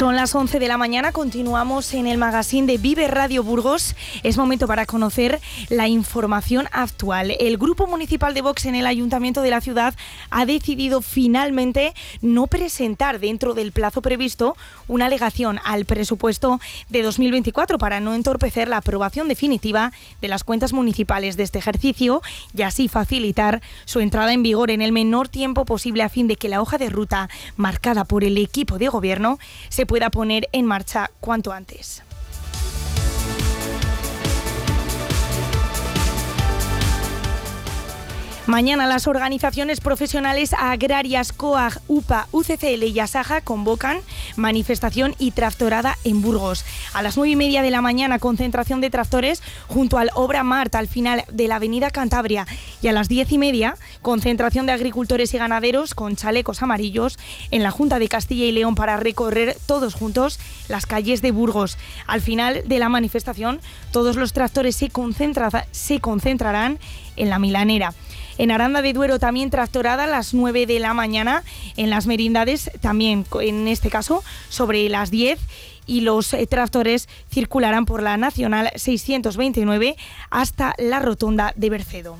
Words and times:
Son 0.00 0.16
las 0.16 0.34
11 0.34 0.58
de 0.60 0.66
la 0.66 0.78
mañana, 0.78 1.12
continuamos 1.12 1.92
en 1.92 2.06
el 2.06 2.16
magazine 2.16 2.66
de 2.66 2.78
Vive 2.78 3.06
Radio 3.06 3.44
Burgos. 3.44 3.94
Es 4.22 4.38
momento 4.38 4.66
para 4.66 4.86
conocer 4.86 5.42
la 5.68 5.88
información 5.88 6.68
actual. 6.72 7.36
El 7.38 7.58
Grupo 7.58 7.86
Municipal 7.86 8.32
de 8.32 8.40
Vox 8.40 8.64
en 8.64 8.76
el 8.76 8.86
Ayuntamiento 8.86 9.42
de 9.42 9.50
la 9.50 9.60
ciudad 9.60 9.92
ha 10.30 10.46
decidido 10.46 11.02
finalmente 11.02 11.92
no 12.22 12.46
presentar 12.46 13.20
dentro 13.20 13.52
del 13.52 13.72
plazo 13.72 14.00
previsto 14.00 14.56
una 14.88 15.04
alegación 15.04 15.60
al 15.64 15.84
presupuesto 15.84 16.60
de 16.88 17.02
2024 17.02 17.76
para 17.76 18.00
no 18.00 18.14
entorpecer 18.14 18.68
la 18.68 18.78
aprobación 18.78 19.28
definitiva 19.28 19.92
de 20.22 20.28
las 20.28 20.44
cuentas 20.44 20.72
municipales 20.72 21.36
de 21.36 21.42
este 21.42 21.58
ejercicio 21.58 22.22
y 22.56 22.62
así 22.62 22.88
facilitar 22.88 23.60
su 23.84 24.00
entrada 24.00 24.32
en 24.32 24.42
vigor 24.42 24.70
en 24.70 24.80
el 24.80 24.92
menor 24.92 25.28
tiempo 25.28 25.66
posible 25.66 26.02
a 26.02 26.08
fin 26.08 26.26
de 26.26 26.36
que 26.36 26.48
la 26.48 26.62
hoja 26.62 26.78
de 26.78 26.88
ruta 26.88 27.28
marcada 27.58 28.06
por 28.06 28.24
el 28.24 28.38
equipo 28.38 28.78
de 28.78 28.88
gobierno 28.88 29.38
se 29.68 29.89
pueda 29.90 30.08
poner 30.08 30.48
en 30.52 30.66
marcha 30.66 31.10
cuanto 31.18 31.50
antes. 31.50 32.04
Mañana 38.46 38.86
las 38.86 39.06
organizaciones 39.06 39.80
profesionales 39.80 40.54
agrarias 40.58 41.32
COAG, 41.32 41.80
UPA, 41.88 42.26
UCCL 42.32 42.84
y 42.84 42.98
ASAJA 42.98 43.42
convocan 43.42 44.00
manifestación 44.36 45.14
y 45.18 45.32
tractorada 45.32 45.98
en 46.04 46.22
Burgos. 46.22 46.64
A 46.94 47.02
las 47.02 47.16
nueve 47.16 47.32
y 47.32 47.36
media 47.36 47.62
de 47.62 47.70
la 47.70 47.82
mañana, 47.82 48.18
concentración 48.18 48.80
de 48.80 48.88
tractores 48.88 49.42
junto 49.68 49.98
al 49.98 50.10
Obra 50.14 50.42
Marta 50.42 50.78
al 50.78 50.88
final 50.88 51.24
de 51.30 51.48
la 51.48 51.56
Avenida 51.56 51.90
Cantabria. 51.90 52.46
Y 52.80 52.88
a 52.88 52.92
las 52.92 53.08
diez 53.08 53.30
y 53.30 53.38
media, 53.38 53.76
concentración 54.00 54.64
de 54.64 54.72
agricultores 54.72 55.34
y 55.34 55.38
ganaderos 55.38 55.94
con 55.94 56.16
chalecos 56.16 56.62
amarillos 56.62 57.18
en 57.50 57.62
la 57.62 57.70
Junta 57.70 57.98
de 57.98 58.08
Castilla 58.08 58.46
y 58.46 58.52
León 58.52 58.74
para 58.74 58.96
recorrer 58.96 59.56
todos 59.66 59.94
juntos 59.94 60.40
las 60.68 60.86
calles 60.86 61.20
de 61.20 61.30
Burgos. 61.30 61.76
Al 62.06 62.22
final 62.22 62.62
de 62.66 62.78
la 62.78 62.88
manifestación, 62.88 63.60
todos 63.92 64.16
los 64.16 64.32
tractores 64.32 64.76
se, 64.76 64.90
se 65.72 66.00
concentrarán 66.00 66.78
en 67.16 67.28
la 67.28 67.38
Milanera. 67.38 67.92
En 68.40 68.50
Aranda 68.50 68.80
de 68.80 68.94
Duero 68.94 69.18
también 69.18 69.50
tractorada 69.50 70.04
a 70.04 70.06
las 70.06 70.32
9 70.32 70.64
de 70.64 70.78
la 70.78 70.94
mañana. 70.94 71.44
En 71.76 71.90
las 71.90 72.06
merindades 72.06 72.70
también, 72.80 73.26
en 73.38 73.68
este 73.68 73.90
caso, 73.90 74.24
sobre 74.48 74.88
las 74.88 75.10
10 75.10 75.38
y 75.84 76.00
los 76.00 76.32
eh, 76.32 76.46
tractores 76.46 77.06
circularán 77.30 77.84
por 77.84 78.02
la 78.02 78.16
Nacional 78.16 78.70
629 78.76 79.94
hasta 80.30 80.74
la 80.78 81.00
rotonda 81.00 81.52
de 81.54 81.68
Bercedo. 81.68 82.16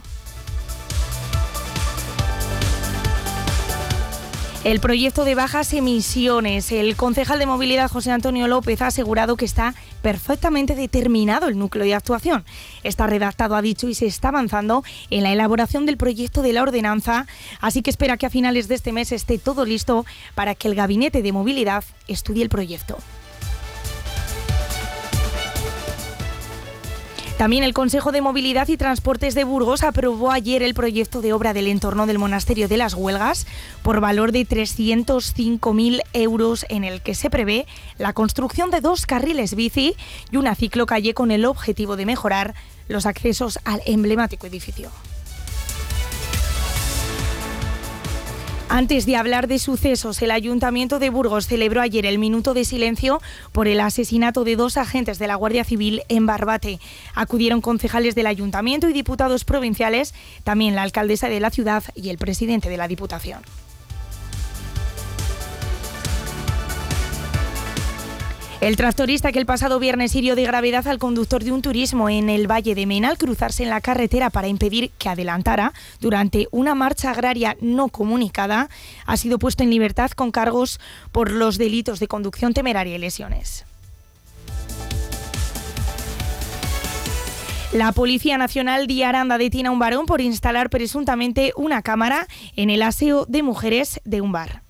El 4.63 4.79
proyecto 4.79 5.25
de 5.25 5.35
bajas 5.35 5.73
emisiones. 5.73 6.71
El 6.71 6.95
concejal 6.95 7.39
de 7.39 7.47
movilidad 7.47 7.91
José 7.91 8.11
Antonio 8.11 8.47
López 8.47 8.83
ha 8.83 8.89
asegurado 8.89 9.39
que 9.39 9.47
está 9.47 9.75
perfectamente 10.03 10.75
determinado 10.75 11.49
el 11.49 11.59
núcleo 11.59 11.87
de 11.87 11.95
actuación. 11.95 12.45
Está 12.83 13.07
redactado, 13.07 13.57
ha 13.57 13.63
dicho, 13.63 13.89
y 13.89 13.95
se 13.95 14.05
está 14.05 14.29
avanzando 14.29 14.85
en 15.09 15.23
la 15.23 15.33
elaboración 15.33 15.87
del 15.87 15.97
proyecto 15.97 16.43
de 16.43 16.53
la 16.53 16.61
ordenanza, 16.63 17.27
así 17.63 17.81
que 17.81 17.89
espera 17.89 18.19
que 18.19 18.27
a 18.27 18.31
finales 18.31 18.69
de 18.69 18.75
este 18.75 18.93
mes 18.93 19.13
esté 19.13 19.39
todo 19.39 19.65
listo 19.65 20.05
para 20.35 20.55
que 20.55 20.69
el 20.69 20.75
gabinete 20.75 21.23
de 21.23 21.33
movilidad 21.33 21.83
estudie 22.07 22.43
el 22.43 22.51
proyecto. 22.51 22.99
También 27.41 27.65
el 27.65 27.73
Consejo 27.73 28.13
de 28.13 28.21
Movilidad 28.21 28.69
y 28.69 28.77
Transportes 28.77 29.35
de 29.35 29.45
Burgos 29.45 29.83
aprobó 29.83 30.31
ayer 30.31 30.63
el 30.63 30.75
proyecto 30.75 31.23
de 31.23 31.33
obra 31.33 31.55
del 31.55 31.69
entorno 31.69 32.05
del 32.05 32.19
Monasterio 32.19 32.69
de 32.69 32.77
las 32.77 32.93
Huelgas 32.93 33.47
por 33.83 33.99
valor 34.03 34.31
de 34.31 34.47
305.000 34.47 36.03
euros 36.13 36.67
en 36.69 36.85
el 36.85 37.01
que 37.01 37.15
se 37.15 37.31
prevé 37.31 37.67
la 37.97 38.13
construcción 38.13 38.71
de 38.71 38.83
dos 38.83 39.07
carriles 39.07 39.55
bici 39.55 39.97
y 40.31 40.37
una 40.37 40.55
ciclocalle 40.55 41.15
con 41.15 41.31
el 41.31 41.47
objetivo 41.47 41.97
de 41.97 42.05
mejorar 42.05 42.55
los 42.89 43.07
accesos 43.07 43.59
al 43.65 43.81
emblemático 43.87 44.47
edificio. 44.47 44.91
Antes 48.73 49.05
de 49.05 49.17
hablar 49.17 49.49
de 49.49 49.59
sucesos, 49.59 50.23
el 50.23 50.31
Ayuntamiento 50.31 51.01
de 51.01 51.11
Burgos 51.11 51.49
celebró 51.49 51.81
ayer 51.81 52.07
el 52.07 52.21
minuto 52.21 52.55
de 52.55 52.65
silencio 52.65 53.21
por 53.51 53.67
el 53.67 53.81
asesinato 53.81 54.45
de 54.45 54.55
dos 54.55 54.77
agentes 54.77 55.19
de 55.19 55.27
la 55.27 55.35
Guardia 55.35 55.65
Civil 55.65 56.03
en 56.09 56.25
Barbate. 56.25 56.79
Acudieron 57.17 57.63
concejales 57.63 58.15
del 58.15 58.29
Ayuntamiento 58.29 58.89
y 58.89 58.93
diputados 58.93 59.45
provinciales, 59.45 60.15
también 60.45 60.77
la 60.77 60.83
alcaldesa 60.83 61.29
de 61.29 61.41
la 61.41 61.51
ciudad 61.51 61.83
y 61.97 62.11
el 62.11 62.19
presidente 62.19 62.69
de 62.69 62.77
la 62.77 62.87
Diputación. 62.87 63.43
El 68.61 68.77
tractorista 68.77 69.33
que 69.33 69.39
el 69.39 69.47
pasado 69.47 69.79
viernes 69.79 70.15
hirió 70.15 70.37
de 70.37 70.43
gravedad 70.43 70.87
al 70.87 70.99
conductor 70.99 71.43
de 71.43 71.51
un 71.51 71.63
turismo 71.63 72.11
en 72.11 72.29
el 72.29 72.47
Valle 72.47 72.75
de 72.75 72.85
Mena 72.85 73.09
al 73.09 73.17
cruzarse 73.17 73.63
en 73.63 73.71
la 73.71 73.81
carretera 73.81 74.29
para 74.29 74.49
impedir 74.49 74.91
que 74.99 75.09
adelantara 75.09 75.73
durante 75.99 76.47
una 76.51 76.75
marcha 76.75 77.11
agraria 77.11 77.57
no 77.63 77.89
comunicada 77.89 78.69
ha 79.07 79.17
sido 79.17 79.39
puesto 79.39 79.63
en 79.63 79.71
libertad 79.71 80.11
con 80.11 80.31
cargos 80.31 80.79
por 81.11 81.31
los 81.31 81.57
delitos 81.57 82.01
de 82.01 82.09
conducción 82.09 82.53
temeraria 82.53 82.97
y 82.97 82.99
lesiones. 82.99 83.65
La 87.73 87.93
Policía 87.93 88.37
Nacional 88.37 88.87
de 88.87 89.07
Aranda 89.07 89.39
detiene 89.39 89.71
a 89.71 89.73
un 89.73 89.79
varón 89.79 90.05
por 90.05 90.21
instalar 90.21 90.69
presuntamente 90.69 91.55
una 91.57 91.81
cámara 91.81 92.27
en 92.57 92.69
el 92.69 92.83
aseo 92.83 93.25
de 93.25 93.43
mujeres 93.43 94.03
de 94.05 94.21
un 94.21 94.33
bar. 94.33 94.70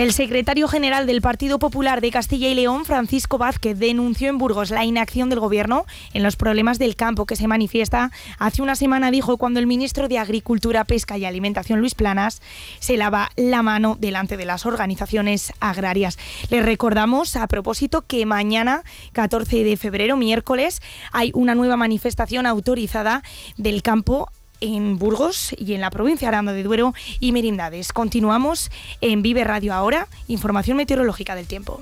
El 0.00 0.14
secretario 0.14 0.66
general 0.66 1.06
del 1.06 1.20
Partido 1.20 1.58
Popular 1.58 2.00
de 2.00 2.10
Castilla 2.10 2.48
y 2.48 2.54
León, 2.54 2.86
Francisco 2.86 3.36
Vázquez, 3.36 3.78
denunció 3.78 4.30
en 4.30 4.38
Burgos 4.38 4.70
la 4.70 4.86
inacción 4.86 5.28
del 5.28 5.40
Gobierno 5.40 5.84
en 6.14 6.22
los 6.22 6.36
problemas 6.36 6.78
del 6.78 6.96
campo 6.96 7.26
que 7.26 7.36
se 7.36 7.46
manifiesta. 7.46 8.10
Hace 8.38 8.62
una 8.62 8.76
semana 8.76 9.10
dijo 9.10 9.36
cuando 9.36 9.60
el 9.60 9.66
ministro 9.66 10.08
de 10.08 10.16
Agricultura, 10.16 10.86
Pesca 10.86 11.18
y 11.18 11.26
Alimentación, 11.26 11.80
Luis 11.80 11.94
Planas, 11.94 12.40
se 12.78 12.96
lava 12.96 13.28
la 13.36 13.62
mano 13.62 13.94
delante 14.00 14.38
de 14.38 14.46
las 14.46 14.64
organizaciones 14.64 15.52
agrarias. 15.60 16.18
Les 16.48 16.64
recordamos, 16.64 17.36
a 17.36 17.46
propósito, 17.46 18.00
que 18.00 18.24
mañana, 18.24 18.84
14 19.12 19.64
de 19.64 19.76
febrero, 19.76 20.16
miércoles, 20.16 20.80
hay 21.12 21.30
una 21.34 21.54
nueva 21.54 21.76
manifestación 21.76 22.46
autorizada 22.46 23.22
del 23.58 23.82
campo 23.82 24.30
en 24.60 24.98
Burgos 24.98 25.54
y 25.58 25.74
en 25.74 25.80
la 25.80 25.90
provincia 25.90 26.26
de 26.26 26.36
Aranda 26.36 26.52
de 26.52 26.62
Duero 26.62 26.94
y 27.18 27.32
Merindades. 27.32 27.92
Continuamos 27.92 28.70
en 29.00 29.22
Vive 29.22 29.44
Radio 29.44 29.74
ahora, 29.74 30.08
información 30.28 30.76
meteorológica 30.76 31.34
del 31.34 31.46
tiempo. 31.46 31.80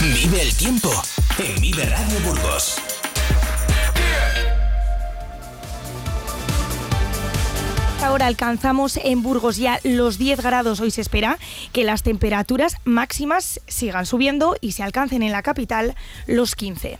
Vive 0.00 0.42
el 0.42 0.54
tiempo 0.56 0.90
en 1.38 1.60
Vive 1.60 1.84
Radio 1.84 2.18
Burgos. 2.26 2.76
Ahora 8.02 8.26
alcanzamos 8.26 8.96
en 8.96 9.22
Burgos 9.22 9.58
ya 9.58 9.78
los 9.84 10.18
10 10.18 10.40
grados. 10.42 10.80
Hoy 10.80 10.90
se 10.90 11.00
espera 11.00 11.38
que 11.72 11.84
las 11.84 12.02
temperaturas 12.02 12.76
máximas 12.84 13.60
sigan 13.68 14.06
subiendo 14.06 14.56
y 14.60 14.72
se 14.72 14.82
alcancen 14.82 15.22
en 15.22 15.30
la 15.30 15.42
capital 15.42 15.94
los 16.26 16.56
15. 16.56 16.98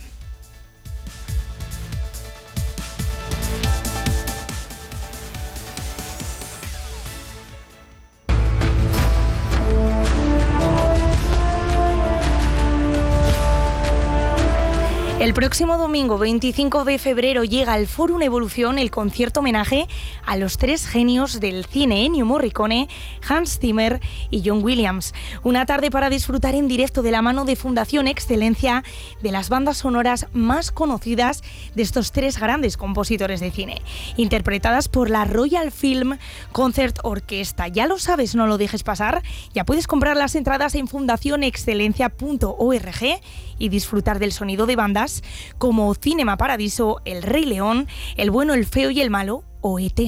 El 15.23 15.35
próximo 15.35 15.77
domingo 15.79 16.19
25 16.19 16.85
de 16.85 16.99
febrero 16.99 17.45
llega 17.45 17.75
al 17.75 17.87
Fórum 17.87 18.23
Evolución 18.23 18.81
el 18.81 18.91
concierto 18.91 19.39
homenaje 19.39 19.87
a 20.27 20.37
los 20.37 20.59
tres 20.59 20.85
genios 20.85 21.39
del 21.39 21.65
cine, 21.65 22.05
Ennio 22.05 22.27
Morricone, 22.27 22.89
Hans 23.29 23.61
Zimmer 23.61 24.01
y 24.31 24.43
John 24.45 24.65
Williams. 24.65 25.15
Una 25.45 25.65
tarde 25.65 25.93
para 25.93 26.11
disfrutar 26.11 26.57
en 26.57 26.67
directo 26.67 27.03
de 27.03 27.13
la 27.13 27.23
mano 27.23 27.45
de 27.45 27.55
Fundación 27.55 28.09
Excelencia 28.09 28.83
de 29.23 29.31
las 29.31 29.49
bandas 29.49 29.77
sonoras 29.77 30.27
más 30.33 30.73
conocidas 30.73 31.45
de 31.77 31.83
estos 31.83 32.11
tres 32.11 32.41
grandes 32.41 32.77
compositores 32.77 33.39
de 33.39 33.53
cine, 33.53 33.81
interpretadas 34.17 34.89
por 34.89 35.09
la 35.09 35.25
Royal 35.25 35.71
Film 35.71 36.19
Concert 36.51 36.99
Orquesta. 37.05 37.69
Ya 37.69 37.87
lo 37.87 38.01
sabes, 38.01 38.35
no 38.35 38.49
lo 38.49 38.59
dejes 38.59 38.83
pasar. 38.83 39.23
Ya 39.55 39.63
puedes 39.63 39.87
comprar 39.87 40.17
las 40.17 40.35
entradas 40.35 40.75
en 40.75 40.89
fundacionexcelencia.org 40.89 43.21
y 43.63 43.69
disfrutar 43.69 44.19
del 44.19 44.33
sonido 44.33 44.67
de 44.67 44.75
bandas 44.75 45.23
como 45.57 45.95
Cinema 45.95 46.37
Paradiso, 46.37 47.01
El 47.05 47.23
Rey 47.23 47.45
León, 47.45 47.87
El 48.17 48.33
bueno, 48.33 48.55
el 48.55 48.67
feo 48.67 48.91
y 48.91 49.01
el 49.01 49.09
malo 49.09 49.45
o 49.61 49.79
ET. 49.79 50.01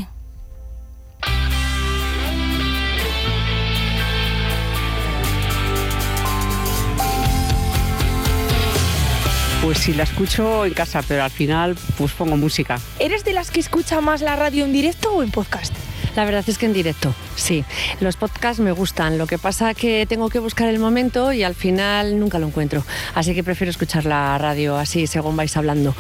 Pues 9.62 9.78
sí, 9.78 9.94
la 9.94 10.02
escucho 10.02 10.66
en 10.66 10.74
casa, 10.74 11.00
pero 11.06 11.22
al 11.22 11.30
final 11.30 11.76
pues 11.96 12.10
pongo 12.12 12.36
música. 12.36 12.80
¿Eres 12.98 13.24
de 13.24 13.32
las 13.32 13.52
que 13.52 13.60
escucha 13.60 14.00
más 14.00 14.20
la 14.20 14.34
radio 14.34 14.64
en 14.64 14.72
directo 14.72 15.12
o 15.14 15.22
en 15.22 15.30
podcast? 15.30 15.72
La 16.16 16.24
verdad 16.24 16.44
es 16.46 16.58
que 16.58 16.66
en 16.66 16.72
directo, 16.72 17.14
sí. 17.34 17.64
Los 18.00 18.16
podcasts 18.16 18.60
me 18.60 18.72
gustan, 18.72 19.18
lo 19.18 19.26
que 19.26 19.38
pasa 19.38 19.74
que 19.74 20.06
tengo 20.06 20.28
que 20.28 20.38
buscar 20.38 20.68
el 20.68 20.78
momento 20.78 21.32
y 21.32 21.42
al 21.42 21.54
final 21.54 22.18
nunca 22.18 22.38
lo 22.38 22.46
encuentro. 22.46 22.84
Así 23.14 23.34
que 23.34 23.42
prefiero 23.42 23.70
escuchar 23.70 24.04
la 24.04 24.38
radio 24.38 24.76
así, 24.76 25.06
según 25.06 25.36
vais 25.36 25.56
hablando. 25.56 25.94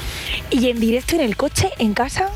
¿Y 0.50 0.70
en 0.70 0.78
directo 0.78 1.16
en 1.16 1.22
el 1.22 1.36
coche, 1.36 1.70
en 1.78 1.94
casa? 1.94 2.30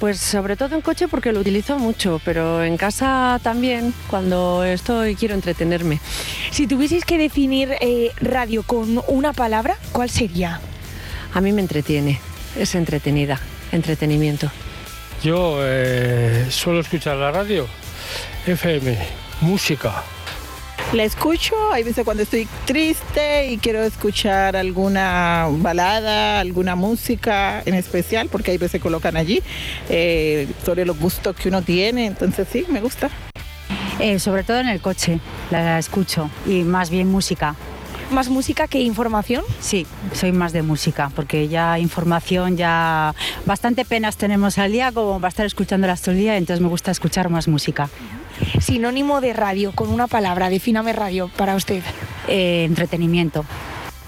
Pues 0.00 0.18
sobre 0.18 0.56
todo 0.56 0.74
en 0.74 0.80
coche 0.80 1.06
porque 1.08 1.32
lo 1.32 1.40
utilizo 1.40 1.78
mucho, 1.78 2.20
pero 2.24 2.62
en 2.64 2.76
casa 2.76 3.38
también 3.42 3.94
cuando 4.08 4.64
estoy 4.64 5.14
quiero 5.14 5.34
entretenerme. 5.34 6.00
Si 6.50 6.66
tuvieseis 6.66 7.04
que 7.04 7.18
definir 7.18 7.76
eh, 7.80 8.10
radio 8.20 8.64
con 8.64 9.00
una 9.06 9.32
palabra, 9.32 9.76
¿cuál 9.92 10.10
sería? 10.10 10.60
A 11.32 11.40
mí 11.40 11.52
me 11.52 11.62
entretiene, 11.62 12.20
es 12.56 12.74
entretenida, 12.74 13.40
entretenimiento. 13.70 14.50
Yo 15.22 15.58
eh, 15.60 16.46
suelo 16.50 16.80
escuchar 16.80 17.16
la 17.16 17.30
radio, 17.30 17.68
FM, 18.44 18.98
música. 19.40 20.02
La 20.92 21.04
escucho, 21.04 21.54
hay 21.72 21.84
veces 21.84 22.04
cuando 22.04 22.24
estoy 22.24 22.48
triste 22.64 23.46
y 23.46 23.58
quiero 23.58 23.82
escuchar 23.84 24.56
alguna 24.56 25.46
balada, 25.48 26.40
alguna 26.40 26.74
música 26.74 27.62
en 27.64 27.74
especial, 27.74 28.30
porque 28.30 28.50
hay 28.50 28.58
veces 28.58 28.82
colocan 28.82 29.16
allí 29.16 29.40
eh, 29.88 30.48
sobre 30.66 30.84
los 30.84 30.98
gustos 30.98 31.36
que 31.36 31.50
uno 31.50 31.62
tiene, 31.62 32.06
entonces 32.06 32.48
sí, 32.50 32.66
me 32.68 32.80
gusta. 32.80 33.08
Eh, 34.00 34.18
sobre 34.18 34.42
todo 34.42 34.58
en 34.58 34.68
el 34.68 34.80
coche, 34.80 35.20
la 35.52 35.78
escucho 35.78 36.30
y 36.46 36.64
más 36.64 36.90
bien 36.90 37.08
música. 37.08 37.54
¿Más 38.12 38.28
música 38.28 38.68
que 38.68 38.80
información? 38.80 39.42
Sí, 39.60 39.86
soy 40.12 40.32
más 40.32 40.52
de 40.52 40.60
música, 40.60 41.10
porque 41.16 41.48
ya 41.48 41.78
información, 41.78 42.58
ya 42.58 43.14
bastante 43.46 43.86
penas 43.86 44.18
tenemos 44.18 44.58
al 44.58 44.70
día 44.70 44.92
como 44.92 45.18
va 45.18 45.28
a 45.28 45.30
estar 45.30 45.46
escuchándolas 45.46 46.02
todo 46.02 46.12
el 46.12 46.18
día, 46.18 46.36
entonces 46.36 46.60
me 46.60 46.68
gusta 46.68 46.90
escuchar 46.90 47.30
más 47.30 47.48
música. 47.48 47.88
Sinónimo 48.60 49.22
de 49.22 49.32
radio, 49.32 49.72
con 49.72 49.88
una 49.88 50.08
palabra, 50.08 50.50
defíname 50.50 50.92
radio 50.92 51.30
para 51.36 51.56
usted. 51.56 51.82
Eh, 52.28 52.64
entretenimiento. 52.64 53.46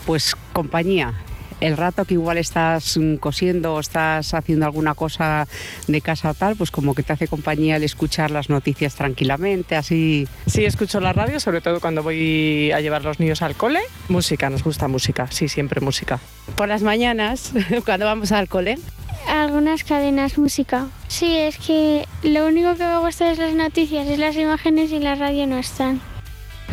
Pues 0.04 0.36
compañía. 0.52 1.14
El 1.60 1.76
rato 1.76 2.04
que 2.04 2.14
igual 2.14 2.38
estás 2.38 2.96
mm, 2.96 3.16
cosiendo 3.16 3.74
o 3.74 3.80
estás 3.80 4.34
haciendo 4.34 4.66
alguna 4.66 4.94
cosa 4.94 5.46
de 5.86 6.00
casa 6.00 6.30
o 6.30 6.34
tal, 6.34 6.56
pues 6.56 6.70
como 6.70 6.94
que 6.94 7.02
te 7.02 7.12
hace 7.12 7.28
compañía 7.28 7.76
el 7.76 7.84
escuchar 7.84 8.30
las 8.30 8.50
noticias 8.50 8.94
tranquilamente, 8.94 9.76
así. 9.76 10.26
Sí, 10.46 10.64
escucho 10.64 11.00
la 11.00 11.12
radio, 11.12 11.40
sobre 11.40 11.60
todo 11.60 11.80
cuando 11.80 12.02
voy 12.02 12.72
a 12.72 12.80
llevar 12.80 13.04
los 13.04 13.20
niños 13.20 13.42
al 13.42 13.54
cole. 13.54 13.80
Música, 14.08 14.50
nos 14.50 14.64
gusta 14.64 14.88
música, 14.88 15.28
sí, 15.30 15.48
siempre 15.48 15.80
música. 15.80 16.20
Por 16.56 16.68
las 16.68 16.82
mañanas, 16.82 17.52
cuando 17.84 18.06
vamos 18.06 18.32
al 18.32 18.48
cole. 18.48 18.78
Algunas 19.28 19.84
cadenas, 19.84 20.36
música. 20.36 20.88
Sí, 21.08 21.36
es 21.36 21.56
que 21.58 22.06
lo 22.22 22.46
único 22.46 22.74
que 22.74 22.84
me 22.84 22.98
gusta 22.98 23.30
es 23.30 23.38
las 23.38 23.54
noticias, 23.54 24.06
es 24.06 24.18
las 24.18 24.36
imágenes 24.36 24.92
y 24.92 24.98
la 24.98 25.14
radio 25.14 25.46
no 25.46 25.58
están. 25.58 26.00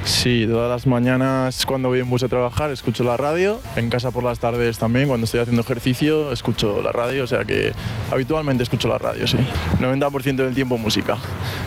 Sí, 0.03 0.47
todas 0.49 0.69
las 0.69 0.87
mañanas 0.87 1.65
cuando 1.65 1.89
voy 1.89 1.99
en 1.99 2.09
bus 2.09 2.23
a 2.23 2.27
trabajar 2.27 2.71
escucho 2.71 3.03
la 3.03 3.17
radio, 3.17 3.59
en 3.75 3.89
casa 3.89 4.11
por 4.11 4.23
las 4.23 4.39
tardes 4.39 4.79
también, 4.79 5.07
cuando 5.07 5.25
estoy 5.25 5.39
haciendo 5.39 5.61
ejercicio 5.61 6.31
escucho 6.31 6.81
la 6.81 6.91
radio, 6.91 7.23
o 7.23 7.27
sea 7.27 7.45
que 7.45 7.71
habitualmente 8.11 8.63
escucho 8.63 8.87
la 8.87 8.97
radio, 8.97 9.27
sí. 9.27 9.37
90% 9.79 10.35
del 10.35 10.55
tiempo 10.55 10.77
música. 10.77 11.17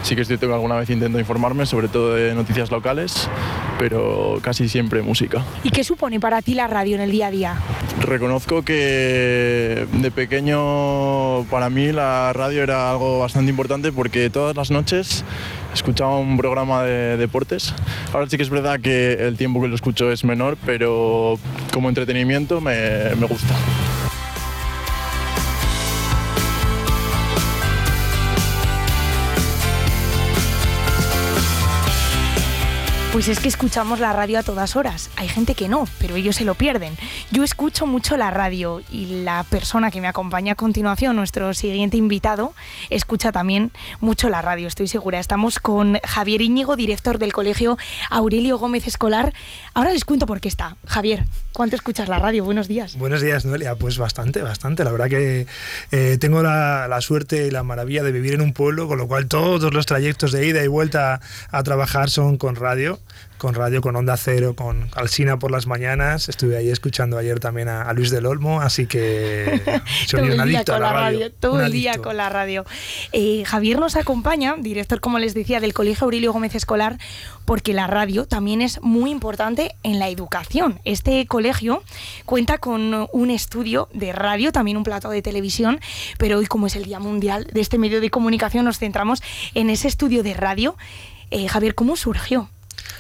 Sí 0.03 0.17
que 0.17 0.23
estoy 0.23 0.39
que 0.39 0.47
alguna 0.47 0.77
vez 0.77 0.91
intento 0.91 1.19
informarme, 1.19 1.65
sobre 1.65 1.89
todo 1.89 2.15
de 2.15 2.35
noticias 2.35 2.71
locales, 2.71 3.29
pero 3.79 4.39
casi 4.43 4.69
siempre 4.69 5.03
música. 5.03 5.45
¿Y 5.63 5.71
qué 5.71 5.85
supone 5.85 6.19
para 6.21 6.43
ti 6.43 6.55
la 6.55 6.67
radio 6.67 6.97
en 6.97 7.03
el 7.03 7.11
día 7.11 7.29
a 7.29 7.31
día? 7.31 7.57
Reconozco 8.01 8.63
que 8.63 9.87
de 9.93 10.11
pequeño 10.11 11.45
para 11.51 11.71
mí 11.71 11.93
la 11.93 12.33
radio 12.33 12.63
era 12.63 12.91
algo 12.91 13.21
bastante 13.21 13.51
importante 13.51 13.93
porque 13.93 14.29
todas 14.29 14.57
las 14.57 14.71
noches 14.71 15.25
escuchaba 15.73 16.19
un 16.19 16.37
programa 16.37 16.83
de 16.83 17.17
deportes. 17.17 17.75
Ahora 18.13 18.24
sí 18.29 18.37
que 18.37 18.43
es 18.43 18.51
verdad 18.51 18.81
que 18.81 19.15
el 19.15 19.37
tiempo 19.37 19.61
que 19.61 19.69
lo 19.69 19.75
escucho 19.75 20.11
es 20.11 20.25
menor, 20.25 20.57
pero 20.65 21.39
como 21.73 21.89
entretenimiento 21.89 22.61
me, 22.61 23.15
gusta. 23.15 23.55
Pues 33.15 33.29
es 33.29 33.39
que 33.39 33.47
escuchamos 33.47 34.01
la 34.01 34.13
radio 34.13 34.41
a 34.41 34.43
todas 34.43 34.75
horas. 34.75 35.09
Hay 35.15 35.29
gente 35.29 35.55
que 35.55 35.69
no, 35.69 35.87
pero 36.01 36.17
ellos 36.17 36.35
se 36.35 36.45
lo 36.45 36.57
pierden. 36.57 36.97
Yo 37.31 37.45
escucho 37.45 37.87
mucho 37.87 38.17
la 38.17 38.33
radio 38.33 38.83
y 38.91 39.23
la 39.23 39.45
persona 39.49 39.93
que 39.93 40.01
me 40.01 40.09
acompaña 40.09 40.55
a 40.55 40.57
continuación, 40.57 41.15
nuestro 41.15 41.55
siguiente 41.55 41.97
invitado, 41.97 42.55
escucha 42.91 43.31
también 43.31 43.71
mucho 44.01 44.29
la 44.31 44.43
radio, 44.43 44.67
estoy 44.67 44.89
segura. 44.89 45.21
Estamos 45.21 45.61
con 45.61 46.01
Javier 46.03 46.43
Íñigo, 46.43 46.75
director 46.75 47.19
del 47.19 47.33
colegio 47.33 47.79
Aurelio 48.11 48.59
Gómez 48.59 48.89
Escolar. 48.89 49.33
Ahora 49.75 49.93
les 49.93 50.05
cuento 50.05 50.27
por 50.27 50.41
qué 50.41 50.49
está. 50.49 50.77
Javier, 50.85 51.25
¿cuánto 51.53 51.77
escuchas 51.77 52.09
la 52.09 52.19
radio? 52.19 52.43
Buenos 52.43 52.67
días. 52.67 52.99
Buenos 52.99 53.21
días, 53.23 53.45
Noelia. 53.45 53.77
Pues 53.77 53.97
bastante, 53.97 54.43
bastante. 54.43 54.83
La 54.83 54.91
verdad 54.91 55.09
que 55.09 55.47
eh, 55.93 56.19
tengo 56.19 56.43
la, 56.43 56.89
la, 56.89 57.01
suerte 57.01 57.47
y 57.47 57.53
la 57.53 57.63
maravilla 57.63 58.03
de 58.03 58.11
vivir 58.11 58.35
en 58.35 58.41
un 58.41 58.53
pueblo, 58.53 58.89
con 58.89 58.99
lo 58.99 59.07
cual 59.07 59.29
todos 59.29 59.73
los 59.73 59.87
trayectos 59.87 60.33
de 60.33 60.49
ida 60.49 60.65
y 60.65 60.67
vuelta 60.67 61.21
a 61.53 61.63
trabajar 61.63 62.11
son 62.11 62.39
con 62.39 62.57
radio 62.57 62.99
con 63.39 63.55
radio, 63.55 63.83
con 63.83 63.95
Onda 63.95 64.17
Cero, 64.17 64.55
con 64.57 64.89
Alsina 64.95 65.39
por 65.39 65.51
las 65.51 65.67
mañanas. 65.67 66.29
Estuve 66.29 66.57
ahí 66.57 66.71
escuchando 66.71 67.19
ayer 67.19 67.41
también 67.41 67.69
a, 67.69 67.93
Luis 67.93 68.11
del 68.11 68.27
Olmo, 68.27 68.61
así 68.61 68.87
que 68.87 69.61
soy 70.07 70.31
un 70.31 70.41
adicto 70.41 70.75
a 70.75 70.79
la 70.79 70.93
radio. 70.93 71.31
todo 71.31 71.61
el 71.61 71.71
día 71.71 71.99
con 71.99 72.17
la 72.17 72.29
radio. 72.29 72.65
Eh, 73.13 73.45
Javier 73.45 73.79
nos 73.79 73.97
acompaña, 73.97 74.57
director, 74.59 75.01
como 75.01 75.19
les 75.19 75.35
decía, 75.35 75.61
del 75.61 75.75
Colegio 75.75 76.07
Aurelio 76.07 76.33
Gómez 76.33 76.55
Escolar, 76.55 76.99
porque 77.45 77.75
la 77.75 77.87
radio 77.87 78.25
también 78.27 78.63
es 78.63 78.81
muy 78.81 79.11
importante 79.11 79.77
en 79.83 79.99
la 79.99 80.09
educación. 80.09 80.81
Este 80.85 81.27
colegio 81.27 81.83
cuenta 82.25 82.59
con 82.59 83.09
un 83.13 83.31
estudio 83.31 83.89
de 83.93 84.13
radio, 84.13 84.53
también 84.53 84.77
un 84.77 84.85
plato 84.85 85.11
de 85.11 85.21
televisión, 85.21 85.81
pero 86.19 86.39
hoy 86.39 86.47
como 86.47 86.67
es 86.67 86.77
el 86.77 86.85
Día 86.85 86.99
Mundial 86.99 87.47
de 87.53 87.61
este 87.61 87.79
medio 87.79 88.01
de 88.01 88.11
comunicación 88.11 88.65
nos 88.65 88.79
centramos 88.79 89.23
en 89.55 89.69
ese 89.69 89.89
estudio 89.89 90.23
de 90.23 90.35
radio. 90.35 90.77
Eh, 91.31 91.49
Javier, 91.49 91.75
¿cómo 91.75 91.97
surgió? 91.97 92.49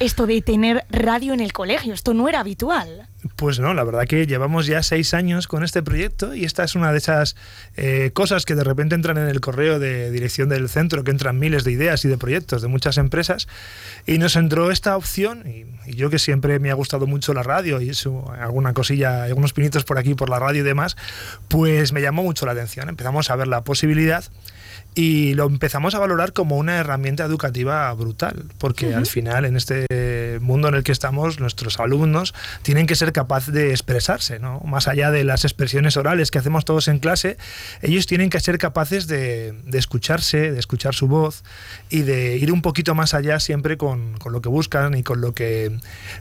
Esto 0.00 0.26
de 0.26 0.42
tener 0.42 0.84
radio 0.90 1.32
en 1.32 1.40
el 1.40 1.52
colegio. 1.52 1.94
Esto 1.94 2.14
no 2.14 2.28
era 2.28 2.40
habitual. 2.40 3.08
Pues 3.36 3.58
no, 3.58 3.72
la 3.72 3.84
verdad 3.84 4.06
que 4.06 4.26
llevamos 4.26 4.66
ya 4.66 4.82
seis 4.82 5.14
años 5.14 5.46
con 5.46 5.64
este 5.64 5.82
proyecto 5.82 6.34
y 6.34 6.44
esta 6.44 6.62
es 6.62 6.74
una 6.74 6.92
de 6.92 6.98
esas 6.98 7.36
eh, 7.76 8.10
cosas 8.12 8.44
que 8.44 8.54
de 8.54 8.64
repente 8.64 8.94
entran 8.94 9.16
en 9.16 9.28
el 9.28 9.40
correo 9.40 9.78
de 9.78 10.10
dirección 10.10 10.50
del 10.50 10.68
centro, 10.68 11.04
que 11.04 11.10
entran 11.10 11.38
miles 11.38 11.64
de 11.64 11.72
ideas 11.72 12.04
y 12.04 12.08
de 12.08 12.18
proyectos 12.18 12.60
de 12.60 12.68
muchas 12.68 12.98
empresas 12.98 13.48
y 14.06 14.18
nos 14.18 14.36
entró 14.36 14.70
esta 14.70 14.96
opción 14.96 15.44
y, 15.46 15.64
yo 15.94 16.10
que 16.10 16.18
siempre 16.18 16.58
me 16.58 16.70
ha 16.70 16.74
gustado 16.74 17.06
mucho 17.06 17.34
la 17.34 17.42
radio 17.42 17.80
y 17.80 17.92
alguna 18.38 18.72
cosilla, 18.72 19.24
algunos 19.24 19.52
pinitos 19.52 19.84
por 19.84 19.98
aquí 19.98 20.14
por 20.14 20.28
la 20.28 20.38
radio 20.38 20.60
y 20.60 20.64
demás, 20.64 20.96
pues 21.48 21.92
me 21.92 22.02
llamó 22.02 22.22
mucho 22.22 22.46
la 22.46 22.52
atención. 22.52 22.88
Empezamos 22.88 23.30
a 23.30 23.36
ver 23.36 23.48
la 23.48 23.64
posibilidad 23.64 24.24
y 24.94 25.34
lo 25.34 25.46
empezamos 25.46 25.94
a 25.94 25.98
valorar 25.98 26.32
como 26.32 26.56
una 26.56 26.76
herramienta 26.76 27.24
educativa 27.24 27.92
brutal, 27.94 28.44
porque 28.58 28.94
al 28.94 29.06
final 29.06 29.44
en 29.44 29.56
este 29.56 30.38
mundo 30.40 30.68
en 30.68 30.74
el 30.74 30.84
que 30.84 30.92
estamos, 30.92 31.40
nuestros 31.40 31.80
alumnos 31.80 32.32
tienen 32.62 32.86
que 32.86 32.94
ser 32.94 33.12
capaces 33.12 33.52
de 33.52 33.70
expresarse, 33.70 34.38
¿no? 34.38 34.60
más 34.60 34.86
allá 34.86 35.10
de 35.10 35.24
las 35.24 35.44
expresiones 35.44 35.96
orales 35.96 36.30
que 36.30 36.38
hacemos 36.38 36.64
todos 36.64 36.86
en 36.86 37.00
clase, 37.00 37.36
ellos 37.82 38.06
tienen 38.06 38.30
que 38.30 38.38
ser 38.38 38.58
capaces 38.58 39.08
de, 39.08 39.54
escucharse, 39.72 40.52
de 40.52 40.58
escuchar 40.60 40.94
su 40.94 41.08
voz 41.08 41.42
y 41.90 42.02
de 42.02 42.36
ir 42.36 42.52
un 42.52 42.62
poquito 42.62 42.94
más 42.94 43.14
allá 43.14 43.40
siempre 43.40 43.76
con, 43.76 44.16
con, 44.18 44.32
lo 44.32 44.40
que 44.40 44.48
buscan 44.48 44.94
y 44.94 45.02
con 45.02 45.20
lo 45.20 45.34
que, 45.34 45.76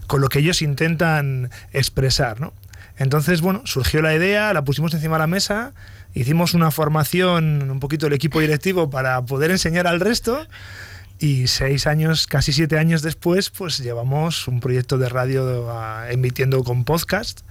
con 0.08 0.20
lo 0.20 0.28
que 0.28 0.40
ellos 0.40 0.62
intentan 0.62 1.50
expresar. 1.72 2.40
¿no? 2.40 2.52
Entonces, 2.96 3.40
bueno, 3.40 3.62
surgió 3.64 4.02
la 4.02 4.14
idea, 4.14 4.52
la 4.52 4.64
pusimos 4.64 4.94
encima 4.94 5.16
de 5.16 5.20
la 5.20 5.26
mesa 5.26 5.72
Hicimos 6.14 6.54
una 6.54 6.70
formación, 6.70 7.70
un 7.70 7.80
poquito 7.80 8.06
el 8.06 8.12
equipo 8.12 8.40
directivo, 8.40 8.88
para 8.88 9.20
poder 9.22 9.50
enseñar 9.50 9.86
al 9.86 10.00
resto. 10.00 10.46
Y 11.18 11.46
seis 11.46 11.86
años, 11.86 12.26
casi 12.26 12.52
siete 12.52 12.78
años 12.78 13.02
después, 13.02 13.50
pues 13.50 13.78
llevamos 13.78 14.48
un 14.48 14.60
proyecto 14.60 14.98
de 14.98 15.08
radio 15.08 15.70
ah, 15.70 16.06
emitiendo 16.10 16.62
con 16.64 16.84
podcast 16.84 17.42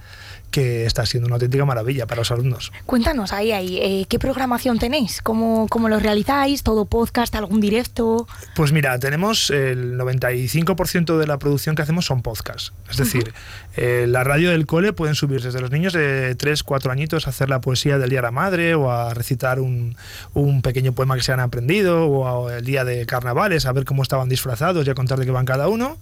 que 0.54 0.86
está 0.86 1.04
siendo 1.04 1.26
una 1.26 1.34
auténtica 1.34 1.64
maravilla 1.64 2.06
para 2.06 2.20
los 2.20 2.30
alumnos. 2.30 2.70
Cuéntanos 2.86 3.32
ahí, 3.32 3.50
ahí 3.50 3.80
eh, 3.82 4.06
¿qué 4.08 4.20
programación 4.20 4.78
tenéis? 4.78 5.20
¿Cómo, 5.20 5.66
¿Cómo 5.68 5.88
lo 5.88 5.98
realizáis? 5.98 6.62
¿Todo 6.62 6.84
podcast? 6.84 7.34
¿Algún 7.34 7.60
directo? 7.60 8.28
Pues 8.54 8.70
mira, 8.70 8.96
tenemos 9.00 9.50
el 9.50 9.98
95% 9.98 11.18
de 11.18 11.26
la 11.26 11.40
producción 11.40 11.74
que 11.74 11.82
hacemos 11.82 12.06
son 12.06 12.22
podcasts. 12.22 12.72
Es 12.88 12.98
decir, 12.98 13.34
eh, 13.76 14.06
la 14.08 14.22
radio 14.22 14.52
del 14.52 14.64
cole 14.66 14.92
pueden 14.92 15.16
subir 15.16 15.42
desde 15.42 15.60
los 15.60 15.72
niños 15.72 15.92
de 15.92 16.36
3, 16.36 16.62
4 16.62 16.92
añitos 16.92 17.26
a 17.26 17.30
hacer 17.30 17.48
la 17.48 17.60
poesía 17.60 17.98
del 17.98 18.10
Día 18.10 18.20
de 18.20 18.22
la 18.22 18.30
Madre 18.30 18.76
o 18.76 18.92
a 18.92 19.12
recitar 19.12 19.58
un, 19.58 19.96
un 20.34 20.62
pequeño 20.62 20.92
poema 20.92 21.16
que 21.16 21.22
se 21.22 21.32
han 21.32 21.40
aprendido 21.40 22.06
o 22.06 22.48
el 22.48 22.64
día 22.64 22.84
de 22.84 23.06
carnavales, 23.06 23.66
a 23.66 23.72
ver 23.72 23.84
cómo 23.84 24.04
estaban 24.04 24.28
disfrazados 24.28 24.86
y 24.86 24.90
a 24.90 24.94
contar 24.94 25.18
de 25.18 25.24
qué 25.24 25.32
van 25.32 25.46
cada 25.46 25.66
uno 25.66 25.98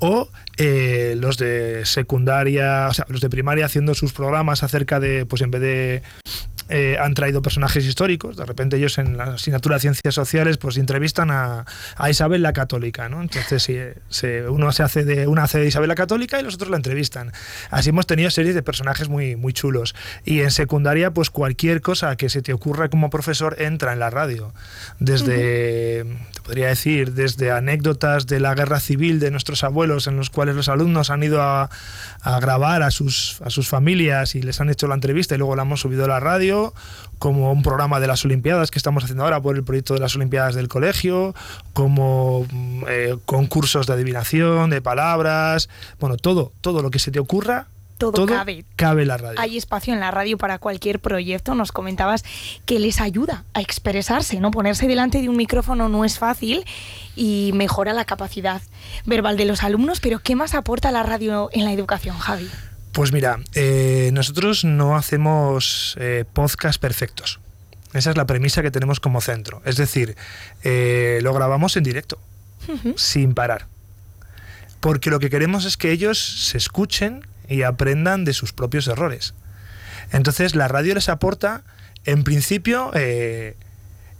o 0.00 0.28
eh, 0.56 1.14
los 1.18 1.38
de 1.38 1.84
secundaria, 1.86 2.88
o 2.88 2.94
sea, 2.94 3.06
los 3.08 3.20
de 3.20 3.30
primaria 3.30 3.66
haciendo 3.66 3.94
sus 3.94 4.12
programas 4.12 4.62
acerca 4.62 5.00
de, 5.00 5.24
pues 5.26 5.42
en 5.42 5.50
vez 5.50 5.60
de 5.62 6.02
eh, 6.72 6.96
han 7.00 7.14
traído 7.14 7.42
personajes 7.42 7.84
históricos, 7.84 8.36
de 8.36 8.44
repente 8.44 8.76
ellos 8.76 8.96
en 8.98 9.16
la 9.16 9.24
asignatura 9.34 9.74
de 9.74 9.80
ciencias 9.80 10.14
sociales 10.14 10.56
pues 10.56 10.76
entrevistan 10.76 11.30
a, 11.32 11.64
Isabel 12.08 12.42
la 12.42 12.52
Católica, 12.52 13.08
¿no? 13.08 13.20
Entonces 13.22 13.62
se- 14.08 14.48
uno 14.48 14.70
se 14.70 14.84
hace 14.84 15.04
de 15.04 15.26
una 15.26 15.44
hace 15.44 15.58
de 15.58 15.66
Isabel 15.66 15.88
la 15.88 15.96
Católica 15.96 16.38
y 16.38 16.44
los 16.44 16.54
otros 16.54 16.70
la 16.70 16.76
entrevistan. 16.76 17.32
Así 17.70 17.88
hemos 17.88 18.06
tenido 18.06 18.30
series 18.30 18.54
de 18.54 18.62
personajes 18.62 19.08
muy 19.08 19.34
muy 19.34 19.52
chulos 19.52 19.96
y 20.24 20.42
en 20.42 20.52
secundaria 20.52 21.10
pues 21.10 21.30
cualquier 21.30 21.80
cosa 21.80 22.14
que 22.14 22.28
se 22.28 22.40
te 22.40 22.52
ocurra 22.52 22.88
como 22.88 23.10
profesor 23.10 23.56
entra 23.60 23.92
en 23.92 23.98
la 23.98 24.10
radio, 24.10 24.52
desde 25.00 26.04
podría 26.50 26.66
decir 26.66 27.12
desde 27.12 27.52
anécdotas 27.52 28.26
de 28.26 28.40
la 28.40 28.56
guerra 28.56 28.80
civil 28.80 29.20
de 29.20 29.30
nuestros 29.30 29.62
abuelos 29.62 30.08
en 30.08 30.16
los 30.16 30.30
cuales 30.30 30.56
los 30.56 30.68
alumnos 30.68 31.08
han 31.08 31.22
ido 31.22 31.40
a, 31.40 31.70
a 32.22 32.40
grabar 32.40 32.82
a 32.82 32.90
sus, 32.90 33.40
a 33.42 33.50
sus 33.50 33.68
familias 33.68 34.34
y 34.34 34.42
les 34.42 34.60
han 34.60 34.68
hecho 34.68 34.88
la 34.88 34.96
entrevista 34.96 35.36
y 35.36 35.38
luego 35.38 35.54
la 35.54 35.62
hemos 35.62 35.78
subido 35.78 36.06
a 36.06 36.08
la 36.08 36.18
radio, 36.18 36.74
como 37.20 37.52
un 37.52 37.62
programa 37.62 38.00
de 38.00 38.08
las 38.08 38.24
Olimpiadas 38.24 38.72
que 38.72 38.80
estamos 38.80 39.04
haciendo 39.04 39.22
ahora 39.22 39.40
por 39.40 39.54
el 39.54 39.62
proyecto 39.62 39.94
de 39.94 40.00
las 40.00 40.16
Olimpiadas 40.16 40.56
del 40.56 40.66
colegio, 40.66 41.36
como 41.72 42.44
mm, 42.50 42.82
eh, 42.88 43.16
concursos 43.26 43.86
de 43.86 43.92
adivinación, 43.92 44.70
de 44.70 44.82
palabras, 44.82 45.68
bueno, 46.00 46.16
todo, 46.16 46.52
todo 46.62 46.82
lo 46.82 46.90
que 46.90 46.98
se 46.98 47.12
te 47.12 47.20
ocurra, 47.20 47.68
Todo 48.00 48.24
cabe. 48.24 48.64
cabe 48.76 49.04
la 49.04 49.18
radio. 49.18 49.38
Hay 49.38 49.58
espacio 49.58 49.92
en 49.92 50.00
la 50.00 50.10
radio 50.10 50.38
para 50.38 50.58
cualquier 50.58 51.00
proyecto. 51.00 51.54
Nos 51.54 51.70
comentabas 51.70 52.24
que 52.64 52.78
les 52.78 52.98
ayuda 53.00 53.44
a 53.52 53.60
expresarse, 53.60 54.40
¿no? 54.40 54.50
Ponerse 54.50 54.88
delante 54.88 55.20
de 55.20 55.28
un 55.28 55.36
micrófono 55.36 55.90
no 55.90 56.06
es 56.06 56.18
fácil 56.18 56.64
y 57.14 57.50
mejora 57.52 57.92
la 57.92 58.06
capacidad 58.06 58.62
verbal 59.04 59.36
de 59.36 59.44
los 59.44 59.62
alumnos. 59.62 60.00
Pero 60.00 60.20
¿qué 60.20 60.34
más 60.34 60.54
aporta 60.54 60.90
la 60.90 61.02
radio 61.02 61.50
en 61.52 61.66
la 61.66 61.72
educación, 61.72 62.18
Javi? 62.18 62.48
Pues 62.92 63.12
mira, 63.12 63.38
eh, 63.54 64.08
nosotros 64.14 64.64
no 64.64 64.96
hacemos 64.96 65.94
eh, 66.00 66.24
podcast 66.32 66.80
perfectos. 66.80 67.38
Esa 67.92 68.10
es 68.10 68.16
la 68.16 68.24
premisa 68.24 68.62
que 68.62 68.70
tenemos 68.70 68.98
como 68.98 69.20
centro. 69.20 69.60
Es 69.66 69.76
decir, 69.76 70.16
eh, 70.64 71.20
lo 71.22 71.34
grabamos 71.34 71.76
en 71.76 71.84
directo, 71.84 72.18
sin 72.96 73.34
parar. 73.34 73.66
Porque 74.80 75.10
lo 75.10 75.20
que 75.20 75.28
queremos 75.28 75.66
es 75.66 75.76
que 75.76 75.92
ellos 75.92 76.18
se 76.18 76.56
escuchen 76.56 77.26
y 77.50 77.62
aprendan 77.62 78.24
de 78.24 78.32
sus 78.32 78.54
propios 78.54 78.88
errores. 78.88 79.34
Entonces 80.12 80.54
la 80.54 80.68
radio 80.68 80.94
les 80.94 81.10
aporta, 81.10 81.62
en 82.06 82.24
principio, 82.24 82.90
eh, 82.94 83.56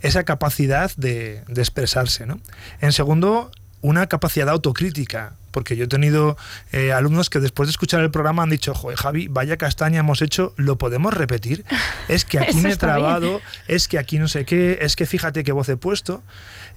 esa 0.01 0.23
capacidad 0.23 0.91
de, 0.97 1.43
de 1.47 1.61
expresarse. 1.61 2.27
¿no? 2.27 2.39
En 2.81 2.91
segundo, 2.91 3.49
una 3.81 4.07
capacidad 4.07 4.49
autocrítica. 4.49 5.33
Porque 5.51 5.75
yo 5.75 5.83
he 5.83 5.87
tenido 5.87 6.37
eh, 6.71 6.93
alumnos 6.93 7.29
que 7.29 7.41
después 7.41 7.67
de 7.67 7.71
escuchar 7.71 7.99
el 7.99 8.09
programa 8.09 8.41
han 8.43 8.49
dicho, 8.49 8.73
joder, 8.73 8.97
Javi, 8.97 9.27
vaya 9.27 9.57
castaña 9.57 9.99
hemos 9.99 10.21
hecho, 10.21 10.53
¿lo 10.55 10.77
podemos 10.77 11.13
repetir? 11.13 11.65
Es 12.07 12.23
que 12.23 12.39
aquí 12.39 12.55
me 12.55 12.61
he 12.61 12.63
bien. 12.67 12.77
trabado, 12.77 13.41
es 13.67 13.89
que 13.89 13.99
aquí 13.99 14.17
no 14.17 14.29
sé 14.29 14.45
qué, 14.45 14.79
es 14.81 14.95
que 14.95 15.05
fíjate 15.05 15.43
qué 15.43 15.51
voz 15.51 15.67
he 15.67 15.75
puesto. 15.75 16.23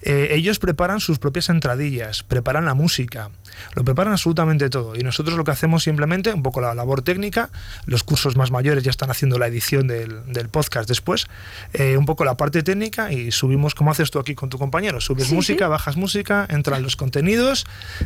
Eh, 0.06 0.28
ellos 0.36 0.58
preparan 0.58 1.00
sus 1.00 1.18
propias 1.18 1.48
entradillas, 1.48 2.22
preparan 2.22 2.66
la 2.66 2.74
música, 2.74 3.30
lo 3.74 3.84
preparan 3.84 4.12
absolutamente 4.12 4.68
todo. 4.68 4.94
Y 4.96 5.02
nosotros 5.02 5.34
lo 5.38 5.44
que 5.44 5.50
hacemos 5.52 5.82
simplemente, 5.82 6.30
un 6.34 6.42
poco 6.42 6.60
la 6.60 6.74
labor 6.74 7.00
técnica, 7.00 7.48
los 7.86 8.04
cursos 8.04 8.36
más 8.36 8.50
mayores 8.50 8.84
ya 8.84 8.90
están 8.90 9.10
haciendo 9.10 9.38
la 9.38 9.46
edición 9.46 9.86
del, 9.88 10.30
del 10.30 10.50
podcast 10.50 10.86
después, 10.88 11.26
eh, 11.72 11.96
un 11.96 12.04
poco 12.04 12.24
la 12.26 12.36
parte 12.36 12.62
técnica 12.62 13.10
y 13.12 13.32
subimos 13.32 13.74
como 13.74 13.90
haces 13.92 14.10
tú 14.10 14.18
aquí 14.18 14.34
con 14.34 14.50
tu 14.50 14.58
compañero. 14.58 15.00
Subes 15.00 15.28
Sí, 15.28 15.34
música, 15.34 15.64
sí. 15.64 15.70
bajas 15.70 15.96
música, 15.96 16.46
entran 16.50 16.82
los 16.82 16.96
contenidos 16.96 17.64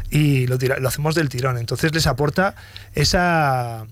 y 0.08 0.46
lo, 0.46 0.56
tira- 0.56 0.78
lo 0.78 0.86
hacemos 0.86 1.16
del 1.16 1.28
tirón. 1.28 1.58
Entonces 1.58 1.92
les 1.92 2.06
aporta 2.06 2.54
esa 2.94 3.86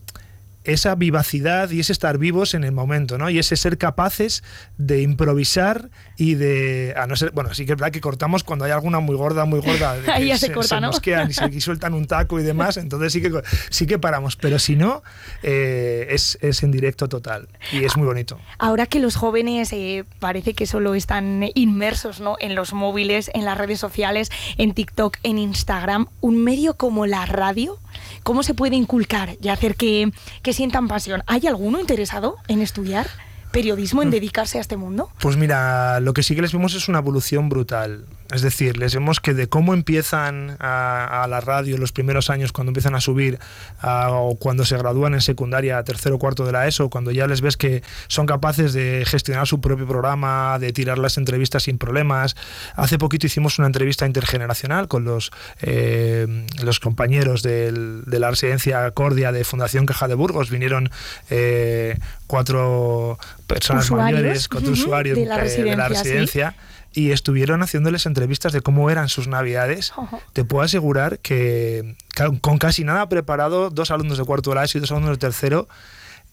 esa 0.66 0.94
vivacidad 0.94 1.70
y 1.70 1.80
ese 1.80 1.92
estar 1.92 2.18
vivos 2.18 2.54
en 2.54 2.64
el 2.64 2.72
momento, 2.72 3.18
¿no? 3.18 3.30
Y 3.30 3.38
ese 3.38 3.56
ser 3.56 3.78
capaces 3.78 4.42
de 4.78 5.02
improvisar 5.02 5.90
y 6.16 6.34
de. 6.34 6.94
A 6.96 7.06
no 7.06 7.16
ser, 7.16 7.30
bueno, 7.30 7.54
sí 7.54 7.64
que 7.64 7.72
es 7.72 7.78
verdad 7.78 7.92
que 7.92 8.00
cortamos 8.00 8.44
cuando 8.44 8.64
hay 8.64 8.72
alguna 8.72 9.00
muy 9.00 9.16
gorda, 9.16 9.44
muy 9.44 9.60
gorda. 9.60 9.96
Ahí 10.12 10.28
ya 10.28 10.38
se 10.38 10.52
corta, 10.52 10.80
¿no? 10.80 10.88
mosquean 10.88 11.30
y, 11.30 11.32
se, 11.32 11.46
y 11.46 11.60
sueltan 11.60 11.94
un 11.94 12.06
taco 12.06 12.40
y 12.40 12.42
demás, 12.42 12.76
entonces 12.76 13.12
sí 13.12 13.22
que, 13.22 13.42
sí 13.70 13.86
que 13.86 13.98
paramos. 13.98 14.36
Pero 14.36 14.58
si 14.58 14.76
no, 14.76 15.02
eh, 15.42 16.08
es, 16.10 16.38
es 16.42 16.62
en 16.62 16.72
directo 16.72 17.08
total 17.08 17.48
y 17.72 17.84
es 17.84 17.96
muy 17.96 18.06
bonito. 18.06 18.38
Ahora 18.58 18.86
que 18.86 18.98
los 18.98 19.16
jóvenes 19.16 19.72
eh, 19.72 20.04
parece 20.18 20.54
que 20.54 20.66
solo 20.66 20.94
están 20.94 21.44
inmersos 21.54 22.20
¿no? 22.20 22.36
en 22.40 22.54
los 22.54 22.72
móviles, 22.72 23.30
en 23.34 23.44
las 23.44 23.56
redes 23.56 23.78
sociales, 23.78 24.30
en 24.58 24.74
TikTok, 24.74 25.18
en 25.22 25.38
Instagram, 25.38 26.08
un 26.20 26.42
medio 26.42 26.74
como 26.74 27.06
la 27.06 27.26
radio, 27.26 27.78
¿cómo 28.26 28.42
se 28.42 28.54
puede 28.54 28.74
inculcar 28.74 29.36
y 29.40 29.50
hacer 29.50 29.76
que, 29.76 30.10
que 30.42 30.52
sientan 30.52 30.88
pasión? 30.88 31.22
¿Hay 31.28 31.46
alguno 31.46 31.78
interesado 31.78 32.38
en 32.48 32.60
estudiar 32.60 33.06
periodismo, 33.50 34.02
en 34.02 34.10
dedicarse 34.10 34.58
a 34.58 34.60
este 34.60 34.76
mundo? 34.76 35.10
Pues 35.20 35.36
mira, 35.36 36.00
lo 36.00 36.12
que 36.12 36.22
sí 36.22 36.34
que 36.34 36.42
les 36.42 36.52
vemos 36.52 36.74
es 36.74 36.88
una 36.88 36.98
evolución 36.98 37.48
brutal. 37.48 38.04
Es 38.32 38.42
decir, 38.42 38.76
les 38.76 38.92
vemos 38.92 39.20
que 39.20 39.34
de 39.34 39.48
cómo 39.48 39.72
empiezan 39.72 40.56
a, 40.58 41.22
a 41.22 41.28
la 41.28 41.40
radio 41.40 41.78
los 41.78 41.92
primeros 41.92 42.28
años, 42.28 42.50
cuando 42.50 42.70
empiezan 42.70 42.96
a 42.96 43.00
subir, 43.00 43.38
a- 43.80 44.10
o 44.10 44.34
cuando 44.34 44.64
se 44.64 44.76
gradúan 44.76 45.14
en 45.14 45.20
secundaria, 45.20 45.80
tercero 45.84 46.16
o 46.16 46.18
cuarto 46.18 46.44
de 46.44 46.50
la 46.50 46.66
ESO, 46.66 46.90
cuando 46.90 47.12
ya 47.12 47.28
les 47.28 47.40
ves 47.40 47.56
que 47.56 47.82
son 48.08 48.26
capaces 48.26 48.72
de 48.72 49.04
gestionar 49.06 49.46
su 49.46 49.60
propio 49.60 49.86
programa, 49.86 50.58
de 50.58 50.72
tirar 50.72 50.98
las 50.98 51.18
entrevistas 51.18 51.62
sin 51.62 51.78
problemas. 51.78 52.34
Hace 52.74 52.98
poquito 52.98 53.26
hicimos 53.28 53.60
una 53.60 53.68
entrevista 53.68 54.06
intergeneracional 54.06 54.88
con 54.88 55.04
los, 55.04 55.30
eh, 55.62 56.26
los 56.64 56.80
compañeros 56.80 57.44
del- 57.44 58.02
de 58.06 58.18
la 58.18 58.30
residencia 58.30 58.90
Cordia 58.90 59.30
de 59.30 59.44
Fundación 59.44 59.86
Caja 59.86 60.08
de 60.08 60.14
Burgos. 60.16 60.50
Vinieron 60.50 60.90
eh, 61.30 61.96
cuatro 62.26 63.18
personas 63.46 63.84
Usuarios, 63.84 64.20
mayores, 64.20 64.48
ujú, 64.52 64.70
usuarios 64.70 65.18
de 65.18 65.26
la 65.26 65.36
eh, 65.36 65.88
residencia, 65.88 66.54
sí. 66.92 67.02
y 67.02 67.10
estuvieron 67.12 67.62
haciéndoles 67.62 68.06
entrevistas 68.06 68.52
de 68.52 68.60
cómo 68.60 68.90
eran 68.90 69.08
sus 69.08 69.28
navidades. 69.28 69.92
Te 70.32 70.44
puedo 70.44 70.64
asegurar 70.64 71.18
que 71.20 71.96
con 72.40 72.58
casi 72.58 72.84
nada 72.84 73.08
preparado, 73.08 73.70
dos 73.70 73.90
alumnos 73.90 74.18
de 74.18 74.24
cuarto 74.24 74.50
de 74.50 74.56
la 74.56 74.64
ESO 74.64 74.78
y 74.78 74.80
dos 74.80 74.90
alumnos 74.90 75.12
de 75.12 75.18
tercero, 75.18 75.68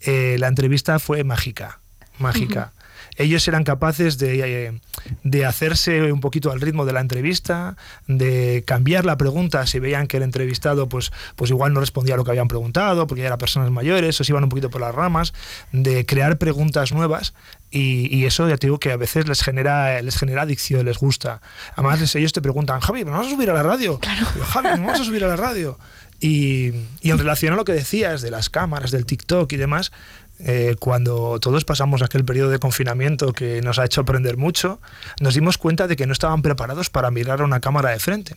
eh, 0.01 0.37
la 0.39 0.47
entrevista 0.47 0.99
fue 0.99 1.23
mágica, 1.23 1.79
mágica. 2.19 2.73
Ellos 3.17 3.47
eran 3.47 3.63
capaces 3.63 4.17
de, 4.17 4.67
eh, 4.67 4.79
de 5.23 5.45
hacerse 5.45 6.11
un 6.11 6.19
poquito 6.19 6.51
al 6.51 6.61
ritmo 6.61 6.85
de 6.85 6.93
la 6.93 6.99
entrevista, 7.01 7.75
de 8.07 8.63
cambiar 8.65 9.05
la 9.05 9.17
pregunta 9.17 9.65
si 9.67 9.79
veían 9.79 10.07
que 10.07 10.17
el 10.17 10.23
entrevistado 10.23 10.89
pues, 10.89 11.11
pues 11.35 11.51
igual 11.51 11.73
no 11.73 11.79
respondía 11.79 12.15
a 12.15 12.17
lo 12.17 12.23
que 12.23 12.31
habían 12.31 12.47
preguntado, 12.47 13.05
porque 13.07 13.21
ya 13.21 13.27
eran 13.27 13.37
personas 13.39 13.69
mayores, 13.71 14.19
o 14.19 14.23
se 14.23 14.31
iban 14.31 14.43
un 14.43 14.49
poquito 14.49 14.69
por 14.69 14.81
las 14.81 14.93
ramas, 14.95 15.33
de 15.71 16.05
crear 16.05 16.37
preguntas 16.37 16.91
nuevas 16.91 17.33
y, 17.71 18.15
y 18.15 18.25
eso 18.25 18.47
ya 18.49 18.57
te 18.57 18.67
digo 18.67 18.79
que 18.79 18.91
a 18.91 18.97
veces 18.97 19.27
les 19.27 19.41
genera, 19.41 20.01
les 20.01 20.17
genera 20.17 20.43
adicción, 20.43 20.85
les 20.85 20.97
gusta. 20.97 21.41
Además 21.75 21.99
les- 22.01 22.15
ellos 22.15 22.33
te 22.33 22.41
preguntan, 22.41 22.79
Javi, 22.79 23.03
¿me 23.05 23.11
vamos 23.11 23.27
a 23.27 23.29
subir 23.31 23.49
a 23.49 23.53
la 23.53 23.63
radio? 23.63 23.99
Digo, 24.33 24.45
Javi, 24.45 24.67
¿me 24.79 24.85
vamos 24.85 25.01
a 25.01 25.03
subir 25.05 25.23
a 25.23 25.27
la 25.27 25.35
radio? 25.35 25.77
Y, 26.19 26.71
y 27.01 27.09
en 27.11 27.17
relación 27.17 27.51
a 27.53 27.55
lo 27.57 27.65
que 27.65 27.73
decías 27.73 28.21
de 28.21 28.31
las 28.31 28.49
cámaras, 28.49 28.91
del 28.91 29.05
TikTok 29.05 29.51
y 29.51 29.57
demás, 29.57 29.91
eh, 30.45 30.75
cuando 30.79 31.39
todos 31.39 31.63
pasamos 31.65 32.01
aquel 32.01 32.25
periodo 32.25 32.49
de 32.49 32.59
confinamiento 32.59 33.31
que 33.33 33.61
nos 33.61 33.79
ha 33.79 33.85
hecho 33.85 34.01
aprender 34.01 34.37
mucho, 34.37 34.79
nos 35.21 35.33
dimos 35.35 35.57
cuenta 35.57 35.87
de 35.87 35.95
que 35.95 36.05
no 36.05 36.13
estaban 36.13 36.41
preparados 36.41 36.89
para 36.89 37.09
mirar 37.11 37.41
a 37.41 37.45
una 37.45 37.59
cámara 37.61 37.89
de 37.91 37.99
frente. 37.99 38.35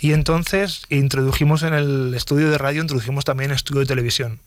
Y 0.00 0.12
entonces 0.12 0.82
introdujimos 0.90 1.62
en 1.62 1.74
el 1.74 2.14
estudio 2.14 2.50
de 2.50 2.58
radio, 2.58 2.82
introdujimos 2.82 3.24
también 3.24 3.50
estudio 3.50 3.80
de 3.80 3.86
televisión. 3.86 4.40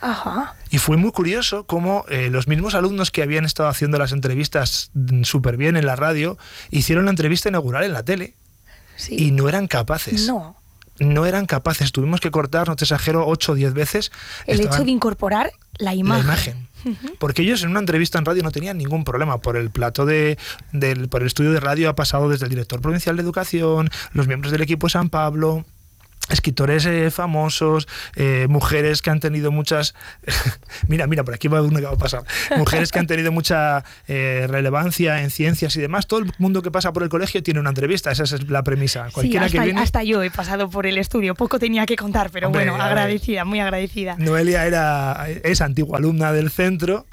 Ajá. 0.00 0.54
Y 0.70 0.78
fue 0.78 0.96
muy 0.96 1.10
curioso 1.10 1.64
cómo 1.64 2.04
eh, 2.08 2.28
los 2.30 2.46
mismos 2.46 2.74
alumnos 2.74 3.10
que 3.10 3.22
habían 3.22 3.44
estado 3.44 3.68
haciendo 3.68 3.98
las 3.98 4.12
entrevistas 4.12 4.90
súper 5.24 5.56
bien 5.56 5.76
en 5.76 5.86
la 5.86 5.96
radio, 5.96 6.38
hicieron 6.70 7.06
la 7.06 7.10
entrevista 7.10 7.48
inaugural 7.48 7.84
en 7.84 7.92
la 7.92 8.04
tele. 8.04 8.34
Y 9.08 9.30
no 9.32 9.48
eran 9.48 9.66
capaces. 9.66 10.26
No. 10.26 10.56
No 11.00 11.26
eran 11.26 11.46
capaces. 11.46 11.92
Tuvimos 11.92 12.20
que 12.20 12.30
cortar, 12.32 12.66
no 12.68 12.74
te 12.76 12.84
exagero, 12.84 13.26
8 13.26 13.52
o 13.52 13.54
10 13.54 13.72
veces. 13.74 14.10
El 14.46 14.60
Estaban- 14.60 14.74
hecho 14.78 14.84
de 14.84 14.90
incorporar 14.90 15.52
la 15.78 15.94
imagen. 15.94 16.26
la 16.26 16.32
imagen. 16.32 16.68
Porque 17.18 17.42
ellos 17.42 17.62
en 17.62 17.70
una 17.70 17.80
entrevista 17.80 18.18
en 18.18 18.24
radio 18.24 18.42
no 18.42 18.50
tenían 18.50 18.78
ningún 18.78 19.04
problema. 19.04 19.38
Por 19.38 19.56
el 19.56 19.70
plato 19.70 20.06
de, 20.06 20.38
del, 20.72 21.08
por 21.08 21.22
el 21.22 21.26
estudio 21.26 21.52
de 21.52 21.60
radio 21.60 21.88
ha 21.88 21.94
pasado 21.94 22.28
desde 22.28 22.44
el 22.44 22.50
director 22.50 22.80
provincial 22.80 23.16
de 23.16 23.22
educación, 23.22 23.90
los 24.12 24.26
miembros 24.26 24.52
del 24.52 24.62
equipo 24.62 24.86
de 24.86 24.92
San 24.92 25.08
Pablo, 25.10 25.64
escritores 26.30 26.86
eh, 26.86 27.10
famosos, 27.10 27.88
eh, 28.16 28.46
mujeres 28.48 29.02
que 29.02 29.10
han 29.10 29.20
tenido 29.20 29.50
muchas... 29.50 29.94
mira, 30.88 31.06
mira, 31.06 31.24
por 31.24 31.34
aquí 31.34 31.48
va 31.48 31.62
uno 31.62 31.78
que 31.78 31.86
va 31.86 31.92
a 31.92 31.98
pasar. 31.98 32.24
Mujeres 32.56 32.92
que 32.92 32.98
han 32.98 33.06
tenido 33.06 33.32
mucha 33.32 33.84
eh, 34.06 34.46
relevancia 34.48 35.22
en 35.22 35.30
ciencias 35.30 35.76
y 35.76 35.80
demás. 35.80 36.06
Todo 36.06 36.20
el 36.20 36.32
mundo 36.38 36.62
que 36.62 36.70
pasa 36.70 36.92
por 36.92 37.02
el 37.02 37.08
colegio 37.08 37.42
tiene 37.42 37.60
una 37.60 37.70
entrevista, 37.70 38.10
esa 38.10 38.24
es 38.24 38.48
la 38.48 38.62
premisa. 38.62 39.08
Cualquiera 39.12 39.48
sí, 39.48 39.56
hasta, 39.56 39.58
que 39.58 39.64
viene... 39.64 39.80
hasta 39.80 40.02
yo 40.02 40.22
he 40.22 40.30
pasado 40.30 40.70
por 40.70 40.86
el 40.86 40.98
estudio, 40.98 41.34
poco 41.34 41.58
tenía 41.58 41.86
que 41.86 41.96
contar, 41.96 42.30
pero 42.30 42.48
Hombre, 42.48 42.68
bueno, 42.68 42.82
agradecida, 42.82 43.44
muy 43.44 43.60
agradecida. 43.60 44.16
Noelia 44.18 44.66
era, 44.66 45.26
es 45.42 45.60
antigua 45.60 45.98
alumna 45.98 46.32
del 46.32 46.50
centro. 46.50 47.06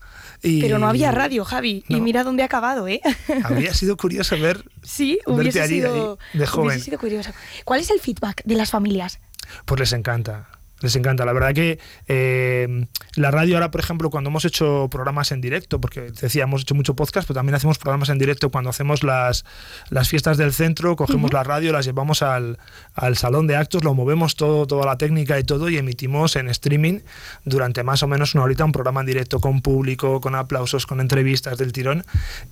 Y 0.45 0.61
Pero 0.61 0.77
no 0.77 0.87
había 0.87 1.11
radio, 1.11 1.43
Javi, 1.43 1.83
y 1.87 1.99
mira 2.01 2.23
dónde 2.23 2.43
ha 2.43 2.45
acabado, 2.45 2.87
¿eh? 2.87 3.01
Habría 3.43 3.73
sido 3.73 3.97
curioso 3.97 4.37
ver 4.39 4.63
Sí, 4.83 5.19
hubiese 5.25 5.67
sido, 5.67 6.17
ahí, 6.33 6.37
de 6.37 6.45
joven. 6.45 6.67
hubiese 6.67 6.85
sido 6.85 6.99
curioso. 6.99 7.31
¿Cuál 7.63 7.79
es 7.79 7.89
el 7.89 7.99
feedback 7.99 8.43
de 8.45 8.55
las 8.55 8.69
familias? 8.69 9.19
Pues 9.65 9.79
les 9.79 9.93
encanta. 9.93 10.47
Les 10.81 10.95
encanta. 10.95 11.23
La 11.23 11.31
verdad 11.31 11.53
que 11.53 11.79
eh, 12.07 12.85
la 13.15 13.31
radio 13.31 13.55
ahora, 13.55 13.71
por 13.71 13.79
ejemplo, 13.79 14.09
cuando 14.09 14.29
hemos 14.29 14.43
hecho 14.43 14.89
programas 14.91 15.31
en 15.31 15.39
directo, 15.39 15.79
porque 15.79 16.11
decía, 16.11 16.43
hemos 16.43 16.63
hecho 16.63 16.75
mucho 16.75 16.95
podcast, 16.95 17.27
pero 17.27 17.35
también 17.35 17.55
hacemos 17.55 17.77
programas 17.77 18.09
en 18.09 18.19
directo 18.19 18.49
cuando 18.49 18.69
hacemos 18.69 19.01
las, 19.01 19.45
las 19.89 20.09
fiestas 20.09 20.37
del 20.37 20.51
centro, 20.51 20.95
cogemos 20.97 21.31
la 21.31 21.43
radio, 21.43 21.71
las 21.71 21.85
llevamos 21.85 22.21
al, 22.21 22.59
al 22.93 23.15
salón 23.15 23.47
de 23.47 23.55
actos, 23.55 23.85
lo 23.85 23.93
movemos 23.93 24.35
todo, 24.35 24.67
toda 24.67 24.85
la 24.85 24.97
técnica 24.97 25.39
y 25.39 25.43
todo 25.43 25.69
y 25.69 25.77
emitimos 25.77 26.35
en 26.35 26.49
streaming 26.49 26.99
durante 27.45 27.83
más 27.83 28.03
o 28.03 28.07
menos 28.07 28.35
una 28.35 28.43
horita 28.43 28.65
un 28.65 28.73
programa 28.73 28.99
en 28.99 29.07
directo 29.07 29.39
con 29.39 29.61
público, 29.61 30.19
con 30.19 30.35
aplausos, 30.35 30.85
con 30.85 30.99
entrevistas 30.99 31.57
del 31.57 31.71
tirón 31.71 32.03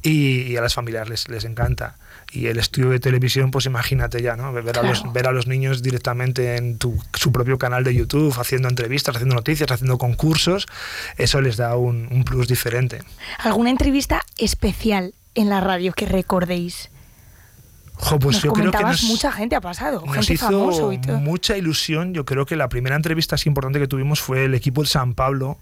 y, 0.01 0.43
y 0.43 0.55
a 0.55 0.61
las 0.61 0.73
familias 0.73 1.09
les, 1.09 1.27
les 1.27 1.43
encanta. 1.43 1.97
Y 2.33 2.47
el 2.47 2.57
estudio 2.57 2.89
de 2.89 2.99
televisión, 2.99 3.51
pues 3.51 3.67
imagínate 3.67 4.21
ya, 4.21 4.35
¿no? 4.35 4.51
Ver, 4.51 4.77
a, 4.79 4.81
los, 4.81 5.01
Claro. 5.01 5.13
ver 5.13 5.27
a 5.27 5.31
los 5.31 5.45
niños 5.45 5.83
directamente 5.83 6.55
en 6.57 6.79
tu, 6.79 6.97
su 7.13 7.31
propio 7.31 7.59
canal 7.59 7.83
de 7.83 7.93
YouTube, 7.93 8.33
haciendo 8.39 8.69
entrevistas, 8.69 9.15
haciendo 9.15 9.35
noticias, 9.35 9.69
haciendo 9.69 9.99
concursos, 9.99 10.65
eso 11.17 11.41
les 11.41 11.57
da 11.57 11.75
un, 11.77 12.07
un 12.09 12.23
plus 12.23 12.47
diferente. 12.47 12.99
¿Alguna 13.37 13.69
entrevista 13.69 14.21
especial 14.37 15.13
en 15.35 15.49
la 15.49 15.61
radio 15.61 15.93
que 15.93 16.07
recordéis? 16.07 16.89
Jo, 17.95 18.17
pues 18.17 18.37
nos 18.37 18.43
yo 18.43 18.53
creo 18.53 18.71
que 18.71 18.81
nos, 18.83 19.03
mucha 19.03 19.31
gente 19.31 19.55
ha 19.55 19.61
pasado, 19.61 20.01
nos 20.05 20.15
gente 20.15 20.33
hizo 20.33 20.47
famoso 20.47 20.91
y 20.91 20.97
todo. 20.97 21.19
mucha 21.19 21.55
ilusión. 21.55 22.13
Yo 22.13 22.25
creo 22.25 22.45
que 22.45 22.55
la 22.55 22.67
primera 22.67 22.95
entrevista 22.95 23.35
así 23.35 23.47
importante 23.47 23.79
que 23.79 23.87
tuvimos 23.87 24.19
fue 24.19 24.45
el 24.45 24.55
equipo 24.55 24.81
del 24.81 24.87
San 24.87 25.13
Pablo. 25.13 25.59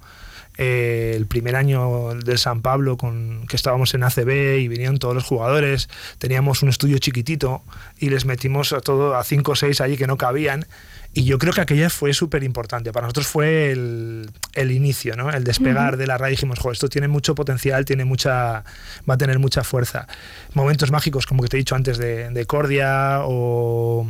Eh, 0.58 1.14
el 1.16 1.28
primer 1.28 1.56
año 1.56 2.14
del 2.16 2.38
San 2.38 2.62
Pablo 2.62 2.98
con 2.98 3.46
que 3.48 3.56
estábamos 3.56 3.94
en 3.94 4.04
ACB 4.04 4.60
y 4.60 4.68
vinieron 4.68 4.98
todos 5.00 5.16
los 5.16 5.24
jugadores 5.24 5.90
teníamos 6.18 6.62
un 6.62 6.70
estudio 6.70 6.98
chiquitito 6.98 7.64
y 8.00 8.10
les 8.10 8.26
metimos 8.26 8.74
a 8.74 8.82
todo 8.82 9.16
a 9.16 9.24
cinco 9.24 9.54
o 9.54 9.56
seis 9.56 9.82
allí 9.82 9.98
que 9.98 10.08
no 10.08 10.18
cabían 10.18 10.66
y 11.14 11.26
yo 11.26 11.38
creo 11.40 11.52
que 11.52 11.60
aquella 11.60 11.90
fue 11.90 12.14
súper 12.14 12.42
importante. 12.44 12.94
Para 12.94 13.06
nosotros 13.06 13.28
fue 13.28 13.72
el, 13.72 14.32
el 14.54 14.72
inicio, 14.72 15.18
¿no? 15.18 15.30
el 15.30 15.44
despegar 15.44 15.98
de 15.98 16.08
la 16.08 16.18
radio. 16.18 16.32
Dijimos, 16.32 16.60
jo, 16.60 16.72
esto 16.72 16.88
tiene 16.88 17.10
mucho 17.10 17.36
potencial, 17.36 17.84
tiene 17.84 18.06
mucha, 18.06 18.64
va 19.10 19.14
a 19.16 19.18
tener 19.18 19.38
mucha 19.38 19.66
fuerza. 19.66 20.08
Momentos 20.54 20.90
mágicos, 20.90 21.26
como 21.26 21.44
que 21.44 21.50
te 21.50 21.58
he 21.58 21.60
dicho 21.60 21.76
antes, 21.76 21.98
de, 21.98 22.30
de 22.30 22.46
Cordia 22.46 23.20
o, 23.24 24.10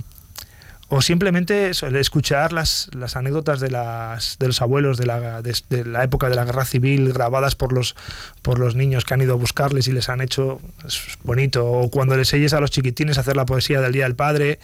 o 0.93 1.01
simplemente 1.01 1.69
eso, 1.69 1.87
el 1.87 1.95
escuchar 1.95 2.51
las, 2.51 2.89
las 2.93 3.15
anécdotas 3.15 3.61
de, 3.61 3.71
las, 3.71 4.37
de 4.39 4.47
los 4.47 4.61
abuelos 4.61 4.97
de 4.97 5.05
la, 5.05 5.41
de, 5.41 5.55
de 5.69 5.85
la 5.85 6.03
época 6.03 6.27
de 6.27 6.35
la 6.35 6.43
guerra 6.43 6.65
civil 6.65 7.13
grabadas 7.13 7.55
por 7.55 7.71
los, 7.71 7.95
por 8.41 8.59
los 8.59 8.75
niños 8.75 9.05
que 9.05 9.13
han 9.13 9.21
ido 9.21 9.31
a 9.31 9.37
buscarles 9.37 9.87
y 9.87 9.93
les 9.93 10.09
han 10.09 10.19
hecho 10.19 10.59
es 10.85 10.99
bonito. 11.23 11.65
O 11.65 11.89
cuando 11.89 12.17
les 12.17 12.33
oyes 12.33 12.51
a 12.51 12.59
los 12.59 12.71
chiquitines 12.71 13.17
hacer 13.17 13.37
la 13.37 13.45
poesía 13.45 13.79
del 13.79 13.93
Día 13.93 14.03
del 14.03 14.15
Padre. 14.15 14.59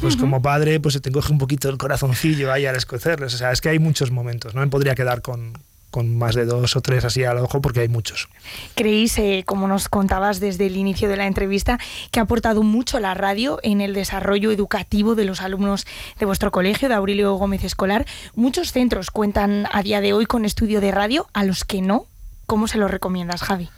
Pues 0.00 0.16
como 0.16 0.40
padre, 0.40 0.80
pues 0.80 0.94
se 0.94 1.00
te 1.00 1.10
coge 1.10 1.32
un 1.32 1.38
poquito 1.38 1.68
el 1.68 1.76
corazoncillo 1.76 2.50
ahí 2.50 2.64
al 2.64 2.76
escocerles. 2.76 3.34
O 3.34 3.38
sea, 3.38 3.52
es 3.52 3.60
que 3.60 3.70
hay 3.70 3.78
muchos 3.78 4.10
momentos. 4.10 4.54
No 4.54 4.62
me 4.62 4.68
podría 4.68 4.94
quedar 4.94 5.20
con, 5.20 5.52
con 5.92 6.18
más 6.18 6.34
de 6.34 6.46
dos 6.46 6.74
o 6.74 6.80
tres 6.80 7.04
así 7.04 7.22
al 7.22 7.38
ojo 7.38 7.60
porque 7.60 7.80
hay 7.80 7.88
muchos. 7.88 8.28
¿Creéis, 8.74 9.16
eh, 9.18 9.44
como 9.46 9.68
nos 9.68 9.88
contabas 9.88 10.40
desde 10.40 10.66
el 10.66 10.76
inicio 10.76 11.08
de 11.08 11.16
la 11.16 11.26
entrevista, 11.26 11.78
que 12.10 12.18
ha 12.18 12.24
aportado 12.24 12.62
mucho 12.64 12.98
la 12.98 13.14
radio 13.14 13.60
en 13.62 13.80
el 13.80 13.92
desarrollo 13.92 14.50
educativo 14.50 15.14
de 15.14 15.26
los 15.26 15.42
alumnos 15.42 15.86
de 16.18 16.26
vuestro 16.26 16.50
colegio, 16.50 16.88
de 16.88 16.94
Aurelio 16.94 17.34
Gómez 17.34 17.62
Escolar? 17.62 18.06
Muchos 18.34 18.72
centros 18.72 19.10
cuentan 19.10 19.66
a 19.70 19.82
día 19.82 20.00
de 20.00 20.14
hoy 20.14 20.26
con 20.26 20.44
estudio 20.44 20.80
de 20.80 20.90
radio, 20.90 21.28
a 21.34 21.44
los 21.44 21.64
que 21.64 21.82
no. 21.82 22.06
¿Cómo 22.46 22.66
se 22.66 22.78
lo 22.78 22.88
recomiendas, 22.88 23.42
Javi? 23.42 23.68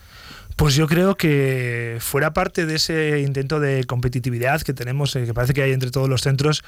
Pues 0.56 0.76
yo 0.76 0.86
creo 0.86 1.16
que 1.16 1.98
fuera 2.00 2.32
parte 2.32 2.64
de 2.64 2.76
ese 2.76 3.20
intento 3.20 3.58
de 3.58 3.84
competitividad 3.84 4.62
que 4.62 4.72
tenemos, 4.72 5.16
eh, 5.16 5.24
que 5.24 5.34
parece 5.34 5.52
que 5.52 5.62
hay 5.62 5.72
entre 5.72 5.90
todos 5.90 6.08
los 6.08 6.22
centros, 6.22 6.62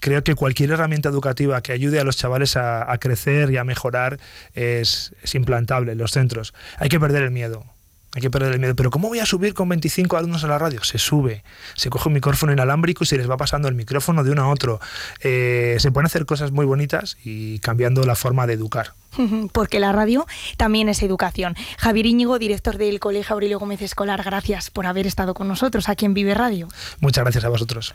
creo 0.00 0.22
que 0.22 0.36
cualquier 0.36 0.70
herramienta 0.70 1.08
educativa 1.08 1.60
que 1.60 1.72
ayude 1.72 1.98
a 1.98 2.04
los 2.04 2.16
chavales 2.16 2.56
a, 2.56 2.96
crecer 3.00 3.50
y 3.50 3.56
a 3.56 3.64
mejorar 3.64 4.20
es, 4.54 5.12
es 5.22 5.34
implantable 5.34 5.92
en 5.92 5.98
los 5.98 6.12
centros. 6.12 6.54
Hay 6.78 6.88
que 6.88 7.00
perder 7.00 7.24
el 7.24 7.32
miedo. 7.32 7.71
Hay 8.14 8.20
que 8.20 8.30
perder 8.30 8.52
el 8.52 8.58
miedo. 8.58 8.76
Pero 8.76 8.90
¿cómo 8.90 9.08
voy 9.08 9.20
a 9.20 9.26
subir 9.26 9.54
con 9.54 9.68
25 9.70 10.18
alumnos 10.18 10.44
a 10.44 10.46
la 10.46 10.58
radio? 10.58 10.84
Se 10.84 10.98
sube. 10.98 11.42
Se 11.74 11.88
coge 11.88 12.08
un 12.08 12.14
micrófono 12.14 12.52
inalámbrico 12.52 13.04
y 13.04 13.06
se 13.06 13.16
les 13.16 13.28
va 13.28 13.38
pasando 13.38 13.68
el 13.68 13.74
micrófono 13.74 14.22
de 14.22 14.30
uno 14.30 14.42
a 14.42 14.48
otro. 14.48 14.80
Eh, 15.20 15.76
se 15.78 15.90
pueden 15.90 16.06
hacer 16.06 16.26
cosas 16.26 16.52
muy 16.52 16.66
bonitas 16.66 17.16
y 17.24 17.58
cambiando 17.60 18.04
la 18.04 18.14
forma 18.14 18.46
de 18.46 18.52
educar. 18.52 18.92
Porque 19.52 19.80
la 19.80 19.92
radio 19.92 20.26
también 20.58 20.90
es 20.90 21.02
educación. 21.02 21.56
Javier 21.78 22.04
Íñigo, 22.04 22.38
director 22.38 22.76
del 22.76 23.00
Colegio 23.00 23.32
Aurelio 23.32 23.58
Gómez 23.58 23.80
Escolar, 23.80 24.22
gracias 24.22 24.70
por 24.70 24.84
haber 24.84 25.06
estado 25.06 25.32
con 25.32 25.48
nosotros 25.48 25.88
aquí 25.88 26.04
en 26.04 26.12
Vive 26.12 26.34
Radio. 26.34 26.68
Muchas 27.00 27.24
gracias 27.24 27.44
a 27.44 27.48
vosotros. 27.48 27.94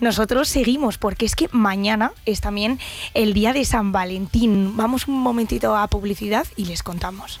Nosotros 0.00 0.48
seguimos 0.48 0.98
porque 0.98 1.24
es 1.24 1.34
que 1.34 1.48
mañana 1.52 2.12
es 2.26 2.42
también 2.42 2.78
el 3.14 3.32
día 3.32 3.54
de 3.54 3.64
San 3.64 3.92
Valentín. 3.92 4.76
Vamos 4.76 5.08
un 5.08 5.18
momentito 5.18 5.74
a 5.74 5.88
publicidad 5.88 6.46
y 6.54 6.66
les 6.66 6.82
contamos. 6.82 7.40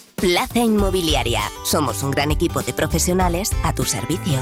Plaza 0.21 0.59
Inmobiliaria. 0.59 1.41
Somos 1.63 2.03
un 2.03 2.11
gran 2.11 2.29
equipo 2.29 2.61
de 2.61 2.73
profesionales 2.73 3.53
a 3.63 3.73
tu 3.73 3.85
servicio. 3.85 4.39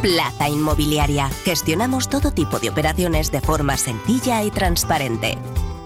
Plaza 0.00 0.48
Inmobiliaria. 0.48 1.28
Gestionamos 1.44 2.08
todo 2.08 2.32
tipo 2.32 2.58
de 2.58 2.70
operaciones 2.70 3.30
de 3.30 3.42
forma 3.42 3.76
sencilla 3.76 4.42
y 4.42 4.50
transparente. 4.50 5.36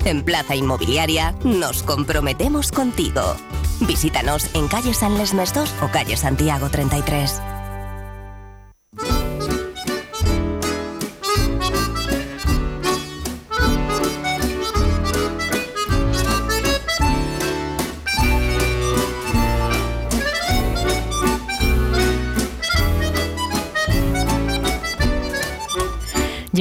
En 0.04 0.22
Plaza 0.22 0.54
Inmobiliaria 0.54 1.34
nos 1.42 1.82
comprometemos 1.82 2.70
contigo. 2.70 3.34
Visítanos 3.80 4.48
en 4.54 4.68
calle 4.68 4.94
San 4.94 5.18
Lesmes 5.18 5.52
2 5.52 5.74
o 5.82 5.88
calle 5.88 6.16
Santiago 6.16 6.68
33. 6.68 7.42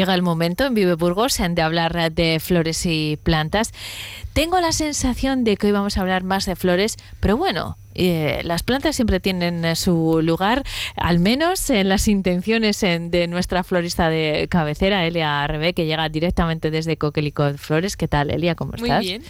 Llega 0.02 0.16
el 0.16 0.24
momento 0.24 0.66
en 0.66 0.74
Vive 0.74 0.96
Burgos 0.96 1.38
de 1.38 1.62
hablar 1.62 2.12
de 2.12 2.40
flores 2.40 2.88
y 2.88 3.20
plantas. 3.22 3.72
Tengo 4.34 4.60
la 4.60 4.72
sensación 4.72 5.44
de 5.44 5.58
que 5.58 5.68
hoy 5.68 5.74
vamos 5.74 5.96
a 5.96 6.02
hablar 6.02 6.24
más 6.24 6.48
de 6.48 6.56
flores, 6.56 6.98
pero 7.20 7.38
bueno, 7.38 7.78
eh, 7.94 8.42
las 8.44 8.64
plantas 8.64 8.96
siempre 8.96 9.20
tienen 9.20 9.64
eh, 9.64 9.76
su 9.76 10.22
lugar, 10.24 10.64
al 10.96 11.20
menos 11.20 11.70
en 11.70 11.88
las 11.88 12.08
intenciones 12.08 12.82
en- 12.82 13.12
de 13.12 13.28
nuestra 13.28 13.64
florista 13.64 14.10
de 14.10 14.48
cabecera, 14.50 15.06
Elia 15.06 15.46
Rebe, 15.46 15.74
que 15.76 15.86
llega 15.86 16.10
directamente 16.10 16.72
desde 16.72 16.98
Coquelicot 16.98 17.58
Flores. 17.60 17.96
¿Qué 17.96 18.08
tal, 18.08 18.32
Elia? 18.32 18.56
¿Cómo 18.56 18.72
Muy 18.80 18.90
estás? 18.90 19.02
bien. 19.02 19.22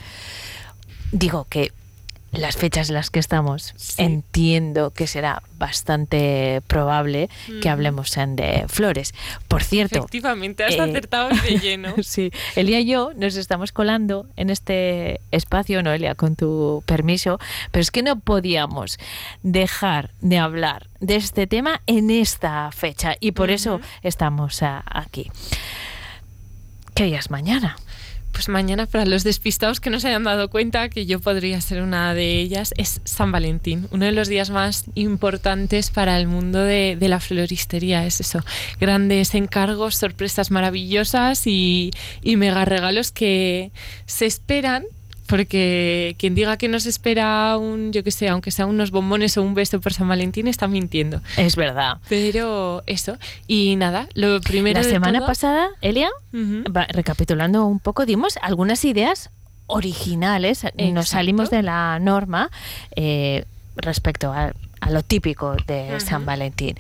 Digo 1.12 1.48
que 1.50 1.74
las 2.32 2.56
fechas 2.56 2.88
en 2.90 2.96
las 2.96 3.10
que 3.10 3.20
estamos, 3.20 3.74
entiendo 3.98 4.92
que 4.92 5.06
será 5.08 5.44
bastante 5.58 6.62
probable 6.68 7.30
que 7.62 7.68
Mm. 7.70 7.72
hablemos 7.72 8.16
en 8.18 8.36
de 8.36 8.66
flores. 8.68 9.14
Por 9.48 9.64
cierto, 9.64 10.00
Efectivamente, 10.00 10.64
has 10.64 10.76
eh, 10.76 10.80
acertado 10.82 11.30
de 11.30 11.60
lleno. 11.60 11.94
sí, 12.02 12.32
Elia 12.56 12.80
y 12.80 12.86
yo 12.86 13.12
nos 13.16 13.36
estamos 13.36 13.72
colando 13.74 14.28
en 14.38 14.50
este 14.50 15.20
espacio, 15.32 15.84
Noelia, 15.84 16.16
con 16.16 16.36
tu 16.36 16.84
permiso, 16.86 17.40
pero 17.72 17.82
es 17.82 17.92
que 17.92 18.02
no 18.02 18.20
podíamos 18.20 18.98
dejar 19.44 20.12
de 20.22 20.38
hablar 20.38 20.88
de 21.02 21.18
este 21.18 21.48
tema 21.48 21.82
en 21.86 22.10
esta 22.12 22.72
fecha 22.72 23.16
y 23.20 23.34
por 23.34 23.52
eso 23.52 23.82
estamos 24.04 24.60
aquí. 24.62 25.30
¿Qué 26.94 27.06
día 27.06 27.20
es 27.20 27.30
mañana? 27.30 27.78
Pues 28.32 28.50
mañana, 28.50 28.86
para 28.86 29.06
los 29.06 29.24
despistados 29.24 29.80
que 29.80 29.90
no 29.90 30.00
se 30.00 30.08
hayan 30.08 30.24
dado 30.24 30.50
cuenta 30.50 30.90
que 30.90 31.06
yo 31.06 31.20
podría 31.20 31.60
ser 31.62 31.82
una 31.82 32.14
de 32.14 32.40
ellas, 32.40 32.74
es 32.78 33.02
San 33.04 33.32
Valentín, 33.32 33.88
uno 33.92 34.06
de 34.06 34.14
los 34.14 34.28
días 34.30 34.50
más 34.50 34.86
importantes 34.96 35.92
para 35.92 36.18
el 36.18 36.28
mundo 36.28 36.60
de, 36.60 36.98
de 37.00 37.08
la 37.08 37.20
floristería. 37.20 38.06
Es 38.06 38.20
eso, 38.20 38.40
grandes 38.80 39.36
encargos, 39.36 39.96
sorpresas 39.96 40.50
maravillosas 40.50 41.46
y, 41.46 41.92
y 42.24 42.36
mega 42.38 42.66
regalos 42.66 43.12
que 43.12 43.72
se 44.06 44.26
esperan. 44.26 44.86
Porque 45.32 46.16
quien 46.20 46.36
diga 46.36 46.58
que 46.58 46.68
nos 46.68 46.86
espera 46.86 47.58
un, 47.58 47.92
yo 47.94 48.04
que 48.04 48.12
sé, 48.12 48.28
aunque 48.30 48.52
sea 48.52 48.66
unos 48.68 48.92
bombones 48.92 49.38
o 49.38 49.42
un 49.42 49.54
beso 49.56 49.82
por 49.82 49.94
San 49.94 50.08
Valentín, 50.08 50.48
está 50.48 50.68
mintiendo. 50.68 51.22
Es 51.38 51.56
verdad. 51.56 51.98
Pero 52.10 52.84
eso. 52.86 53.18
Y 53.48 53.76
nada, 53.78 54.08
lo 54.14 54.40
primero 54.42 54.80
La 54.82 54.86
de 54.86 54.92
semana 54.94 55.20
todo- 55.20 55.28
pasada, 55.28 55.70
Elia, 55.82 56.10
va- 56.34 56.86
recapitulando 56.90 57.66
un 57.66 57.80
poco, 57.80 58.06
dimos 58.06 58.38
algunas 58.42 58.86
ideas 58.86 59.30
originales, 59.68 60.64
nos 60.64 60.74
Exacto. 60.78 61.04
salimos 61.06 61.50
de 61.50 61.64
la 61.64 61.98
norma 62.00 62.52
eh, 62.96 63.46
respecto 63.78 64.32
a, 64.34 64.52
a 64.82 64.90
lo 64.92 65.02
típico 65.02 65.56
de 65.66 65.98
San 66.02 66.26
Valentín. 66.26 66.76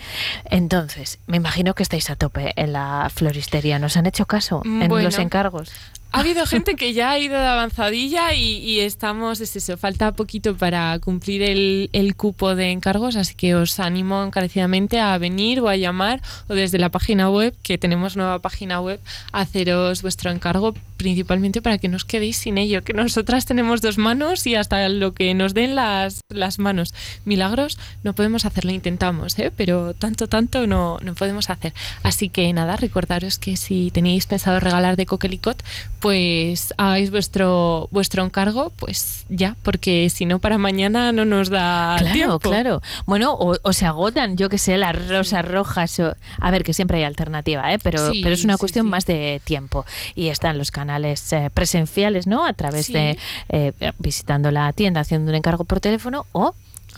Entonces, 0.46 1.20
me 1.26 1.38
imagino 1.38 1.74
que 1.74 1.84
estáis 1.84 2.10
a 2.10 2.16
tope 2.16 2.52
en 2.56 2.74
la 2.74 3.10
floristería. 3.14 3.80
¿Nos 3.80 3.96
han 3.96 4.08
hecho 4.08 4.26
caso 4.26 4.62
en 4.66 4.88
Bueno. 4.90 5.06
los 5.06 5.20
encargos? 5.20 5.72
Ha 6.14 6.20
habido 6.20 6.46
gente 6.46 6.76
que 6.76 6.92
ya 6.92 7.12
ha 7.12 7.20
ido 7.20 7.40
de 7.40 7.48
avanzadilla 7.48 8.34
y, 8.34 8.58
y 8.58 8.82
estamos, 8.82 9.40
es 9.40 9.56
eso, 9.56 9.78
falta 9.78 10.12
poquito 10.12 10.58
para 10.58 11.00
cumplir 11.00 11.42
el, 11.42 11.90
el 11.94 12.18
cupo 12.18 12.54
de 12.54 12.72
encargos, 12.72 13.16
así 13.16 13.34
que 13.34 13.56
os 13.56 13.80
animo 13.80 14.22
encarecidamente 14.22 15.00
a 15.00 15.18
venir 15.18 15.62
o 15.62 15.70
a 15.70 15.78
llamar 15.78 16.22
o 16.50 16.54
desde 16.54 16.80
la 16.80 16.90
página 16.90 17.30
web, 17.30 17.56
que 17.64 17.78
tenemos 17.78 18.18
nueva 18.18 18.40
página 18.40 18.82
web, 18.82 19.00
a 19.32 19.40
haceros 19.42 20.02
vuestro 20.02 20.32
encargo 20.32 20.74
principalmente 21.02 21.62
para 21.62 21.78
que 21.78 21.88
no 21.88 21.96
os 21.98 22.06
quedéis 22.06 22.38
sin 22.38 22.58
ello, 22.58 22.84
que 22.84 22.94
nosotras 22.94 23.46
tenemos 23.46 23.82
dos 23.82 23.98
manos 23.98 24.46
y 24.48 24.56
hasta 24.56 24.88
lo 24.90 25.14
que 25.14 25.34
nos 25.34 25.54
den 25.54 25.76
las, 25.76 26.22
las 26.30 26.60
manos. 26.60 26.94
Milagros 27.26 27.78
no 28.04 28.14
podemos 28.14 28.46
hacerlo, 28.46 28.72
intentamos, 28.72 29.38
¿eh? 29.40 29.52
pero 29.56 29.94
tanto, 29.94 30.28
tanto 30.28 30.68
no, 30.68 30.98
no 31.02 31.16
podemos 31.16 31.50
hacer. 31.50 31.74
Así 32.04 32.30
que 32.30 32.52
nada, 32.54 32.76
recordaros 32.78 33.38
que 33.40 33.58
si 33.58 33.92
tenéis 33.92 34.26
pensado 34.28 34.60
regalar 34.60 34.96
de 34.96 35.06
Coquelicot, 35.06 35.64
pues 36.00 36.74
hagáis 36.78 37.12
vuestro, 37.12 37.88
vuestro 37.92 38.24
encargo, 38.26 38.72
pues 38.76 39.26
ya, 39.30 39.56
porque 39.64 40.10
si 40.10 40.26
no 40.26 40.40
para 40.40 40.58
mañana 40.58 41.12
no 41.12 41.26
nos 41.26 41.50
da 41.50 41.96
Claro, 42.00 42.14
tiempo. 42.14 42.40
claro. 42.40 42.82
Bueno, 43.06 43.34
o, 43.34 43.56
o 43.62 43.74
se 43.74 43.86
agotan, 43.86 44.38
yo 44.38 44.50
que 44.50 44.58
sé, 44.58 44.78
las 44.78 45.08
rosas 45.08 45.46
rojas. 45.46 46.00
o- 46.00 46.16
a 46.40 46.52
ver, 46.52 46.64
que 46.64 46.74
siempre 46.74 46.98
hay 46.98 47.04
alternativa, 47.04 47.74
¿eh? 47.74 47.80
pero, 47.82 48.12
Sí, 48.12 48.22
pero 48.24 48.34
es 48.36 48.44
una 48.44 48.56
sí, 48.56 48.60
cuestión 48.60 48.86
sí. 48.88 48.90
más 48.90 49.06
de 49.06 49.42
tiempo. 49.44 49.86
Y 50.16 50.28
están 50.28 50.58
los 50.58 50.72
canales 50.72 50.91
eh, 51.00 51.50
presenciales, 51.54 52.28
¿no? 52.28 52.46
A 52.46 52.54
través 52.54 52.88
Sí. 52.88 52.94
de 52.94 53.18
eh, 53.50 53.74
visitando 54.00 54.52
la 54.52 54.72
tienda, 54.74 55.02
haciendo 55.02 55.30
un 55.32 55.36
encargo 55.36 55.64
por 55.64 55.80
teléfono 55.80 56.26
o 56.32 56.54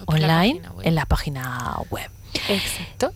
online 0.06 0.62
en 0.84 0.95
la 0.95 1.06
página 1.06 1.77
web. 1.89 2.10
Exacto. 2.49 3.12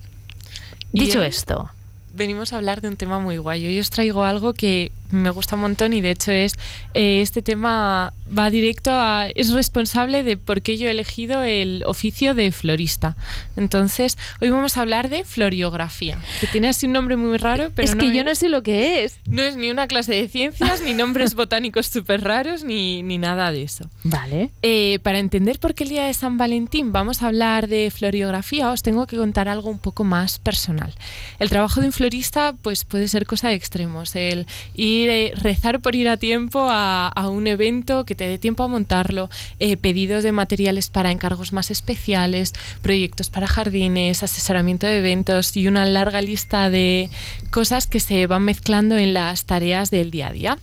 Dicho 0.92 1.22
esto, 1.24 1.70
Venimos 2.14 2.52
a 2.52 2.58
hablar 2.58 2.82
de 2.82 2.88
un 2.88 2.98
tema 2.98 3.20
muy 3.20 3.38
guay. 3.38 3.64
Hoy 3.68 3.80
os 3.80 3.92
traigo 3.92 4.24
algo 4.24 4.54
que 4.54 4.92
me 5.12 5.30
gusta 5.30 5.56
un 5.56 5.62
montón 5.62 5.94
y 5.94 6.02
de 6.02 6.12
hecho 6.12 6.32
es 6.32 6.54
eh, 6.94 7.22
este 7.22 7.42
tema 7.42 8.14
va 8.38 8.50
directo 8.50 8.92
a 8.92 9.28
es 9.36 9.52
responsable 9.52 10.24
de 10.24 10.38
por 10.38 10.62
qué 10.62 10.78
yo 10.78 10.88
he 10.88 10.92
elegido 10.92 11.44
el 11.44 11.84
oficio 11.86 12.34
de 12.34 12.52
florista. 12.52 13.16
Entonces, 13.56 14.18
hoy 14.42 14.50
vamos 14.50 14.78
a 14.78 14.82
hablar 14.82 15.10
de 15.10 15.24
floriografía, 15.24 16.20
que 16.42 16.48
tiene 16.48 16.70
así 16.70 16.88
un 16.88 16.94
nombre 16.94 17.16
muy 17.16 17.38
raro, 17.38 17.72
pero 17.74 17.88
es 17.88 17.96
que 17.96 18.14
yo 18.14 18.24
no 18.24 18.36
sé 18.36 18.50
lo 18.50 18.64
que 18.64 19.04
es. 19.04 19.20
no 19.28 19.42
es 19.42 19.56
ni 19.56 19.70
una 19.70 19.88
clase 19.88 20.14
de 20.14 20.28
ciencias, 20.28 20.82
ni 20.82 20.94
nombres 20.94 21.36
botánicos 21.36 21.88
súper 21.88 22.24
raros, 22.24 22.64
ni, 22.64 23.04
ni 23.04 23.18
nada 23.18 23.52
de 23.52 23.64
eso. 23.64 23.90
Vale. 24.04 24.52
Eh, 24.62 25.00
para 25.04 25.20
entender 25.20 25.60
por 25.60 25.74
qué 25.74 25.84
el 25.84 25.90
día 25.90 26.06
de 26.06 26.14
San 26.14 26.38
Valentín 26.38 26.92
vamos 26.92 27.24
a 27.24 27.28
hablar 27.28 27.68
de 27.68 27.92
floriografía, 27.92 28.72
os 28.72 28.84
tengo 28.84 29.08
que 29.08 29.18
contar 29.18 29.48
algo 29.48 29.70
un 29.70 29.80
poco 29.80 30.04
más 30.04 30.40
personal. 30.40 30.94
El 31.40 31.50
trabajo 31.50 31.82
de 31.82 31.88
un 31.88 31.94
florista 31.94 32.54
pues, 32.62 32.84
puede 32.84 33.08
ser 33.08 33.26
cosa 33.26 33.50
de 33.50 33.56
extremos. 33.56 34.16
El 34.16 34.48
ir, 34.76 34.97
eh, 35.06 35.34
rezar 35.36 35.80
por 35.82 35.96
ir 35.96 36.10
a 36.10 36.18
tiempo 36.18 36.68
a, 36.70 37.12
un 37.30 37.48
evento 37.48 38.06
que 38.06 38.16
te 38.16 38.28
dé 38.28 38.38
tiempo 38.38 38.64
a 38.64 38.68
montarlo, 38.68 39.30
eh, 39.60 39.78
pedidos 39.78 40.24
de 40.24 40.32
materiales 40.32 40.90
para 40.90 41.12
encargos 41.12 41.54
más 41.54 41.72
especiales, 41.72 42.54
proyectos 42.82 43.30
para 43.30 43.48
jardines, 43.48 44.24
asesoramiento 44.24 44.88
de 44.88 45.00
eventos 45.00 45.56
y 45.58 45.68
una 45.68 45.86
larga 45.86 46.22
lista 46.22 46.70
de 46.70 47.10
cosas 47.52 47.88
que 47.88 48.00
se 48.00 48.28
van 48.28 48.44
mezclando 48.44 48.98
en 48.98 49.14
las 49.14 49.46
tareas 49.46 49.92
del 49.92 50.12
día 50.12 50.28
a 50.28 50.32
día. 50.32 50.58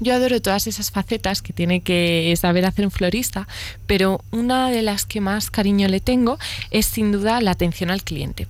Yo 0.00 0.14
adoro 0.14 0.40
todas 0.40 0.66
esas 0.68 0.90
facetas 0.90 1.42
que 1.42 1.52
tiene 1.52 1.80
que 1.80 2.32
saber 2.36 2.64
hacer 2.66 2.84
un 2.84 2.92
florista, 2.92 3.48
pero 3.86 4.20
una 4.30 4.70
de 4.70 4.82
las 4.82 5.04
que 5.06 5.20
más 5.20 5.50
cariño 5.50 5.88
le 5.88 6.00
tengo 6.00 6.38
es 6.70 6.86
sin 6.86 7.10
duda 7.10 7.40
la 7.40 7.50
atención 7.50 7.90
al 7.90 8.04
cliente. 8.04 8.46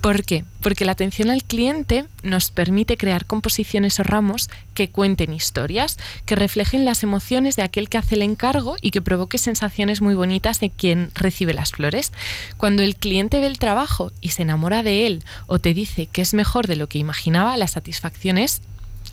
¿Por 0.00 0.24
qué? 0.24 0.44
Porque 0.62 0.86
la 0.86 0.92
atención 0.92 1.28
al 1.28 1.44
cliente 1.44 2.06
nos 2.22 2.50
permite 2.50 2.96
crear 2.96 3.26
composiciones 3.26 4.00
o 4.00 4.02
ramos 4.02 4.48
que 4.72 4.88
cuenten 4.88 5.34
historias, 5.34 5.98
que 6.24 6.36
reflejen 6.36 6.86
las 6.86 7.02
emociones 7.02 7.56
de 7.56 7.62
aquel 7.62 7.90
que 7.90 7.98
hace 7.98 8.14
el 8.14 8.22
encargo 8.22 8.76
y 8.80 8.92
que 8.92 9.02
provoque 9.02 9.36
sensaciones 9.36 10.00
muy 10.00 10.14
bonitas 10.14 10.58
de 10.58 10.70
quien 10.70 11.10
recibe 11.14 11.52
las 11.52 11.72
flores. 11.72 12.12
Cuando 12.56 12.82
el 12.82 12.96
cliente 12.96 13.40
ve 13.40 13.46
el 13.46 13.58
trabajo 13.58 14.10
y 14.22 14.30
se 14.30 14.42
enamora 14.42 14.82
de 14.82 15.06
él 15.06 15.22
o 15.46 15.58
te 15.58 15.74
dice 15.74 16.06
que 16.06 16.22
es 16.22 16.32
mejor 16.32 16.66
de 16.66 16.76
lo 16.76 16.88
que 16.88 16.98
imaginaba, 16.98 17.58
la 17.58 17.68
satisfacción 17.68 18.38
es 18.38 18.62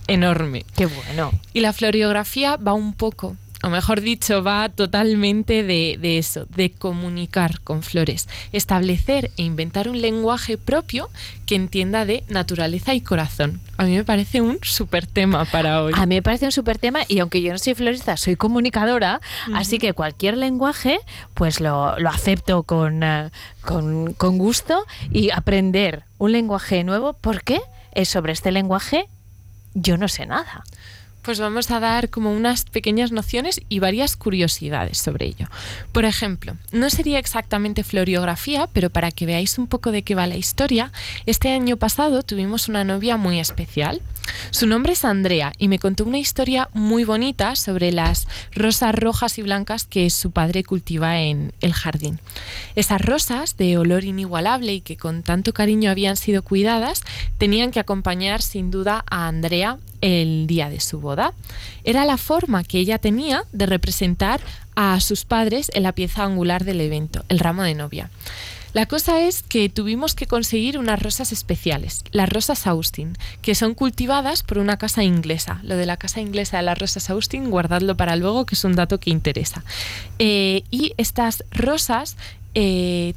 enorme. 0.08 0.65
Qué 0.78 0.86
bueno. 0.86 1.32
Y 1.54 1.60
la 1.60 1.73
floriografía 1.73 2.56
va 2.56 2.73
un 2.73 2.93
poco, 2.93 3.36
o 3.63 3.70
mejor 3.70 4.02
dicho, 4.02 4.43
va 4.43 4.70
totalmente 4.70 5.63
de, 5.63 5.98
de 6.00 6.17
eso, 6.17 6.46
de 6.56 6.72
comunicar 6.72 7.60
con 7.62 7.82
flores, 7.82 8.28
establecer 8.52 9.32
e 9.38 9.43
inventar 9.43 9.89
un 9.89 10.00
lenguaje 10.00 10.58
propio 10.58 11.10
que 11.48 11.56
entienda 11.56 12.06
de 12.06 12.24
naturaleza 12.30 12.93
y 12.93 13.02
corazón. 13.02 13.60
A 13.78 13.86
mí 13.86 13.96
me 13.96 14.04
parece 14.04 14.41
un 14.41 14.60
súper 14.62 15.08
tema 15.08 15.46
para 15.46 15.82
hoy. 15.82 15.93
A 15.96 16.06
mí 16.06 16.15
me 16.15 16.22
parece 16.22 16.46
un 16.46 16.52
súper 16.52 16.78
tema 16.78 17.00
y 17.08 17.20
aunque 17.20 17.41
yo 17.41 17.52
no 17.52 17.58
soy 17.58 17.74
florista, 17.74 18.15
soy 18.17 18.36
comunicadora, 18.36 19.22
así 19.54 19.80
que 19.80 19.93
cualquier 19.93 20.38
lenguaje 20.38 21.00
pues 21.34 21.60
lo, 21.60 21.98
lo 21.98 22.10
acepto 22.10 22.63
con, 22.63 23.02
eh, 23.02 23.32
con, 23.62 24.13
con 24.13 24.38
gusto 24.38 24.86
y 25.12 25.32
aprender 25.32 26.04
un 26.20 26.32
lenguaje 26.32 26.84
nuevo, 26.84 27.13
porque 27.13 27.60
es 27.93 28.10
sobre 28.10 28.34
este 28.34 28.52
lenguaje 28.52 29.08
yo 29.74 29.98
no 29.98 30.08
sé 30.08 30.26
nada. 30.26 30.63
Pues 31.28 31.42
vamos 31.42 31.72
a 31.72 31.82
dar 31.82 32.10
como 32.10 32.32
unas 32.32 32.63
pequeñas 32.63 33.12
nociones 33.12 33.60
y 33.68 33.80
varias 33.80 34.16
curiosidades 34.16 34.98
sobre 34.98 35.26
ello. 35.26 35.48
Por 35.92 36.06
ejemplo, 36.06 36.56
no 36.72 36.90
sería 36.90 37.20
exactamente 37.20 37.84
floriografía, 37.84 38.70
pero 38.72 38.90
para 38.90 39.12
que 39.12 39.26
veáis 39.26 39.58
un 39.58 39.68
poco 39.68 39.92
de 39.92 40.04
qué 40.04 40.16
va 40.16 40.26
la 40.26 40.38
historia, 40.38 40.94
este 41.26 41.52
año 41.52 41.76
pasado 41.76 42.24
tuvimos 42.24 42.70
una 42.70 42.86
novia 42.86 43.18
muy 43.18 43.42
especial. 43.42 44.02
Su 44.52 44.68
nombre 44.68 44.94
es 44.94 45.04
Andrea 45.04 45.52
y 45.58 45.68
me 45.68 45.80
contó 45.80 46.06
una 46.06 46.18
historia 46.18 46.70
muy 46.72 47.04
bonita 47.04 47.58
sobre 47.58 47.92
las 47.92 48.26
rosas 48.56 48.96
rojas 48.96 49.38
y 49.38 49.42
blancas 49.42 49.84
que 49.84 50.10
su 50.10 50.32
padre 50.32 50.63
cultiva 50.63 51.20
en 51.20 51.52
el 51.60 51.74
jardín. 51.74 52.22
Esas 52.76 53.02
rosas, 53.02 53.58
de 53.58 53.78
olor 53.78 54.06
inigualable 54.06 54.76
y 54.76 54.80
que 54.80 54.96
con 54.96 55.24
tanto 55.24 55.52
cariño 55.52 55.92
habían 55.92 56.16
sido 56.16 56.42
cuidadas, 56.42 57.02
tenían 57.38 57.72
que 57.72 57.82
acompañar 57.82 58.42
sin 58.42 58.72
duda 58.72 59.04
a 59.10 59.28
Andrea 59.28 59.78
el 60.01 60.47
día 60.47 60.69
de 60.69 60.79
su 60.79 60.99
boda. 60.99 61.33
Era 61.83 62.05
la 62.05 62.17
forma 62.17 62.63
que 62.63 62.79
ella 62.79 62.97
tenía 62.97 63.43
de 63.51 63.65
representar 63.65 64.41
a 64.75 64.99
sus 64.99 65.25
padres 65.25 65.71
en 65.73 65.83
la 65.83 65.93
pieza 65.93 66.23
angular 66.23 66.63
del 66.63 66.81
evento, 66.81 67.25
el 67.29 67.39
ramo 67.39 67.63
de 67.63 67.75
novia. 67.75 68.10
La 68.73 68.86
cosa 68.86 69.21
es 69.21 69.41
que 69.41 69.69
tuvimos 69.69 70.13
que 70.13 70.27
conseguir 70.27 70.77
unas 70.77 71.01
rosas 71.01 71.31
especiales, 71.31 72.03
las 72.12 72.29
rosas 72.29 72.67
Austin, 72.67 73.17
que 73.41 73.55
son 73.55 73.73
cultivadas 73.73 74.43
por 74.43 74.60
una 74.60 74.77
casa 74.77 75.03
inglesa. 75.03 75.60
Lo 75.63 75.77
de 75.77 75.88
la 75.88 75.97
casa 75.97 76.21
inglesa 76.21 76.57
de 76.57 76.63
las 76.63 76.77
rosas 76.77 77.10
Austin, 77.10 77.49
guardadlo 77.49 77.97
para 77.97 78.15
luego, 78.15 78.45
que 78.45 78.53
es 78.53 78.63
un 78.63 78.75
dato 78.75 78.99
que 78.99 79.10
interesa. 79.10 79.63
Eh, 80.19 80.63
y 80.69 80.93
estas 80.97 81.43
rosas 81.51 82.17
eh, 82.53 83.13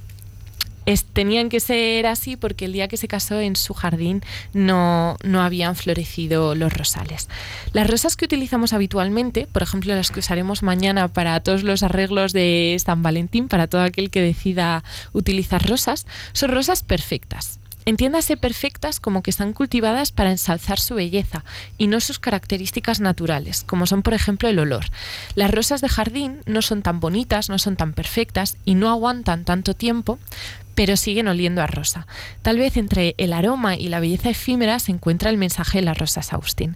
tenían 1.12 1.48
que 1.48 1.60
ser 1.60 2.06
así 2.06 2.36
porque 2.36 2.64
el 2.64 2.72
día 2.72 2.88
que 2.88 2.96
se 2.96 3.08
casó 3.08 3.40
en 3.40 3.56
su 3.56 3.74
jardín 3.74 4.22
no, 4.52 5.16
no 5.22 5.42
habían 5.42 5.76
florecido 5.76 6.54
los 6.54 6.72
rosales. 6.72 7.28
Las 7.72 7.88
rosas 7.88 8.16
que 8.16 8.24
utilizamos 8.24 8.72
habitualmente, 8.72 9.46
por 9.50 9.62
ejemplo 9.62 9.94
las 9.94 10.10
que 10.10 10.20
usaremos 10.20 10.62
mañana 10.62 11.08
para 11.08 11.40
todos 11.40 11.62
los 11.62 11.82
arreglos 11.82 12.32
de 12.32 12.76
San 12.84 13.02
Valentín, 13.02 13.48
para 13.48 13.66
todo 13.66 13.82
aquel 13.82 14.10
que 14.10 14.22
decida 14.22 14.82
utilizar 15.12 15.66
rosas, 15.68 16.06
son 16.32 16.50
rosas 16.50 16.82
perfectas. 16.82 17.60
Entiéndase 17.86 18.36
perfectas 18.36 19.00
como 19.00 19.22
que 19.22 19.30
están 19.30 19.52
cultivadas 19.52 20.12
para 20.12 20.30
ensalzar 20.30 20.78
su 20.78 20.94
belleza 20.94 21.44
y 21.78 21.86
no 21.86 22.00
sus 22.00 22.18
características 22.18 23.00
naturales, 23.00 23.64
como 23.64 23.86
son 23.86 24.02
por 24.02 24.12
ejemplo 24.12 24.48
el 24.48 24.58
olor. 24.58 24.84
Las 25.34 25.50
rosas 25.50 25.80
de 25.80 25.88
jardín 25.88 26.40
no 26.46 26.60
son 26.60 26.82
tan 26.82 27.00
bonitas, 27.00 27.48
no 27.48 27.58
son 27.58 27.76
tan 27.76 27.94
perfectas 27.94 28.58
y 28.66 28.74
no 28.74 28.90
aguantan 28.90 29.44
tanto 29.44 29.74
tiempo, 29.74 30.18
pero 30.74 30.96
siguen 30.96 31.28
oliendo 31.28 31.62
a 31.62 31.66
rosa. 31.66 32.06
Tal 32.42 32.58
vez 32.58 32.76
entre 32.76 33.14
el 33.18 33.32
aroma 33.32 33.76
y 33.76 33.88
la 33.88 34.00
belleza 34.00 34.30
efímera 34.30 34.78
se 34.78 34.92
encuentra 34.92 35.30
el 35.30 35.36
mensaje 35.36 35.78
de 35.78 35.84
las 35.84 35.98
rosas 35.98 36.32
Austin. 36.32 36.74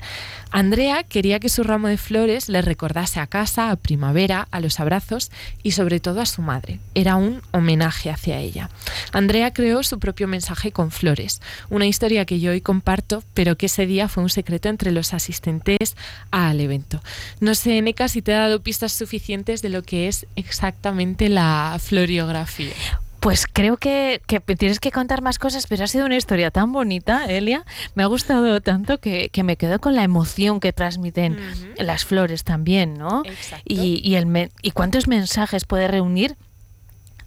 Andrea 0.50 1.02
quería 1.02 1.40
que 1.40 1.48
su 1.48 1.64
ramo 1.64 1.88
de 1.88 1.96
flores 1.96 2.48
le 2.48 2.62
recordase 2.62 3.18
a 3.18 3.26
casa, 3.26 3.70
a 3.70 3.76
primavera, 3.76 4.46
a 4.52 4.60
los 4.60 4.78
abrazos 4.78 5.32
y 5.62 5.72
sobre 5.72 5.98
todo 5.98 6.20
a 6.20 6.26
su 6.26 6.42
madre. 6.42 6.78
Era 6.94 7.16
un 7.16 7.42
homenaje 7.50 8.10
hacia 8.10 8.38
ella. 8.38 8.70
Andrea 9.12 9.52
creó 9.52 9.82
su 9.82 9.98
propio 9.98 10.28
mensaje 10.28 10.70
con 10.70 10.92
flores, 10.92 11.40
una 11.70 11.86
historia 11.86 12.24
que 12.24 12.38
yo 12.38 12.52
hoy 12.52 12.60
comparto, 12.60 13.24
pero 13.34 13.56
que 13.56 13.66
ese 13.66 13.86
día 13.86 14.08
fue 14.08 14.22
un 14.22 14.30
secreto 14.30 14.68
entre 14.68 14.92
los 14.92 15.12
asistentes 15.12 15.96
al 16.30 16.60
evento. 16.60 17.02
No 17.40 17.54
sé, 17.54 17.82
Neca, 17.82 18.08
si 18.08 18.22
te 18.22 18.32
he 18.32 18.36
dado 18.36 18.62
pistas 18.62 18.92
suficientes 18.92 19.60
de 19.60 19.70
lo 19.70 19.82
que 19.82 20.08
es 20.08 20.26
exactamente 20.36 21.28
la 21.28 21.78
floriografía. 21.82 23.00
Pues 23.24 23.46
creo 23.50 23.78
que, 23.78 24.20
tienes 24.58 24.80
que 24.80 24.92
contar 24.92 25.22
más 25.22 25.38
cosas, 25.38 25.66
pero 25.66 25.84
ha 25.84 25.86
sido 25.86 26.04
una 26.04 26.16
historia 26.16 26.50
tan 26.50 26.72
bonita, 26.72 27.24
Elia. 27.24 27.64
Me 27.94 28.02
ha 28.02 28.06
gustado 28.06 28.60
tanto 28.60 29.00
que, 29.00 29.30
me 29.42 29.56
quedo 29.56 29.80
con 29.80 29.96
la 29.96 30.04
emoción 30.04 30.60
que 30.60 30.74
transmiten 30.74 31.38
las 31.78 32.04
flores 32.04 32.44
también, 32.44 32.98
¿no? 32.98 33.22
Y, 33.64 34.06
y, 34.06 34.16
el 34.16 34.50
y 34.60 34.72
cuántos 34.72 35.08
mensajes 35.08 35.64
puede 35.64 35.88
reunir 35.88 36.36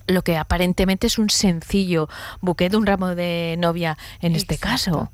lo 0.06 0.22
que 0.22 0.38
aparentemente 0.38 1.08
es 1.08 1.18
un 1.18 1.32
sencillo 1.32 2.10
buque 2.42 2.70
de 2.70 2.78
un 2.78 2.86
ramo 2.86 3.16
de 3.16 3.56
novia 3.58 3.98
en 4.22 4.36
este 4.36 4.60
caso. 4.60 5.12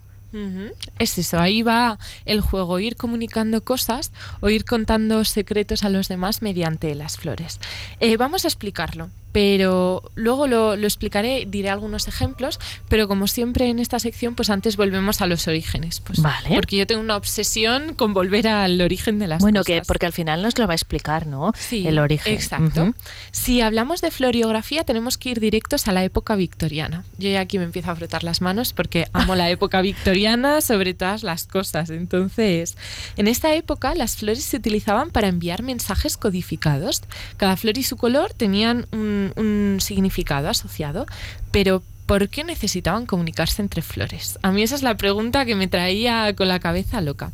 Es 1.00 1.18
eso, 1.18 1.40
ahí 1.40 1.62
va 1.62 1.98
el 2.26 2.42
juego, 2.42 2.80
ir 2.80 2.98
comunicando 2.98 3.64
cosas 3.64 4.12
o 4.42 4.50
ir 4.50 4.66
contando 4.66 5.24
secretos 5.24 5.86
a 5.86 5.90
los 5.90 6.10
demás 6.10 6.42
mediante 6.42 6.94
las 6.94 7.16
flores. 7.16 7.62
Eh, 8.02 8.18
vamos 8.18 8.44
a 8.44 8.50
explicarlo 8.50 9.10
pero 9.34 10.04
luego 10.14 10.48
lo, 10.48 10.76
explicaré, 10.76 11.46
diré 11.48 11.70
algunos 11.70 12.08
ejemplos, 12.08 12.60
pero 12.88 13.08
como 13.08 13.28
siempre 13.28 13.68
en 13.68 13.80
esta 13.80 13.98
sección, 13.98 14.36
pues 14.36 14.52
antes 14.52 14.78
volvemos 14.78 15.22
a 15.22 15.28
los 15.28 15.48
orígenes. 15.48 16.00
Pues, 16.02 16.22
vale. 16.22 16.56
Porque 16.56 16.78
yo 16.78 16.88
tengo 16.88 17.02
una 17.02 17.18
obsesión 17.18 17.96
con 17.96 18.14
volver 18.14 18.48
al 18.48 18.80
origen 18.80 19.18
de 19.18 19.28
las 19.28 19.42
bueno, 19.42 19.62
cosas. 19.62 19.68
Bueno, 19.68 19.82
que 19.82 19.88
porque 19.88 20.06
al 20.06 20.14
final 20.14 20.44
nos 20.44 20.58
lo 20.60 20.68
va 20.68 20.74
a 20.74 20.76
explicar, 20.76 21.26
¿no? 21.26 21.52
Sí, 21.58 21.88
el 21.88 21.98
origen. 21.98 22.32
Exacto. 22.32 22.94
Si 23.32 23.62
hablamos 23.62 24.02
de 24.02 24.12
floriografía, 24.12 24.84
tenemos 24.84 25.18
que 25.18 25.32
ir 25.32 25.40
directos 25.40 25.88
a 25.88 25.94
la 25.94 26.04
época 26.04 26.36
victoriana. 26.36 27.04
Yo 27.18 27.30
ya 27.30 27.40
aquí 27.40 27.58
me 27.58 27.64
empiezo 27.64 27.90
a 27.90 27.96
frotar 27.96 28.24
las 28.24 28.40
manos 28.42 28.72
porque 28.72 29.08
amo 29.14 29.36
la 29.36 29.50
época 29.50 29.82
victoriana 29.82 30.62
sobre 30.62 30.94
todas 30.94 31.24
las 31.24 31.48
cosas. 31.48 31.90
Entonces, 31.90 32.78
en 33.18 33.28
esta 33.28 33.56
época 33.56 33.96
las 33.96 34.18
flores 34.18 34.44
se 34.44 34.58
utilizaban 34.58 35.10
para 35.10 35.28
enviar 35.28 35.64
mensajes 35.64 36.18
codificados. 36.18 37.02
Cada 37.38 37.58
flor 37.58 37.80
y 37.80 37.84
su 37.84 37.98
color 37.98 38.34
tenían 38.34 38.86
un 38.92 39.23
un, 39.36 39.78
significado 39.80 40.50
asociado, 40.50 41.06
pero 41.52 41.84
¿por 42.06 42.30
qué 42.30 42.44
necesitaban 42.44 43.06
comunicarse 43.06 43.62
entre 43.62 43.82
flores? 43.82 44.40
A 44.42 44.52
mí 44.52 44.64
esa 44.64 44.76
es 44.76 44.84
la 44.84 44.98
pregunta 44.98 45.46
que 45.46 45.56
me 45.56 45.68
traía 45.68 46.34
con 46.36 46.48
la 46.48 46.60
cabeza 46.60 47.02
loca. 47.02 47.32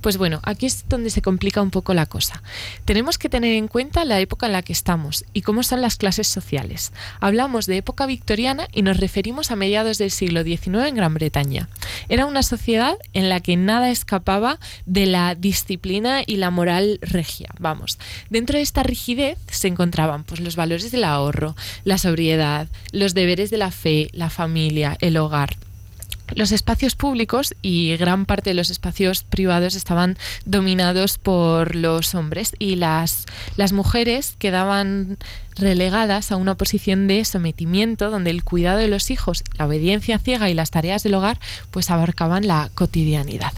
Pues 0.00 0.16
bueno, 0.16 0.40
aquí 0.42 0.66
es 0.66 0.88
donde 0.88 1.10
se 1.10 1.22
complica 1.22 1.62
un 1.62 1.70
poco 1.70 1.94
la 1.94 2.06
cosa. 2.06 2.42
Tenemos 2.84 3.18
que 3.18 3.28
tener 3.28 3.54
en 3.54 3.68
cuenta 3.68 4.04
la 4.04 4.20
época 4.20 4.46
en 4.46 4.52
la 4.52 4.62
que 4.62 4.72
estamos 4.72 5.24
y 5.32 5.42
cómo 5.42 5.62
son 5.62 5.80
las 5.80 5.96
clases 5.96 6.28
sociales. 6.28 6.92
Hablamos 7.20 7.66
de 7.66 7.76
época 7.76 8.06
victoriana 8.06 8.68
y 8.72 8.82
nos 8.82 8.98
referimos 8.98 9.50
a 9.50 9.56
mediados 9.56 9.98
del 9.98 10.10
siglo 10.10 10.42
XIX 10.42 10.86
en 10.86 10.94
Gran 10.94 11.14
Bretaña. 11.14 11.68
Era 12.08 12.26
una 12.26 12.42
sociedad 12.42 12.96
en 13.12 13.28
la 13.28 13.40
que 13.40 13.56
nada 13.56 13.90
escapaba 13.90 14.58
de 14.86 15.06
la 15.06 15.34
disciplina 15.34 16.22
y 16.26 16.36
la 16.36 16.50
moral 16.50 16.98
regia. 17.02 17.50
Vamos, 17.58 17.98
dentro 18.30 18.56
de 18.56 18.62
esta 18.62 18.82
rigidez 18.82 19.38
se 19.48 19.68
encontraban 19.68 20.24
pues, 20.24 20.40
los 20.40 20.56
valores 20.56 20.90
del 20.90 21.04
ahorro, 21.04 21.56
la 21.84 21.98
sobriedad, 21.98 22.68
los 22.92 23.14
deberes 23.14 23.50
de 23.50 23.58
la 23.58 23.70
fe, 23.70 24.10
la 24.12 24.30
familia, 24.30 24.96
el 25.00 25.16
hogar. 25.16 25.56
Los 26.34 26.52
espacios 26.52 26.94
públicos 26.94 27.54
y 27.60 27.96
gran 27.96 28.24
parte 28.24 28.50
de 28.50 28.54
los 28.54 28.70
espacios 28.70 29.22
privados 29.22 29.74
estaban 29.74 30.16
dominados 30.46 31.18
por 31.18 31.76
los 31.76 32.14
hombres 32.14 32.54
y 32.58 32.76
las, 32.76 33.26
las 33.56 33.72
mujeres 33.72 34.36
quedaban 34.38 35.18
relegadas 35.56 36.32
a 36.32 36.36
una 36.36 36.54
posición 36.54 37.06
de 37.06 37.24
sometimiento 37.24 38.10
donde 38.10 38.30
el 38.30 38.44
cuidado 38.44 38.78
de 38.78 38.88
los 38.88 39.10
hijos, 39.10 39.44
la 39.58 39.66
obediencia 39.66 40.18
ciega 40.18 40.48
y 40.48 40.54
las 40.54 40.70
tareas 40.70 41.02
del 41.02 41.14
hogar 41.14 41.38
pues 41.70 41.90
abarcaban 41.90 42.46
la 42.46 42.70
cotidianidad. 42.74 43.52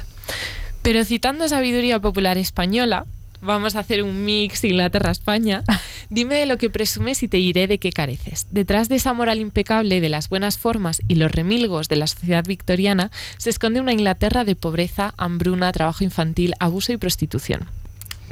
Pero 0.83 1.05
citando 1.05 1.49
sabiduría 1.49 2.01
popular 2.01 2.39
española, 2.39 3.07
vamos 3.45 3.77
a 3.77 3.81
hacer 3.81 4.03
un 4.03 4.25
mix 4.25 4.65
Inglaterra-España. 4.65 5.63
Dime 6.11 6.35
de 6.37 6.47
lo 6.47 6.59
que 6.59 6.71
presumes 6.71 7.23
y 7.23 7.29
te 7.29 7.37
diré 7.37 7.67
de 7.67 7.79
qué 7.79 7.93
careces. 7.93 8.47
Detrás 8.51 8.89
de 8.89 8.97
esa 8.97 9.13
moral 9.13 9.39
impecable 9.39 10.01
de 10.01 10.09
las 10.09 10.29
buenas 10.29 10.59
formas 10.59 11.03
y 11.09 11.15
los 11.17 11.31
remilgos 11.31 11.89
de 11.89 11.97
la 11.97 12.07
sociedad 12.07 12.45
victoriana 12.45 13.11
se 13.37 13.51
esconde 13.51 13.81
una 13.81 13.93
Inglaterra 13.93 14.45
de 14.45 14.57
pobreza, 14.57 15.15
hambruna, 15.17 15.73
trabajo 15.73 16.05
infantil, 16.05 16.55
abuso 16.59 16.93
y 16.93 16.97
prostitución. 16.97 17.69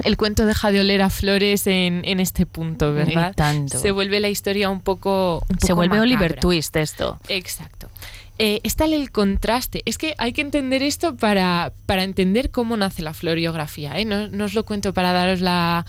El 0.05 0.17
cuento 0.17 0.47
deja 0.47 0.73
de 0.73 0.81
oler 0.81 1.03
a 1.03 1.11
flores 1.11 1.67
en, 1.67 2.03
este 2.19 2.47
punto, 2.47 2.93
¿verdad? 2.95 3.35
Se 3.67 3.91
vuelve 3.91 4.21
la 4.21 4.31
historia 4.31 4.71
un 4.71 4.81
poco. 4.81 5.45
se 5.59 5.75
vuelve 5.75 6.01
Oliver 6.01 6.41
Twist 6.41 6.75
esto. 6.77 7.21
Exacto. 7.29 7.91
Eh, 8.45 8.61
está 8.65 8.87
el 8.87 9.13
contraste. 9.13 9.83
Es 9.85 9.99
que 9.99 10.17
hay 10.19 10.33
que 10.33 10.41
entender 10.41 10.83
esto 10.83 11.15
para, 11.15 11.73
para 11.87 12.03
entender 12.03 12.51
cómo 12.51 12.77
nace 12.77 13.01
la 13.01 13.15
floriografía. 13.15 13.97
¿eh? 14.01 14.05
No, 14.05 14.45
os 14.45 14.55
lo 14.55 14.65
cuento 14.65 14.93
para 14.93 15.13
daros 15.13 15.41
la, 15.41 15.85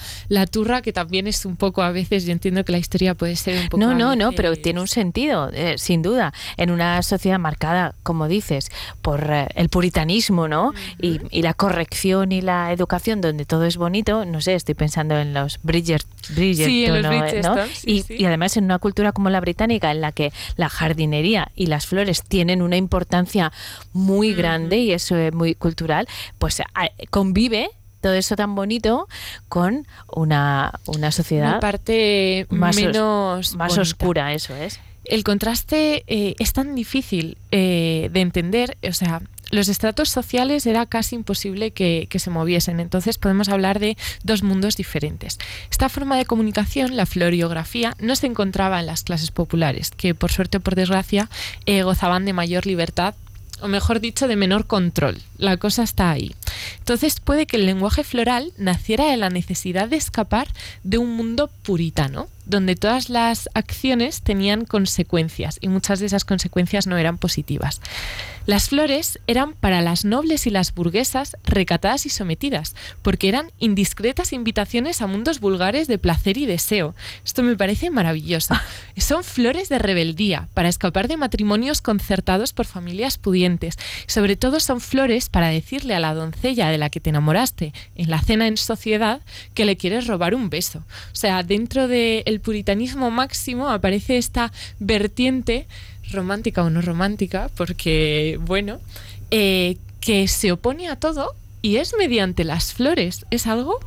turra, 0.52 0.84
que 0.84 0.94
también 0.94 1.26
es 1.26 1.48
un 1.48 1.56
poco 1.56 1.82
a 1.82 1.90
veces, 1.90 2.28
yo 2.28 2.32
entiendo 2.32 2.64
que 2.64 2.72
la 2.72 2.78
historia 2.78 3.16
puede 3.16 3.38
ser 3.38 3.60
un 3.60 3.70
poco... 3.70 3.84
No, 3.84 3.96
no, 3.96 4.16
no, 4.16 4.34
pero 4.34 4.56
tiene 4.56 4.82
un 4.82 4.88
sentido, 4.88 5.50
eh, 5.52 5.80
sin 5.80 6.04
duda. 6.04 6.32
En 6.56 6.70
una 6.70 7.02
sociedad 7.02 7.40
marcada, 7.40 7.96
como 8.04 8.28
dices, 8.28 8.70
por 9.02 9.32
eh, 9.32 9.48
el 9.56 9.70
puritanismo, 9.70 10.48
¿no? 10.48 10.74
y, 11.02 11.22
la 11.42 11.56
corrección 11.56 12.32
y 12.32 12.42
la 12.42 12.72
educación, 12.72 13.20
donde 13.20 13.46
todo 13.46 13.66
es 13.66 13.78
bonito, 13.78 14.26
no 14.26 14.42
sé, 14.42 14.54
estoy 14.54 14.76
pensando 14.76 15.18
en 15.18 15.34
los 15.34 15.60
Bridgerton, 15.64 16.12
sí, 16.24 16.86
en 16.86 17.02
¿no? 17.02 17.56
y, 17.84 18.06
y 18.14 18.26
además 18.26 18.58
en 18.58 18.66
una 18.66 18.78
cultura 18.78 19.12
como 19.12 19.32
la 19.32 19.42
británica, 19.42 19.90
en 19.90 20.02
la 20.02 20.12
que 20.12 20.32
la 20.56 20.70
jardinería 20.70 21.52
y 21.56 21.66
las 21.66 21.88
flores 21.88 22.22
tienen 22.22 22.43
una 22.62 22.78
importancia 22.78 23.52
muy 23.94 24.34
grande 24.34 24.78
y 24.78 24.92
eso 24.92 25.16
es 25.16 25.34
muy 25.34 25.56
cultural, 25.56 26.08
pues 26.38 26.62
convive 27.10 27.70
todo 28.02 28.14
eso 28.14 28.36
tan 28.36 28.54
bonito 28.54 29.08
con 29.48 29.88
una, 30.14 30.74
una 30.86 31.12
sociedad 31.12 31.60
parte 31.60 32.46
más, 32.50 32.76
menos 32.76 33.56
más 33.56 33.78
oscura, 33.78 34.34
eso 34.34 34.56
es. 34.56 34.80
El 35.06 35.24
contraste 35.24 36.04
eh, 36.08 36.36
es 36.40 36.54
tan 36.54 36.76
difícil 36.76 37.38
eh, 37.52 38.10
de 38.12 38.22
entender, 38.22 38.78
o 38.88 38.94
sea, 38.94 39.22
los 39.54 39.68
estratos 39.68 40.10
sociales 40.10 40.66
era 40.66 40.86
casi 40.88 41.16
imposible 41.16 41.72
que, 41.72 42.08
se 42.14 42.30
moviesen. 42.30 42.80
Entonces 42.80 43.18
podemos 43.18 43.50
hablar 43.50 43.80
de 43.80 43.98
dos 44.24 44.42
mundos 44.42 44.78
diferentes. 44.78 45.38
Esta 45.70 45.90
forma 45.90 46.18
de 46.18 46.26
comunicación, 46.26 46.96
la 46.96 47.06
floriografía, 47.06 47.96
no 48.00 48.16
se 48.16 48.28
encontraba 48.28 48.80
en 48.80 48.88
las 48.88 49.04
clases 49.04 49.32
populares, 49.32 49.92
que 49.92 50.16
por 50.16 50.32
suerte 50.32 50.58
o 50.58 50.62
por 50.62 50.76
desgracia 50.76 51.30
eh, 51.66 51.84
gozaban 51.84 52.26
de 52.26 52.34
mayor 52.34 52.66
libertad 52.66 53.14
o 53.62 53.70
mejor 53.70 54.02
dicho, 54.02 54.28
de 54.28 54.36
menor 54.36 54.68
control. 54.68 55.22
La 55.38 55.56
cosa 55.56 55.84
está 55.84 56.12
ahí. 56.12 56.36
Entonces 56.80 57.22
puede 57.22 57.46
que 57.46 57.56
el 57.56 57.66
lenguaje 57.66 58.04
floral 58.04 58.52
naciera 58.58 59.06
de 59.06 59.16
la 59.16 59.30
necesidad 59.30 59.88
de 59.88 59.96
escapar 59.96 60.50
de 60.84 60.98
un 60.98 61.16
mundo 61.16 61.50
puritano, 61.62 62.28
donde 62.46 62.76
todas 62.76 63.10
las 63.10 63.50
acciones 63.54 64.22
tenían 64.22 64.66
consecuencias 64.66 65.58
y 65.62 65.68
muchas 65.68 66.00
de 66.00 66.08
esas 66.08 66.26
consecuencias 66.26 66.88
no 66.88 66.98
eran 66.98 67.18
positivas. 67.18 67.82
Las 68.46 68.68
flores 68.68 69.20
eran 69.26 69.54
para 69.54 69.82
las 69.82 70.04
nobles 70.04 70.48
y 70.48 70.50
las 70.50 70.76
burguesas 70.76 71.38
recatadas 71.46 72.06
y 72.06 72.10
sometidas, 72.10 72.76
porque 73.02 73.30
eran 73.30 73.52
indiscretas 73.58 74.34
invitaciones 74.34 75.02
a 75.02 75.08
mundos 75.08 75.40
vulgares 75.40 75.88
de 75.88 75.98
placer 75.98 76.38
y 76.38 76.46
deseo. 76.46 76.94
Esto 77.24 77.42
me 77.42 77.56
parece 77.56 77.90
maravilloso. 77.90 78.54
Son 78.98 79.24
flores 79.24 79.70
de 79.70 79.80
rebeldía, 79.80 80.50
para 80.54 80.68
escapar 80.68 81.08
de 81.08 81.16
matrimonios 81.16 81.82
concertados 81.82 82.52
por 82.52 82.66
familias 82.66 83.18
pudientes. 83.18 83.78
Sobre 84.08 84.36
todo 84.36 84.60
son 84.60 84.82
flores 84.82 85.30
para 85.30 85.48
decirle 85.48 85.96
a 85.96 86.00
la 86.00 86.14
doncella 86.14 86.70
de 86.70 86.78
la 86.78 86.90
que 86.90 87.00
te 87.00 87.10
enamoraste 87.10 87.74
en 87.96 88.10
la 88.10 88.22
cena 88.22 88.48
en 88.48 88.58
sociedad 88.58 89.22
que 89.54 89.66
le 89.66 89.78
quieres 89.78 90.08
robar 90.08 90.36
un 90.36 90.50
beso. 90.50 90.80
O 91.12 91.16
sea, 91.16 91.44
dentro 91.44 91.88
del 91.88 92.33
puritanismo 92.40 93.12
máximo 93.12 93.70
aparece 93.70 94.18
esta 94.18 94.52
vertiente 94.80 95.68
romántica 96.12 96.64
o 96.64 96.70
no 96.70 96.82
romántica, 96.82 97.50
porque, 97.56 98.40
bueno, 98.42 98.80
eh, 99.32 99.78
que 100.00 100.28
se 100.28 100.52
opone 100.52 100.90
a 100.90 100.96
todo 100.96 101.34
y 101.62 101.78
es 101.78 101.96
mediante 101.98 102.44
las 102.44 102.74
flores. 102.74 103.26
Es 103.32 103.48
algo 103.48 103.80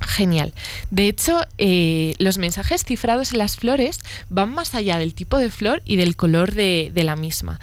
Genial. 0.00 0.54
De 0.90 1.08
hecho, 1.08 1.40
eh, 1.58 2.14
los 2.18 2.38
mensajes 2.38 2.84
cifrados 2.84 3.32
en 3.32 3.38
las 3.38 3.56
flores 3.56 3.98
van 4.30 4.50
más 4.54 4.74
allá 4.74 4.96
del 4.98 5.12
tipo 5.12 5.38
de 5.38 5.50
flor 5.50 5.82
y 5.84 5.96
del 5.96 6.14
color 6.14 6.54
de, 6.54 6.90
de 6.94 7.04
la 7.04 7.16
misma. 7.16 7.58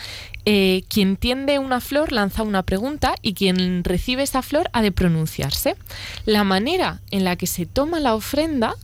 Eh, 0.46 0.84
quien 0.90 1.18
tiende 1.18 1.58
una 1.58 1.82
flor 1.82 2.12
lanza 2.12 2.44
una 2.44 2.62
pregunta 2.62 3.16
y 3.22 3.34
quien 3.34 3.84
recibe 3.84 4.22
esa 4.22 4.42
flor 4.42 4.70
ha 4.74 4.82
de 4.82 4.92
pronunciarse. 4.92 5.76
La 6.26 6.44
manera 6.44 7.02
en 7.10 7.24
la 7.24 7.36
que 7.36 7.48
se 7.48 7.66
toma 7.66 8.00
la 8.00 8.14
ofrenda 8.14 8.76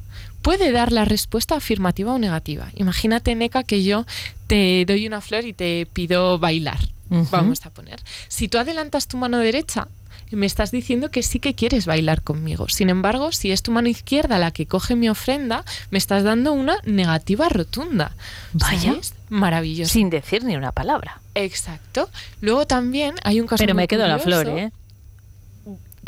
puede 0.42 0.72
dar 0.72 0.92
la 0.92 1.06
respuesta 1.06 1.56
afirmativa 1.56 2.14
o 2.14 2.20
negativa. 2.20 2.70
Imagínate, 2.76 3.36
Neca, 3.36 3.64
que 3.64 3.84
yo 3.84 4.06
te 4.48 4.86
doy 4.86 5.08
una 5.08 5.22
flor 5.22 5.46
y 5.46 5.54
te 5.54 5.86
pido 5.86 6.40
bailar. 6.40 6.80
Vamos 7.10 7.66
a 7.66 7.70
poner. 7.72 8.00
Si 8.30 8.48
tú 8.48 8.58
adelantas 8.58 9.08
tu 9.08 9.18
mano 9.18 9.38
derecha, 9.38 9.90
me 10.32 10.46
estás 10.46 10.72
diciendo 10.72 11.12
que 11.12 11.24
sí 11.24 11.40
que 11.40 11.54
quieres 11.54 11.86
bailar 11.86 12.22
conmigo. 12.22 12.70
Sin 12.70 12.90
embargo, 12.90 13.32
si 13.32 13.52
es 13.52 13.64
tu 13.64 13.72
mano 13.72 13.90
izquierda 13.90 14.40
la 14.40 14.52
que 14.52 14.66
coge 14.66 14.96
mi 14.96 15.10
ofrenda, 15.10 15.66
me 15.90 15.98
estás 15.98 16.24
dando 16.24 16.54
una 16.54 16.78
negativa 16.86 17.50
rotunda. 17.50 18.16
Vaya. 18.54 18.94
¿Sabes? 18.94 19.14
Maravilloso. 19.30 19.92
Sin 19.92 20.10
decir 20.10 20.44
ni 20.44 20.56
una 20.56 20.72
palabra. 20.72 21.22
Exacto. 21.36 22.10
Luego 22.40 22.66
también 22.66 23.16
hay 23.24 23.42
un 23.42 23.48
caso 23.48 23.62
Pero 23.62 23.74
muy 23.74 23.84
me 23.84 23.88
quedo 23.88 24.08
la 24.08 24.20
flor, 24.20 24.48
¿eh? 24.50 24.72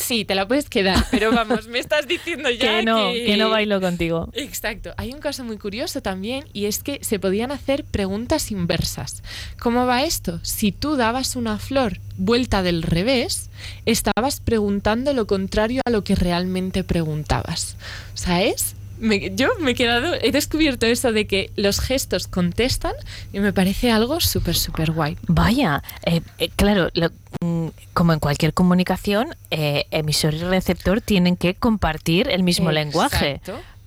Sí, 0.03 0.25
te 0.25 0.35
la 0.35 0.45
puedes 0.47 0.69
quedar, 0.69 1.05
pero 1.11 1.31
vamos, 1.31 1.67
me 1.67 1.79
estás 1.79 2.07
diciendo 2.07 2.49
ya 2.49 2.59
Que 2.79 2.83
no, 2.83 3.13
que 3.13 3.37
no 3.37 3.49
bailo 3.49 3.79
contigo. 3.79 4.29
Exacto. 4.33 4.93
Hay 4.97 5.13
un 5.13 5.19
caso 5.19 5.45
muy 5.45 5.57
curioso 5.57 6.01
también 6.01 6.45
y 6.51 6.65
es 6.65 6.83
que 6.83 6.99
se 7.01 7.19
podían 7.19 7.51
hacer 7.51 7.85
preguntas 7.85 8.51
inversas. 8.51 9.23
¿Cómo 9.59 9.85
va 9.85 10.03
esto? 10.03 10.39
Si 10.43 10.73
tú 10.73 10.97
dabas 10.97 11.37
una 11.37 11.57
flor 11.57 11.99
vuelta 12.17 12.63
del 12.63 12.83
revés, 12.83 13.49
estabas 13.85 14.41
preguntando 14.41 15.13
lo 15.13 15.25
contrario 15.25 15.81
a 15.85 15.89
lo 15.89 16.03
que 16.03 16.15
realmente 16.15 16.83
preguntabas. 16.83 17.77
¿Sabes? 18.13 18.75
Me- 19.03 19.35
yo 19.35 19.49
me 19.59 19.71
he 19.71 19.75
quedado, 19.75 20.13
he 20.15 20.31
descubierto 20.31 20.85
eso 20.85 21.11
de 21.11 21.27
que 21.27 21.51
los 21.55 21.79
gestos 21.81 22.27
contestan 22.27 22.93
y 23.33 23.39
me 23.39 23.51
parece 23.51 23.91
algo 23.91 24.19
súper, 24.21 24.55
súper 24.55 24.91
guay. 24.91 25.17
Vaya, 25.27 25.83
eh, 26.05 26.21
eh, 26.39 26.49
claro, 26.55 26.89
lo- 26.93 27.11
mm, 27.41 27.67
como 27.93 28.13
en 28.13 28.19
cualquier 28.19 28.53
comunicación, 28.53 29.35
eh, 29.51 29.85
emisor 29.91 30.33
y 30.33 30.39
receptor 30.39 31.01
tienen 31.01 31.35
que 31.35 31.53
compartir 31.53 32.29
el 32.29 32.43
mismo 32.43 32.71
lenguaje. 32.71 33.41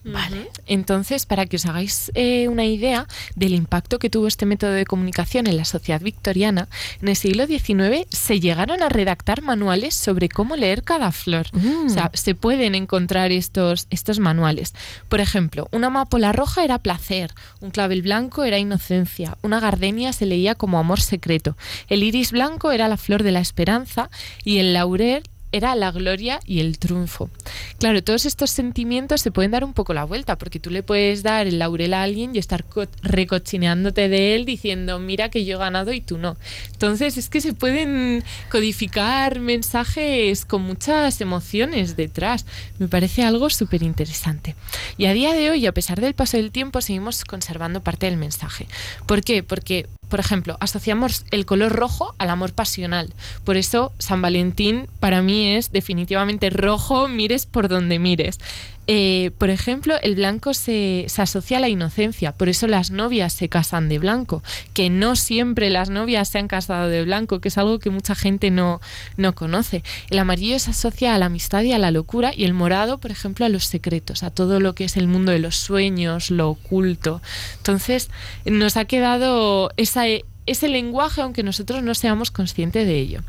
Vale. 0.06 0.50
Entonces, 0.66 1.26
para 1.26 1.46
que 1.46 1.56
os 1.56 1.66
hagáis 1.66 2.12
eh, 2.14 2.46
una 2.48 2.64
idea 2.64 3.06
del 3.34 3.54
impacto 3.54 3.98
que 3.98 4.08
tuvo 4.08 4.28
este 4.28 4.46
método 4.46 4.70
de 4.70 4.86
comunicación 4.86 5.48
en 5.48 5.56
la 5.56 5.64
sociedad 5.64 6.00
victoriana, 6.00 6.68
en 7.02 7.08
el 7.08 7.16
siglo 7.16 7.46
XIX 7.46 8.06
se 8.08 8.38
llegaron 8.38 8.82
a 8.82 8.88
redactar 8.88 9.42
manuales 9.42 9.94
sobre 9.94 10.28
cómo 10.28 10.54
leer 10.54 10.84
cada 10.84 11.10
flor. 11.10 11.46
O 11.86 11.88
sea, 11.88 12.10
se 12.14 12.36
pueden 12.36 12.76
encontrar 12.76 13.32
estos, 13.32 13.88
estos 13.90 14.20
manuales. 14.20 14.74
Por 15.08 15.20
ejemplo, 15.20 15.68
una 15.72 15.88
amapola 15.88 16.32
roja 16.32 16.62
era 16.62 16.78
placer, 16.78 17.32
un 17.60 17.70
clavel 17.70 18.02
blanco 18.02 18.44
era 18.44 18.58
inocencia, 18.58 19.36
una 19.42 19.58
gardenia 19.58 20.12
se 20.12 20.26
leía 20.26 20.54
como 20.54 20.78
amor 20.78 21.00
secreto, 21.00 21.56
el 21.88 22.02
iris 22.02 22.30
blanco 22.30 22.70
era 22.70 22.86
la 22.88 22.96
flor 22.96 23.22
de 23.22 23.32
la 23.32 23.40
esperanza 23.40 24.08
y 24.44 24.58
el 24.58 24.72
laurel 24.72 25.24
era 25.52 25.74
la 25.74 25.90
gloria 25.92 26.40
y 26.44 26.60
el 26.60 26.78
triunfo. 26.78 27.30
Claro, 27.78 28.02
todos 28.02 28.26
estos 28.26 28.50
sentimientos 28.50 29.20
se 29.20 29.30
pueden 29.30 29.50
dar 29.52 29.64
un 29.64 29.72
poco 29.72 29.94
la 29.94 30.04
vuelta, 30.04 30.36
porque 30.36 30.60
tú 30.60 30.70
le 30.70 30.82
puedes 30.82 31.22
dar 31.22 31.46
el 31.46 31.58
laurel 31.58 31.94
a 31.94 32.02
alguien 32.02 32.34
y 32.34 32.38
estar 32.38 32.64
co- 32.64 32.86
recochineándote 33.02 34.08
de 34.08 34.34
él 34.34 34.44
diciendo, 34.44 34.98
mira 34.98 35.28
que 35.30 35.44
yo 35.44 35.56
he 35.56 35.58
ganado 35.58 35.92
y 35.92 36.00
tú 36.00 36.18
no. 36.18 36.36
Entonces 36.72 37.16
es 37.16 37.28
que 37.28 37.40
se 37.40 37.52
pueden 37.54 38.22
codificar 38.50 39.40
mensajes 39.40 40.44
con 40.44 40.62
muchas 40.62 41.20
emociones 41.20 41.96
detrás. 41.96 42.46
Me 42.78 42.88
parece 42.88 43.22
algo 43.22 43.50
súper 43.50 43.82
interesante. 43.82 44.54
Y 44.98 45.06
a 45.06 45.12
día 45.12 45.32
de 45.32 45.50
hoy, 45.50 45.66
a 45.66 45.72
pesar 45.72 46.00
del 46.00 46.14
paso 46.14 46.36
del 46.36 46.50
tiempo, 46.50 46.80
seguimos 46.80 47.24
conservando 47.24 47.82
parte 47.82 48.06
del 48.06 48.16
mensaje. 48.16 48.66
¿Por 49.06 49.22
qué? 49.22 49.42
Porque 49.42 49.86
por 50.08 50.20
ejemplo, 50.20 50.56
asociamos 50.60 51.24
el 51.30 51.46
color 51.46 51.72
rojo 51.72 52.14
al 52.18 52.30
amor 52.30 52.52
pasional. 52.52 53.12
Por 53.44 53.56
eso 53.56 53.92
San 53.98 54.22
Valentín 54.22 54.88
para 55.00 55.22
mí 55.22 55.56
es 55.56 55.72
definitivamente 55.72 56.50
rojo, 56.50 57.08
mires 57.08 57.46
por 57.46 57.68
donde 57.68 57.98
mires. 57.98 58.38
Eh, 58.86 59.32
por 59.38 59.50
ejemplo, 59.50 59.96
el 60.02 60.14
blanco 60.14 60.54
se, 60.54 61.06
se 61.08 61.22
asocia 61.22 61.56
a 61.56 61.60
la 61.60 61.68
inocencia, 61.68 62.32
por 62.32 62.48
eso 62.48 62.66
las 62.66 62.90
novias 62.90 63.32
se 63.32 63.48
casan 63.48 63.88
de 63.88 63.98
blanco, 63.98 64.42
que 64.74 64.90
no 64.90 65.16
siempre 65.16 65.70
las 65.70 65.90
novias 65.90 66.28
se 66.28 66.38
han 66.38 66.48
casado 66.48 66.88
de 66.88 67.04
blanco, 67.04 67.40
que 67.40 67.48
es 67.48 67.58
algo 67.58 67.78
que 67.78 67.90
mucha 67.90 68.14
gente 68.14 68.50
no, 68.50 68.80
no 69.16 69.34
conoce. 69.34 69.82
El 70.10 70.18
amarillo 70.18 70.58
se 70.58 70.70
asocia 70.70 71.14
a 71.14 71.18
la 71.18 71.26
amistad 71.26 71.62
y 71.62 71.72
a 71.72 71.78
la 71.78 71.90
locura, 71.90 72.32
y 72.34 72.44
el 72.44 72.54
morado, 72.54 72.98
por 72.98 73.10
ejemplo, 73.10 73.44
a 73.44 73.48
los 73.48 73.64
secretos, 73.64 74.22
a 74.22 74.30
todo 74.30 74.60
lo 74.60 74.74
que 74.74 74.84
es 74.84 74.96
el 74.96 75.08
mundo 75.08 75.32
de 75.32 75.40
los 75.40 75.56
sueños, 75.56 76.30
lo 76.30 76.50
oculto. 76.50 77.20
Entonces, 77.56 78.10
nos 78.44 78.76
ha 78.76 78.84
quedado 78.84 79.70
esa 79.76 80.04
ese 80.46 80.68
lenguaje 80.68 81.20
aunque 81.20 81.42
nosotros 81.42 81.82
no 81.82 81.94
seamos 81.94 82.30
conscientes 82.30 82.86
de 82.86 82.98
ello. 82.98 83.20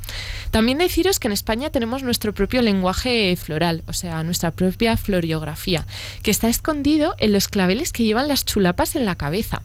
También 0.51 0.77
deciros 0.77 1.19
que 1.19 1.27
en 1.27 1.33
España 1.33 1.69
tenemos 1.69 2.03
nuestro 2.03 2.33
propio 2.33 2.61
lenguaje 2.61 3.35
floral, 3.35 3.83
o 3.87 3.93
sea, 3.93 4.23
nuestra 4.23 4.51
propia 4.51 4.97
floriografía, 4.97 5.85
que 6.23 6.31
está 6.31 6.47
escondido 6.47 7.15
en 7.17 7.33
los 7.33 7.47
claveles 7.47 7.91
que 7.91 8.03
llevan 8.03 8.27
las 8.27 8.45
chulapas 8.45 8.95
en 8.95 9.05
la 9.05 9.15
cabeza. 9.15 9.61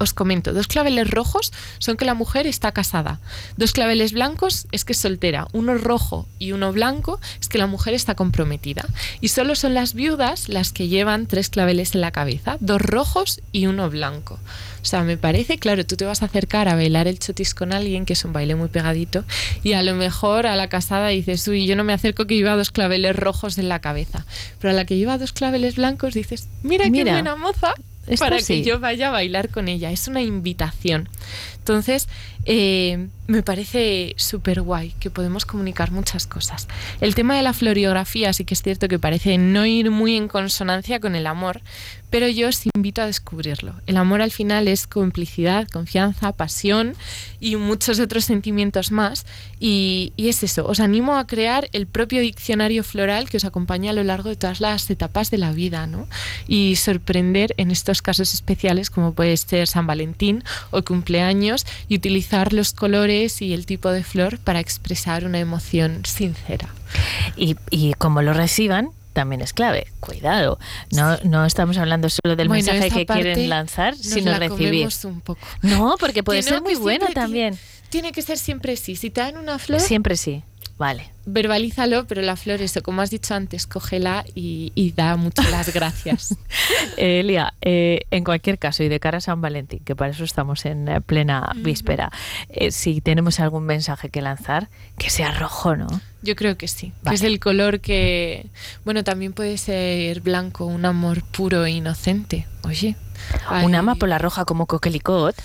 Os 0.00 0.14
comento, 0.14 0.54
dos 0.54 0.66
claveles 0.66 1.10
rojos 1.10 1.52
son 1.78 1.98
que 1.98 2.06
la 2.06 2.14
mujer 2.14 2.46
está 2.46 2.72
casada. 2.72 3.20
Dos 3.58 3.72
claveles 3.72 4.14
blancos 4.14 4.66
es 4.72 4.86
que 4.86 4.94
es 4.94 4.98
soltera. 4.98 5.46
Uno 5.52 5.76
rojo 5.76 6.26
y 6.38 6.52
uno 6.52 6.72
blanco 6.72 7.20
es 7.38 7.48
que 7.48 7.58
la 7.58 7.66
mujer 7.66 7.92
está 7.92 8.14
comprometida. 8.14 8.86
Y 9.20 9.28
solo 9.28 9.54
son 9.54 9.74
las 9.74 9.92
viudas 9.92 10.48
las 10.48 10.72
que 10.72 10.88
llevan 10.88 11.26
tres 11.26 11.50
claveles 11.50 11.94
en 11.94 12.00
la 12.00 12.12
cabeza, 12.12 12.56
dos 12.60 12.80
rojos 12.80 13.42
y 13.52 13.66
uno 13.66 13.90
blanco. 13.90 14.38
O 14.80 14.84
sea, 14.86 15.02
me 15.02 15.18
parece, 15.18 15.58
claro, 15.58 15.84
tú 15.84 15.96
te 15.96 16.06
vas 16.06 16.22
a 16.22 16.26
acercar 16.26 16.68
a 16.68 16.74
bailar 16.74 17.06
el 17.06 17.18
chotis 17.18 17.54
con 17.54 17.74
alguien, 17.74 18.06
que 18.06 18.14
es 18.14 18.24
un 18.24 18.32
baile 18.32 18.54
muy 18.54 18.68
pegadito, 18.68 19.24
y 19.62 19.74
a 19.74 19.82
lo 19.82 19.94
mejor 19.94 20.46
a 20.46 20.56
la 20.56 20.68
casada 20.68 21.08
dices, 21.08 21.46
uy, 21.46 21.66
yo 21.66 21.76
no 21.76 21.84
me 21.84 21.92
acerco 21.92 22.26
que 22.26 22.36
lleva 22.36 22.56
dos 22.56 22.70
claveles 22.70 23.14
rojos 23.14 23.58
en 23.58 23.68
la 23.68 23.80
cabeza. 23.80 24.24
Pero 24.58 24.72
a 24.72 24.74
la 24.74 24.86
que 24.86 24.96
lleva 24.96 25.18
dos 25.18 25.32
claveles 25.34 25.76
blancos 25.76 26.14
dices, 26.14 26.48
mira, 26.62 26.84
qué 26.84 26.90
Mira, 26.90 27.12
buena 27.12 27.36
moza, 27.36 27.74
esto 28.14 28.24
para 28.24 28.40
sí. 28.40 28.54
que 28.54 28.62
yo 28.62 28.80
vaya 28.80 29.08
a 29.08 29.12
bailar 29.12 29.48
con 29.50 29.68
ella. 29.68 29.90
Es 29.90 30.08
una 30.08 30.22
invitación. 30.22 31.08
Entonces, 31.70 32.08
eh, 32.46 33.06
me 33.28 33.44
parece 33.44 34.14
súper 34.16 34.60
guay 34.60 34.92
que 34.98 35.08
podemos 35.08 35.46
comunicar 35.46 35.92
muchas 35.92 36.26
cosas. 36.26 36.66
El 37.00 37.14
tema 37.14 37.36
de 37.36 37.42
la 37.42 37.52
floriografía 37.52 38.32
sí 38.32 38.44
que 38.44 38.54
es 38.54 38.62
cierto 38.62 38.88
que 38.88 38.98
parece 38.98 39.38
no 39.38 39.66
ir 39.66 39.92
muy 39.92 40.16
en 40.16 40.26
consonancia 40.26 40.98
con 40.98 41.14
el 41.14 41.28
amor, 41.28 41.60
pero 42.10 42.26
yo 42.26 42.48
os 42.48 42.60
invito 42.74 43.02
a 43.02 43.06
descubrirlo. 43.06 43.74
El 43.86 43.96
amor 43.96 44.20
al 44.20 44.32
final 44.32 44.66
es 44.66 44.88
complicidad, 44.88 45.68
confianza, 45.68 46.32
pasión 46.32 46.94
y 47.38 47.54
muchos 47.54 48.00
otros 48.00 48.24
sentimientos 48.24 48.90
más. 48.90 49.26
Y, 49.60 50.12
y 50.16 50.28
es 50.28 50.42
eso, 50.42 50.66
os 50.66 50.80
animo 50.80 51.16
a 51.16 51.26
crear 51.28 51.68
el 51.72 51.86
propio 51.86 52.20
diccionario 52.20 52.82
floral 52.82 53.30
que 53.30 53.36
os 53.36 53.44
acompañe 53.44 53.90
a 53.90 53.92
lo 53.92 54.02
largo 54.02 54.28
de 54.28 54.36
todas 54.36 54.60
las 54.60 54.90
etapas 54.90 55.30
de 55.30 55.38
la 55.38 55.52
vida, 55.52 55.86
¿no? 55.86 56.08
Y 56.48 56.74
sorprender 56.76 57.54
en 57.58 57.70
estos 57.70 58.02
casos 58.02 58.34
especiales 58.34 58.90
como 58.90 59.14
puede 59.14 59.36
ser 59.36 59.68
San 59.68 59.86
Valentín 59.86 60.42
o 60.72 60.82
cumpleaños 60.82 61.59
y 61.88 61.96
utilizar 61.96 62.52
los 62.52 62.72
colores 62.72 63.42
y 63.42 63.52
el 63.54 63.66
tipo 63.66 63.90
de 63.90 64.02
flor 64.04 64.38
para 64.38 64.60
expresar 64.60 65.24
una 65.24 65.38
emoción 65.38 66.04
sincera. 66.04 66.68
Y, 67.36 67.56
y 67.70 67.94
como 67.94 68.22
lo 68.22 68.32
reciban, 68.34 68.90
también 69.12 69.40
es 69.40 69.52
clave. 69.52 69.88
Cuidado, 70.00 70.58
no, 70.92 71.16
no 71.24 71.44
estamos 71.44 71.76
hablando 71.78 72.08
solo 72.08 72.36
del 72.36 72.48
Bueno, 72.48 72.72
mensaje 72.72 72.90
que 72.90 73.06
quieren 73.06 73.48
lanzar, 73.48 73.96
sino 73.96 74.30
la 74.30 74.38
recibir. 74.38 74.68
comemos 74.68 75.04
un 75.04 75.20
poco. 75.20 75.40
No, 75.62 75.96
porque 75.98 76.22
puede 76.22 76.40
Que 76.40 76.44
ser 76.44 76.54
no, 76.54 76.62
muy 76.62 76.76
bueno 76.76 77.06
también. 77.14 77.58
Tiene 77.88 78.12
que 78.12 78.22
ser 78.22 78.38
siempre 78.38 78.76
sí. 78.76 78.94
Si 78.94 79.10
te 79.10 79.20
dan 79.20 79.36
una 79.36 79.58
flor, 79.58 79.80
Siempre 79.80 80.16
sí. 80.16 80.44
Vale. 80.80 81.10
verbalízalo, 81.26 82.06
pero 82.06 82.22
la 82.22 82.36
flor, 82.36 82.62
eso, 82.62 82.82
como 82.82 83.02
has 83.02 83.10
dicho 83.10 83.34
antes, 83.34 83.66
cógela 83.66 84.24
y, 84.34 84.72
y 84.74 84.92
da 84.92 85.16
muchas 85.16 85.50
las 85.50 85.74
gracias. 85.74 86.34
Eh, 86.96 87.20
Elia, 87.20 87.52
eh, 87.60 88.06
en 88.10 88.24
cualquier 88.24 88.58
caso, 88.58 88.82
y 88.82 88.88
de 88.88 88.98
cara 88.98 89.18
a 89.18 89.20
San 89.20 89.40
Valentín, 89.40 89.80
que 89.80 89.94
para 89.94 90.10
eso 90.10 90.24
estamos 90.24 90.64
en 90.64 90.88
eh, 90.88 91.00
plena 91.00 91.52
víspera, 91.56 92.10
eh, 92.48 92.70
si 92.70 93.00
tenemos 93.00 93.40
algún 93.40 93.64
mensaje 93.64 94.08
que 94.08 94.22
lanzar, 94.22 94.70
que 94.96 95.10
sea 95.10 95.32
rojo, 95.32 95.76
¿no? 95.76 95.88
Yo 96.22 96.36
creo 96.36 96.56
que 96.56 96.68
sí. 96.68 96.92
que 97.06 97.14
es 97.14 97.22
el 97.22 97.40
color 97.40 97.80
que, 97.80 98.46
bueno, 98.84 99.04
también 99.04 99.32
puede 99.34 99.58
ser 99.58 100.20
blanco, 100.20 100.64
un 100.64 100.86
amor 100.86 101.22
puro 101.22 101.66
e 101.66 101.72
inocente. 101.72 102.46
Oye. 102.62 102.96
Una 103.62 103.80
amapola 103.80 104.18
roja 104.18 104.44
como 104.46 104.66
coquelicot. 104.66 105.36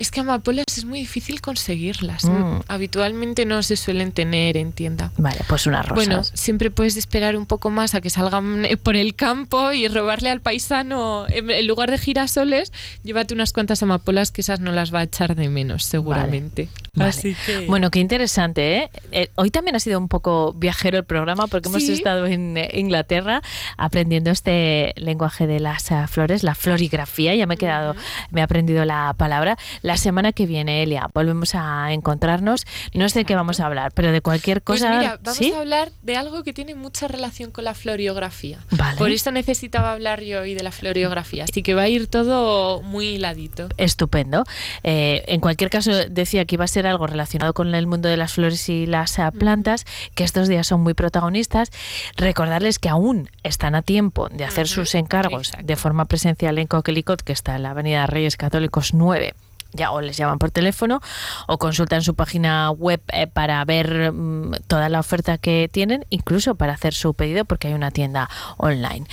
Es 0.00 0.10
que 0.10 0.20
amapolas 0.20 0.64
es 0.78 0.86
muy 0.86 1.00
difícil 1.00 1.42
conseguirlas. 1.42 2.24
Mm. 2.24 2.60
Habitualmente 2.68 3.44
no 3.44 3.62
se 3.62 3.76
suelen 3.76 4.12
tener 4.12 4.56
en 4.56 4.72
tienda. 4.72 5.12
Vale, 5.18 5.40
pues 5.46 5.66
unas 5.66 5.86
rosas. 5.86 6.06
Bueno, 6.06 6.24
siempre 6.24 6.70
puedes 6.70 6.96
esperar 6.96 7.36
un 7.36 7.44
poco 7.44 7.68
más 7.68 7.94
a 7.94 8.00
que 8.00 8.08
salgan 8.08 8.64
eh, 8.64 8.78
por 8.78 8.96
el 8.96 9.14
campo 9.14 9.72
y 9.72 9.86
robarle 9.88 10.30
al 10.30 10.40
paisano, 10.40 11.26
en 11.28 11.66
lugar 11.66 11.90
de 11.90 11.98
girasoles, 11.98 12.72
llévate 13.02 13.34
unas 13.34 13.52
cuantas 13.52 13.82
amapolas 13.82 14.32
que 14.32 14.40
esas 14.40 14.60
no 14.60 14.72
las 14.72 14.92
va 14.92 15.00
a 15.00 15.02
echar 15.02 15.36
de 15.36 15.50
menos, 15.50 15.84
seguramente. 15.84 16.70
Vale. 16.94 17.10
Así 17.10 17.36
que... 17.44 17.66
Bueno, 17.66 17.90
qué 17.90 17.98
interesante, 18.00 18.78
¿eh? 18.78 18.90
Eh, 19.12 19.28
Hoy 19.34 19.50
también 19.50 19.76
ha 19.76 19.80
sido 19.80 19.98
un 19.98 20.08
poco 20.08 20.54
viajero 20.54 20.96
el 20.96 21.04
programa 21.04 21.46
porque 21.46 21.68
hemos 21.68 21.82
Sí. 21.82 21.92
estado 21.92 22.24
en 22.26 22.56
eh, 22.56 22.70
Inglaterra 22.72 23.42
aprendiendo 23.76 24.30
este 24.30 24.94
lenguaje 24.96 25.46
de 25.46 25.60
las 25.60 25.92
ah, 25.92 26.06
flores, 26.06 26.42
la 26.42 26.54
florigrafía. 26.54 27.34
Ya 27.34 27.46
me 27.46 27.54
he 27.54 27.58
quedado, 27.58 27.94
me 28.30 28.40
he 28.40 28.44
aprendido 28.44 28.86
la 28.86 29.14
palabra. 29.18 29.58
La 29.82 29.89
semana 29.96 30.32
que 30.32 30.46
viene, 30.46 30.82
Elia, 30.82 31.08
volvemos 31.14 31.54
a 31.54 31.92
encontrarnos. 31.92 32.66
No 32.94 33.08
sé 33.08 33.20
de 33.20 33.24
qué 33.24 33.34
vamos 33.34 33.60
a 33.60 33.66
hablar, 33.66 33.92
pero 33.92 34.12
de 34.12 34.20
cualquier 34.20 34.62
Pues 34.62 34.80
cosa. 34.80 34.98
mira, 34.98 35.18
vamos 35.22 35.38
¿sí? 35.38 35.52
a 35.52 35.60
hablar 35.60 35.90
de 36.02 36.16
algo 36.16 36.42
que 36.42 36.52
tiene 36.52 36.74
mucha 36.74 37.08
relación 37.08 37.50
con 37.50 37.64
la 37.64 37.74
floriografía. 37.74 38.58
Vale. 38.70 38.98
Por 38.98 39.10
eso 39.10 39.30
necesitaba 39.32 39.92
hablar 39.92 40.22
yo 40.22 40.40
hoy 40.42 40.54
de 40.54 40.62
la 40.62 40.72
floriografía. 40.72 41.44
Así 41.44 41.62
que 41.62 41.74
va 41.74 41.82
a 41.82 41.88
ir 41.88 42.06
todo 42.06 42.82
muy 42.82 43.08
hiladito. 43.08 43.68
Estupendo. 43.76 44.44
Eh, 44.82 45.24
en 45.26 45.40
cualquier 45.40 45.70
caso, 45.70 45.92
decía 46.08 46.44
que 46.44 46.56
iba 46.56 46.64
a 46.64 46.68
ser 46.68 46.86
algo 46.86 47.06
relacionado 47.06 47.54
con 47.54 47.74
el 47.74 47.86
mundo 47.86 48.08
de 48.08 48.16
las 48.16 48.32
flores 48.34 48.68
y 48.68 48.86
las 48.86 49.18
ah, 49.18 49.30
plantas, 49.30 49.84
que 50.14 50.24
estos 50.24 50.48
días 50.48 50.66
son 50.66 50.80
muy 50.82 50.94
protagonistas. 50.94 51.70
Recordarles 52.16 52.78
que 52.78 52.88
aún 52.88 53.30
están 53.42 53.74
a 53.74 53.82
tiempo 53.82 54.28
de 54.28 54.44
hacer 54.44 54.68
sus 54.68 54.94
encargos 54.94 55.52
de 55.62 55.76
forma 55.76 56.04
presencial 56.04 56.58
en 56.58 56.66
Coquelicot, 56.66 57.22
que 57.22 57.32
está 57.32 57.56
en 57.56 57.62
la 57.62 57.70
Avenida 57.70 58.06
Reyes 58.06 58.36
Católicos 58.36 58.94
9. 58.94 59.34
Ya 59.72 59.92
o 59.92 60.00
les 60.00 60.16
llaman 60.16 60.38
por 60.38 60.50
teléfono 60.50 61.00
o 61.46 61.58
consultan 61.58 62.02
su 62.02 62.14
página 62.14 62.70
web 62.70 63.00
eh, 63.12 63.26
para 63.26 63.64
ver 63.64 64.12
mm, 64.12 64.52
toda 64.66 64.88
la 64.88 65.00
oferta 65.00 65.38
que 65.38 65.68
tienen, 65.70 66.06
incluso 66.10 66.54
para 66.54 66.72
hacer 66.72 66.94
su 66.94 67.14
pedido 67.14 67.44
porque 67.44 67.68
hay 67.68 67.74
una 67.74 67.90
tienda 67.90 68.28
online. 68.56 69.06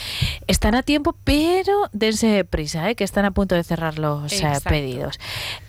Están 0.48 0.76
a 0.76 0.84
tiempo, 0.84 1.16
pero 1.24 1.90
dense 1.94 2.44
prisa, 2.46 2.90
eh, 2.90 2.96
que 2.96 3.04
están 3.04 3.26
a 3.26 3.32
punto 3.32 3.56
de 3.56 3.64
cerrar 3.64 4.00
los 4.00 4.32
eh, 4.34 4.48
pedidos. 4.68 5.20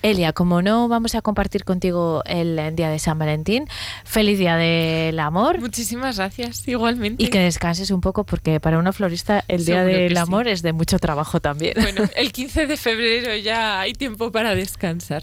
Elia, 0.02 0.32
como 0.32 0.62
no 0.62 0.88
vamos 0.88 1.14
a 1.14 1.22
compartir 1.22 1.64
contigo 1.64 2.22
el 2.24 2.74
día 2.74 2.90
de 2.90 2.98
San 2.98 3.18
Valentín, 3.18 3.66
feliz 4.04 4.38
día 4.38 4.56
del 4.56 5.18
amor. 5.20 5.60
Muchísimas 5.60 6.16
gracias, 6.16 6.66
igualmente. 6.66 7.22
Y 7.22 7.28
que 7.28 7.40
descanses 7.40 7.90
un 7.90 8.00
poco 8.00 8.24
porque 8.24 8.60
para 8.60 8.78
una 8.78 8.92
florista 8.92 9.44
el 9.48 9.64
día 9.64 9.82
Seguro 9.82 9.96
del 9.96 10.12
sí. 10.12 10.18
amor 10.18 10.48
es 10.48 10.62
de 10.62 10.72
mucho 10.72 10.98
trabajo 10.98 11.40
también. 11.40 11.74
Bueno, 11.80 12.02
el 12.16 12.32
15 12.32 12.66
de 12.66 12.76
febrero 12.76 13.36
ya 13.36 13.80
hay 13.80 13.92
tiempo 13.92 14.30
para 14.30 14.54
descansar. 14.54 14.77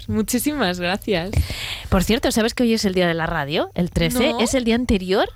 Muchísimas 0.08 0.80
gracias. 0.80 1.32
Por 1.90 2.04
cierto, 2.04 2.32
¿sabes 2.32 2.54
que 2.54 2.64
hoy 2.64 2.74
es 2.74 2.86
el 2.86 2.94
día 2.94 3.08
de 3.08 3.14
la 3.14 3.26
radio? 3.26 3.70
El 3.76 3.90
13 3.92 4.32
No. 4.34 4.40
es 4.40 4.54
el 4.54 4.64
día 4.64 4.76
anterior 4.76 5.30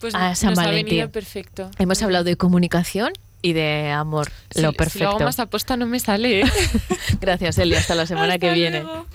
Pues 0.00 0.14
a 0.14 0.34
San 0.34 0.50
nos 0.50 0.58
ha 0.60 0.64
Valentín. 0.64 0.90
venido 0.90 1.10
perfecto. 1.10 1.70
Hemos 1.78 2.02
hablado 2.02 2.24
de 2.24 2.36
comunicación 2.36 3.12
y 3.40 3.52
de 3.54 3.90
amor. 3.90 4.30
Si- 4.54 4.62
lo 4.62 4.70
Si 4.70 4.76
perfecto. 4.76 5.04
lo 5.04 5.10
hago 5.16 5.24
más 5.24 5.38
aposta 5.40 5.76
no 5.76 5.86
me 5.86 5.98
sale. 6.00 6.40
¿eh? 6.42 6.44
Gracias, 7.20 7.58
Elia. 7.58 7.78
Hasta 7.78 7.94
la 7.94 8.06
semana 8.06 8.38
que 8.38 8.46
Hasta 8.48 8.54
viene. 8.54 8.82
luego. 8.82 9.06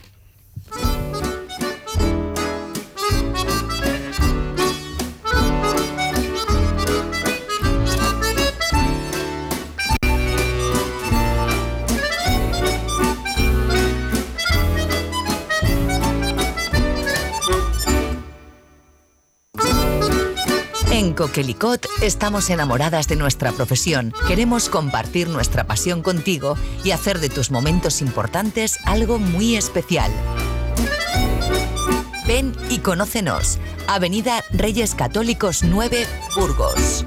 Coquelicot 21.27 21.85
estamos 22.01 22.49
enamoradas 22.49 23.09
de 23.09 23.17
nuestra 23.17 23.51
profesión. 23.51 24.13
Queremos 24.29 24.69
compartir 24.69 25.27
nuestra 25.27 25.67
pasión 25.67 26.01
contigo 26.01 26.55
y 26.85 26.91
hacer 26.91 27.19
de 27.19 27.27
tus 27.27 27.51
momentos 27.51 28.01
importantes 28.01 28.79
algo 28.85 29.19
muy 29.19 29.57
especial. 29.57 30.09
Ven 32.25 32.55
y 32.69 32.79
conócenos. 32.79 33.59
Avenida 33.87 34.41
Reyes 34.51 34.95
Católicos 34.95 35.63
9, 35.63 36.07
Burgos. 36.33 37.05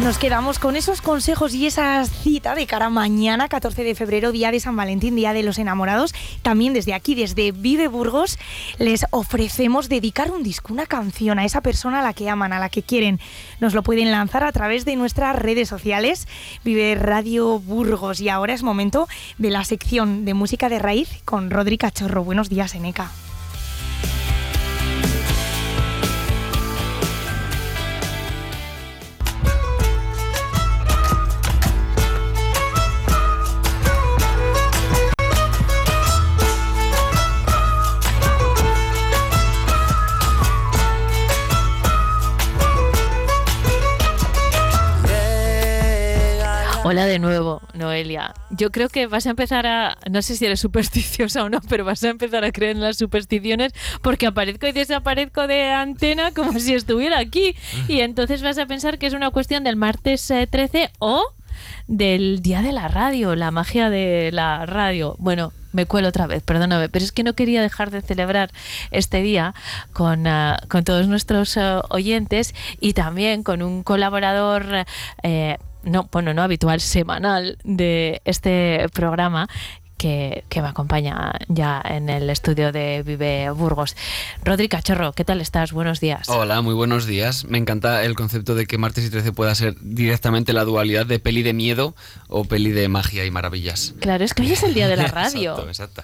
Nos 0.00 0.16
quedamos 0.16 0.60
con 0.60 0.76
esos 0.76 1.02
consejos 1.02 1.54
y 1.54 1.66
esa 1.66 2.04
cita 2.04 2.54
de 2.54 2.68
cara 2.68 2.88
mañana, 2.88 3.48
14 3.48 3.82
de 3.82 3.96
febrero, 3.96 4.30
día 4.30 4.52
de 4.52 4.60
San 4.60 4.76
Valentín, 4.76 5.16
día 5.16 5.32
de 5.32 5.42
los 5.42 5.58
enamorados. 5.58 6.14
También 6.42 6.72
desde 6.72 6.94
aquí, 6.94 7.16
desde 7.16 7.50
Vive 7.50 7.88
Burgos, 7.88 8.38
les 8.78 9.06
ofrecemos 9.10 9.88
dedicar 9.88 10.30
un 10.30 10.44
disco, 10.44 10.72
una 10.72 10.86
canción 10.86 11.40
a 11.40 11.44
esa 11.44 11.62
persona 11.62 11.98
a 11.98 12.02
la 12.02 12.12
que 12.12 12.30
aman, 12.30 12.52
a 12.52 12.60
la 12.60 12.68
que 12.68 12.84
quieren. 12.84 13.18
Nos 13.58 13.74
lo 13.74 13.82
pueden 13.82 14.12
lanzar 14.12 14.44
a 14.44 14.52
través 14.52 14.84
de 14.84 14.94
nuestras 14.94 15.34
redes 15.34 15.68
sociales, 15.68 16.28
Vive 16.64 16.94
Radio 16.94 17.58
Burgos. 17.58 18.20
Y 18.20 18.28
ahora 18.28 18.54
es 18.54 18.62
momento 18.62 19.08
de 19.36 19.50
la 19.50 19.64
sección 19.64 20.24
de 20.24 20.32
música 20.32 20.68
de 20.68 20.78
raíz 20.78 21.10
con 21.24 21.50
Rodri 21.50 21.76
Cachorro. 21.76 22.22
Buenos 22.22 22.48
días, 22.48 22.72
Eneca. 22.76 23.10
Hola 46.90 47.04
de 47.04 47.18
nuevo, 47.18 47.60
Noelia. 47.74 48.32
Yo 48.48 48.70
creo 48.70 48.88
que 48.88 49.06
vas 49.06 49.26
a 49.26 49.30
empezar 49.30 49.66
a, 49.66 49.98
no 50.10 50.22
sé 50.22 50.36
si 50.36 50.46
eres 50.46 50.60
supersticiosa 50.60 51.44
o 51.44 51.50
no, 51.50 51.60
pero 51.68 51.84
vas 51.84 52.02
a 52.02 52.08
empezar 52.08 52.44
a 52.44 52.50
creer 52.50 52.76
en 52.76 52.80
las 52.80 52.96
supersticiones 52.96 53.74
porque 54.00 54.26
aparezco 54.26 54.66
y 54.66 54.72
desaparezco 54.72 55.46
de 55.46 55.70
antena 55.70 56.32
como 56.32 56.58
si 56.58 56.72
estuviera 56.72 57.18
aquí. 57.18 57.54
Y 57.88 58.00
entonces 58.00 58.42
vas 58.42 58.56
a 58.56 58.64
pensar 58.64 58.96
que 58.96 59.06
es 59.06 59.12
una 59.12 59.30
cuestión 59.30 59.64
del 59.64 59.76
martes 59.76 60.30
eh, 60.30 60.46
13 60.50 60.90
o 60.98 61.22
del 61.88 62.40
día 62.40 62.62
de 62.62 62.72
la 62.72 62.88
radio, 62.88 63.36
la 63.36 63.50
magia 63.50 63.90
de 63.90 64.30
la 64.32 64.64
radio. 64.64 65.14
Bueno, 65.18 65.52
me 65.72 65.84
cuelo 65.84 66.08
otra 66.08 66.26
vez, 66.26 66.42
perdóname, 66.42 66.88
pero 66.88 67.04
es 67.04 67.12
que 67.12 67.22
no 67.22 67.34
quería 67.34 67.60
dejar 67.60 67.90
de 67.90 68.00
celebrar 68.00 68.50
este 68.90 69.20
día 69.20 69.54
con, 69.92 70.24
con 70.68 70.84
todos 70.84 71.06
nuestros 71.06 71.56
ah, 71.58 71.82
oyentes 71.90 72.54
y 72.80 72.94
también 72.94 73.42
con 73.42 73.62
un 73.62 73.82
colaborador, 73.82 74.86
eh, 75.22 75.58
no, 75.88 76.08
bueno, 76.12 76.34
no 76.34 76.42
habitual, 76.42 76.80
semanal 76.80 77.58
de 77.64 78.20
este 78.24 78.86
programa. 78.92 79.48
Que, 79.96 80.44
que 80.48 80.62
me 80.62 80.68
acompaña 80.68 81.32
ya 81.48 81.82
en 81.84 82.08
el 82.08 82.30
estudio 82.30 82.70
de 82.70 83.02
Vive 83.04 83.50
Burgos. 83.50 83.96
Rodri 84.44 84.68
Cachorro, 84.68 85.12
¿qué 85.12 85.24
tal 85.24 85.40
estás? 85.40 85.72
Buenos 85.72 85.98
días. 85.98 86.28
Hola, 86.28 86.60
muy 86.62 86.74
buenos 86.74 87.04
días. 87.04 87.46
Me 87.46 87.58
encanta 87.58 88.04
el 88.04 88.14
concepto 88.14 88.54
de 88.54 88.66
que 88.66 88.78
martes 88.78 89.04
y 89.04 89.10
13 89.10 89.32
pueda 89.32 89.52
ser 89.56 89.74
directamente 89.80 90.52
la 90.52 90.62
dualidad 90.62 91.04
de 91.04 91.18
peli 91.18 91.42
de 91.42 91.52
miedo 91.52 91.96
o 92.28 92.44
peli 92.44 92.70
de 92.70 92.86
magia 92.86 93.24
y 93.24 93.32
maravillas. 93.32 93.96
Claro, 93.98 94.24
es 94.24 94.34
que 94.34 94.42
hoy 94.42 94.52
es 94.52 94.62
el 94.62 94.72
día 94.72 94.86
de 94.86 94.94
la 94.98 95.06
radio. 95.08 95.58
Exacto, 95.58 95.68
exacto. 95.68 96.02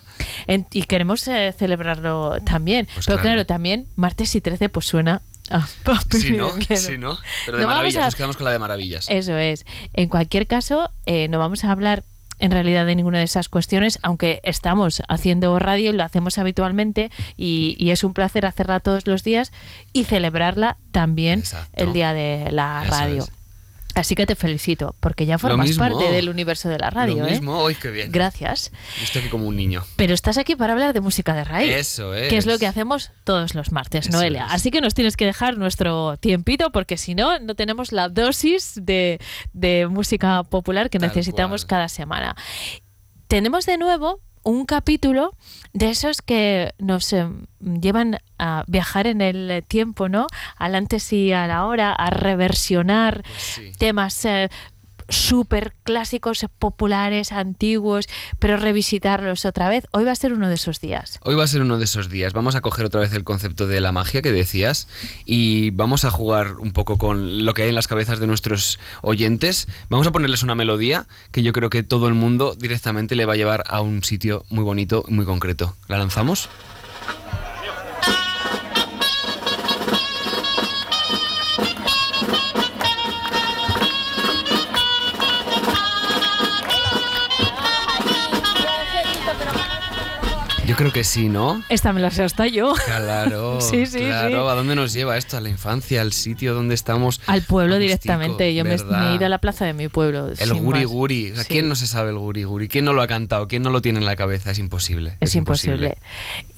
En- 0.49 0.67
y 0.73 0.83
queremos 0.83 1.29
eh, 1.29 1.55
celebrarlo 1.57 2.41
también. 2.45 2.87
Pues 2.95 3.07
Pero 3.07 3.19
claro. 3.19 3.35
claro. 3.37 3.47
también 3.47 3.87
martes 3.95 4.35
y 4.35 4.41
13 4.41 4.71
pues 4.71 4.87
suena... 4.87 5.23
a 5.51 5.67
Sí, 6.11 6.33
¿no? 6.33 6.53
miedo. 6.55 6.77
Sí, 6.77 6.99
¿no? 6.99 7.19
Pero 7.47 7.59
de 7.59 7.65
No 7.65 7.69
maravillas, 7.71 8.03
a- 8.03 8.07
nos 8.07 8.15
quedamos 8.15 8.37
con 8.37 8.45
la 8.45 8.51
de 8.53 8.59
maravillas. 8.59 9.07
Eso 9.11 9.37
es. 9.37 9.65
En 9.93 10.09
cualquier 10.09 10.47
caso, 10.47 10.91
eh, 11.07 11.29
no 11.29 11.39
vamos 11.39 11.65
a 11.65 11.71
hablar 11.71 12.03
en 12.41 12.51
realidad 12.51 12.85
de 12.85 12.97
ninguna 12.97 13.19
de 13.19 13.25
esas 13.25 13.49
cuestiones, 13.49 14.01
aunque 14.03 14.41
estamos 14.43 15.03
haciendo 15.09 15.57
radio 15.61 15.91
y 15.91 15.93
lo 15.93 16.03
hacemos 16.03 16.37
habitualmente 16.39 17.11
y, 17.37 17.77
y 17.79 17.91
es 17.91 18.03
un 18.03 18.13
placer 18.13 18.45
hacerla 18.45 18.81
todos 18.81 19.07
los 19.07 19.23
días 19.23 19.53
y 19.93 20.05
celebrarla 20.05 20.77
también 20.91 21.45
el 21.75 21.93
día 21.93 22.13
de 22.13 22.49
la 22.51 22.83
Eso 22.83 22.91
radio. 22.91 23.23
es. 23.23 23.31
Así 23.95 24.15
que 24.17 24.27
te 24.27 24.35
felicito, 24.35 24.95
porque 25.01 25.25
ya 25.25 25.39
formas 25.39 25.69
mismo. 25.69 25.85
parte 25.85 26.11
del 26.11 26.29
universo 26.29 26.69
de 26.69 26.79
la 26.79 26.91
radio. 26.91 27.23
Lo 27.23 27.29
¿eh? 27.29 27.31
mismo, 27.31 27.67
¡ay, 27.67 27.77
qué 27.77 27.91
bien! 27.91 28.11
Gracias. 28.11 28.73
Estoy 29.03 29.21
aquí 29.23 29.31
como 29.31 29.47
un 29.47 29.57
niño. 29.57 29.85
Pero 29.97 30.15
estás 30.15 30.37
aquí 30.37 30.57
para 30.57 30.73
hablar 30.73 30.93
de 30.95 31.01
música 31.01 31.33
de 31.35 31.45
raíz. 31.45 31.73
Eso 31.73 32.11
Que 32.13 32.37
es 32.37 32.45
lo 32.47 32.55
es. 32.55 32.59
que 32.61 32.67
hacemos 32.67 33.13
todos 33.23 33.55
los 33.55 33.71
martes, 33.73 34.09
Eso 34.09 34.17
Noelia. 34.19 34.47
es. 34.47 34.53
Así 34.53 34.71
que 34.73 34.81
nos 34.81 34.95
tienes 34.95 35.17
que 35.17 35.27
dejar 35.27 35.57
nuestro 35.59 36.17
tiempito 36.17 36.71
porque 36.73 36.97
si 36.97 37.15
no, 37.15 37.39
no 37.39 37.55
tenemos 37.55 37.93
la 37.93 38.09
dosis 38.09 38.73
de, 38.83 39.21
de 39.53 39.87
música 39.89 40.43
popular 40.43 40.91
que 40.91 40.99
Tal 40.99 41.09
necesitamos 41.09 41.65
cada 41.65 41.89
semana. 41.89 42.35
Tenemos 43.29 43.65
de 43.67 43.79
nuevo 43.79 44.21
un 44.45 44.67
capítulo 44.67 45.35
de 45.73 45.91
esos 45.91 46.23
que 46.23 46.73
nos 46.79 47.13
eh, 47.13 47.27
llevan 47.61 48.19
a 48.39 48.65
viajar 48.69 49.07
en 49.07 49.21
el 49.21 49.65
tiempo, 49.67 50.09
¿no? 50.09 50.27
Al 50.57 50.75
antes 50.75 51.13
y 51.13 51.33
a 51.33 51.47
la 51.47 51.67
hora, 51.67 51.93
a 51.93 52.11
reversionar 52.11 53.23
Pues 53.23 53.77
temas 53.79 54.25
eh, 54.25 54.51
súper 55.09 55.75
clásicos, 55.83 56.47
populares, 56.59 57.33
antiguos, 57.33 58.07
pero 58.39 58.57
revisitarlos 58.57 59.45
otra 59.45 59.69
vez. 59.69 59.87
Hoy 59.93 60.05
va 60.05 60.13
a 60.13 60.17
ser 60.17 60.33
uno 60.33 60.49
de 60.49 60.55
esos 60.55 60.81
días. 60.81 61.19
Hoy 61.23 61.35
va 61.35 61.45
a 61.45 61.47
ser 61.47 61.63
uno 61.63 61.79
de 61.79 61.85
esos 61.85 62.09
días. 62.09 62.33
Vamos 62.33 62.55
a 62.55 62.61
coger 62.61 62.87
otra 62.87 63.01
vez 63.01 63.13
el 63.13 63.25
concepto 63.25 63.67
de 63.67 63.81
la 63.81 63.93
magia 63.93 64.23
que 64.23 64.33
decías 64.33 64.89
y 65.25 65.71
vamos 65.71 66.05
a 66.05 66.11
jugar 66.11 66.57
un 66.59 66.73
poco 66.73 66.99
con 66.99 67.45
lo 67.45 67.55
que 67.55 67.63
hay 67.63 67.69
en 67.69 67.75
las 67.75 67.89
cabezas 67.89 68.19
de 68.21 68.27
nuestros 68.27 68.79
oyentes. 69.03 69.69
Vamos 69.89 70.07
a 70.07 70.13
ponerles 70.13 70.43
una 70.43 70.55
melodía 70.55 71.07
que 71.31 71.43
yo 71.43 71.53
creo 71.53 71.71
que 71.71 71.83
todo 71.83 72.09
el 72.09 72.15
mundo 72.15 72.55
directamente 72.55 73.17
le 73.17 73.27
va 73.27 73.35
a 73.35 73.37
llevar 73.37 73.65
a 73.69 73.81
un 73.81 74.03
sitio 74.05 74.45
muy 74.49 74.65
bonito, 74.65 75.05
muy 75.09 75.25
concreto. 75.25 75.77
¿La 75.89 75.99
lanzamos? 75.99 76.49
Yo 90.75 90.79
creo 90.79 90.93
que 90.93 91.05
sí, 91.05 91.29
¿no? 91.29 91.63
Esta 91.69 91.93
me 91.93 92.01
la 92.01 92.11
sé 92.11 92.25
hasta 92.25 92.49
yo. 92.49 92.75
Claro, 92.85 93.61
Sí, 93.61 93.87
sí, 93.87 93.99
claro. 94.01 94.29
sí. 94.29 94.35
¿A 94.51 94.55
dónde 94.57 94.75
nos 94.75 94.93
lleva 94.93 95.17
esto? 95.17 95.37
A 95.37 95.41
la 95.41 95.49
infancia, 95.49 96.01
al 96.01 96.13
sitio 96.13 96.53
donde 96.53 96.75
estamos. 96.75 97.21
Al 97.29 97.43
pueblo 97.43 97.79
directamente. 97.79 98.53
Yo 98.57 98.65
me, 98.65 98.71
¿verdad? 98.71 99.01
me 99.03 99.13
he 99.13 99.15
ido 99.15 99.27
a 99.27 99.29
la 99.29 99.39
plaza 99.39 99.65
de 99.67 99.73
mi 99.73 99.87
pueblo. 99.87 100.33
El 100.37 100.53
guri 100.55 100.81
más. 100.81 100.89
guri. 100.89 101.31
O 101.31 101.35
sea, 101.37 101.45
Sí. 101.45 101.51
¿Quién 101.51 101.69
no 101.69 101.77
se 101.77 101.87
sabe 101.87 102.11
el 102.11 102.19
guri 102.19 102.43
guri? 102.43 102.67
¿Quién 102.67 102.85
no 102.87 102.93
lo 102.93 103.03
ha 103.03 103.07
cantado? 103.07 103.47
¿Quién 103.47 103.63
no 103.63 103.71
lo 103.71 103.83
tiene 103.83 104.01
en 104.01 104.05
la 104.05 104.17
cabeza? 104.17 104.51
Es 104.51 104.59
imposible. 104.59 105.17
Es 105.21 105.37
imposible. 105.37 105.97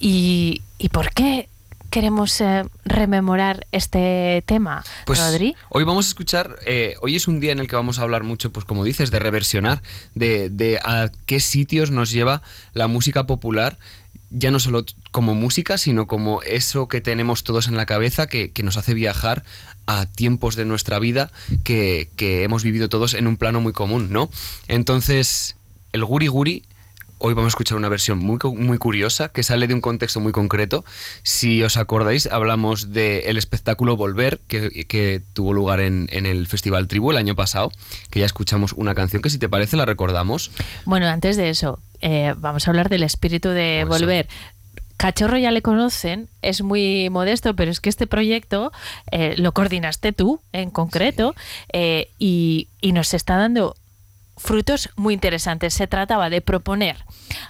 ¿Y, 0.00 0.62
¿Y 0.78 0.88
por 0.88 1.10
qué 1.10 1.50
queremos 1.90 2.40
eh, 2.40 2.64
rememorar 2.84 3.66
este 3.70 4.42
tema, 4.46 4.82
Pues 5.06 5.18
Rodri? 5.20 5.54
hoy 5.68 5.84
vamos 5.84 6.06
a 6.06 6.08
escuchar, 6.08 6.56
eh, 6.66 6.94
hoy 7.00 7.16
es 7.16 7.28
un 7.28 7.38
día 7.38 7.52
en 7.52 7.58
el 7.58 7.68
que 7.68 7.76
vamos 7.76 7.98
a 7.98 8.02
hablar 8.02 8.22
mucho, 8.24 8.50
pues 8.50 8.66
como 8.66 8.82
dices, 8.82 9.10
de 9.10 9.18
reversionar, 9.18 9.82
de, 10.14 10.50
de 10.50 10.78
a 10.84 11.10
qué 11.26 11.38
sitios 11.40 11.90
nos 11.92 12.10
lleva 12.10 12.42
la 12.74 12.88
música 12.88 13.24
popular, 13.26 13.78
ya 14.30 14.50
no 14.50 14.58
solo 14.58 14.84
como 15.10 15.34
música, 15.34 15.78
sino 15.78 16.06
como 16.06 16.42
eso 16.42 16.88
que 16.88 17.00
tenemos 17.00 17.44
todos 17.44 17.68
en 17.68 17.76
la 17.76 17.86
cabeza 17.86 18.26
que, 18.26 18.50
que 18.52 18.62
nos 18.62 18.76
hace 18.76 18.94
viajar 18.94 19.44
a 19.86 20.06
tiempos 20.06 20.56
de 20.56 20.64
nuestra 20.64 20.98
vida 20.98 21.30
que, 21.64 22.10
que 22.16 22.42
hemos 22.42 22.64
vivido 22.64 22.88
todos 22.88 23.14
en 23.14 23.26
un 23.26 23.36
plano 23.36 23.60
muy 23.60 23.72
común, 23.72 24.08
¿no? 24.10 24.30
Entonces, 24.68 25.56
el 25.92 26.04
guri 26.04 26.26
guri 26.26 26.64
Hoy 27.18 27.32
vamos 27.32 27.46
a 27.46 27.54
escuchar 27.54 27.78
una 27.78 27.88
versión 27.88 28.18
muy, 28.18 28.38
muy 28.56 28.76
curiosa 28.76 29.30
que 29.30 29.42
sale 29.42 29.66
de 29.66 29.72
un 29.72 29.80
contexto 29.80 30.20
muy 30.20 30.32
concreto. 30.32 30.84
Si 31.22 31.62
os 31.62 31.78
acordáis, 31.78 32.26
hablamos 32.26 32.92
del 32.92 33.38
espectáculo 33.38 33.96
Volver, 33.96 34.38
que, 34.48 34.84
que 34.84 35.22
tuvo 35.32 35.54
lugar 35.54 35.80
en, 35.80 36.08
en 36.12 36.26
el 36.26 36.46
Festival 36.46 36.88
Tribu 36.88 37.12
el 37.12 37.16
año 37.16 37.34
pasado, 37.34 37.72
que 38.10 38.20
ya 38.20 38.26
escuchamos 38.26 38.74
una 38.74 38.94
canción 38.94 39.22
que 39.22 39.30
si 39.30 39.38
te 39.38 39.48
parece 39.48 39.78
la 39.78 39.86
recordamos. 39.86 40.50
Bueno, 40.84 41.06
antes 41.06 41.38
de 41.38 41.48
eso, 41.48 41.78
eh, 42.08 42.34
vamos 42.36 42.66
a 42.66 42.70
hablar 42.70 42.88
del 42.88 43.02
espíritu 43.02 43.48
de 43.48 43.84
volver. 43.84 44.28
Cachorro 44.96 45.38
ya 45.38 45.50
le 45.50 45.60
conocen, 45.60 46.28
es 46.40 46.62
muy 46.62 47.10
modesto, 47.10 47.56
pero 47.56 47.72
es 47.72 47.80
que 47.80 47.88
este 47.88 48.06
proyecto 48.06 48.70
eh, 49.10 49.34
lo 49.38 49.50
coordinaste 49.50 50.12
tú 50.12 50.40
en 50.52 50.70
concreto 50.70 51.34
eh, 51.72 52.08
y, 52.20 52.68
y 52.80 52.92
nos 52.92 53.12
está 53.12 53.36
dando 53.36 53.74
frutos 54.36 54.90
muy 54.94 55.14
interesantes. 55.14 55.74
Se 55.74 55.88
trataba 55.88 56.30
de 56.30 56.40
proponer 56.40 56.96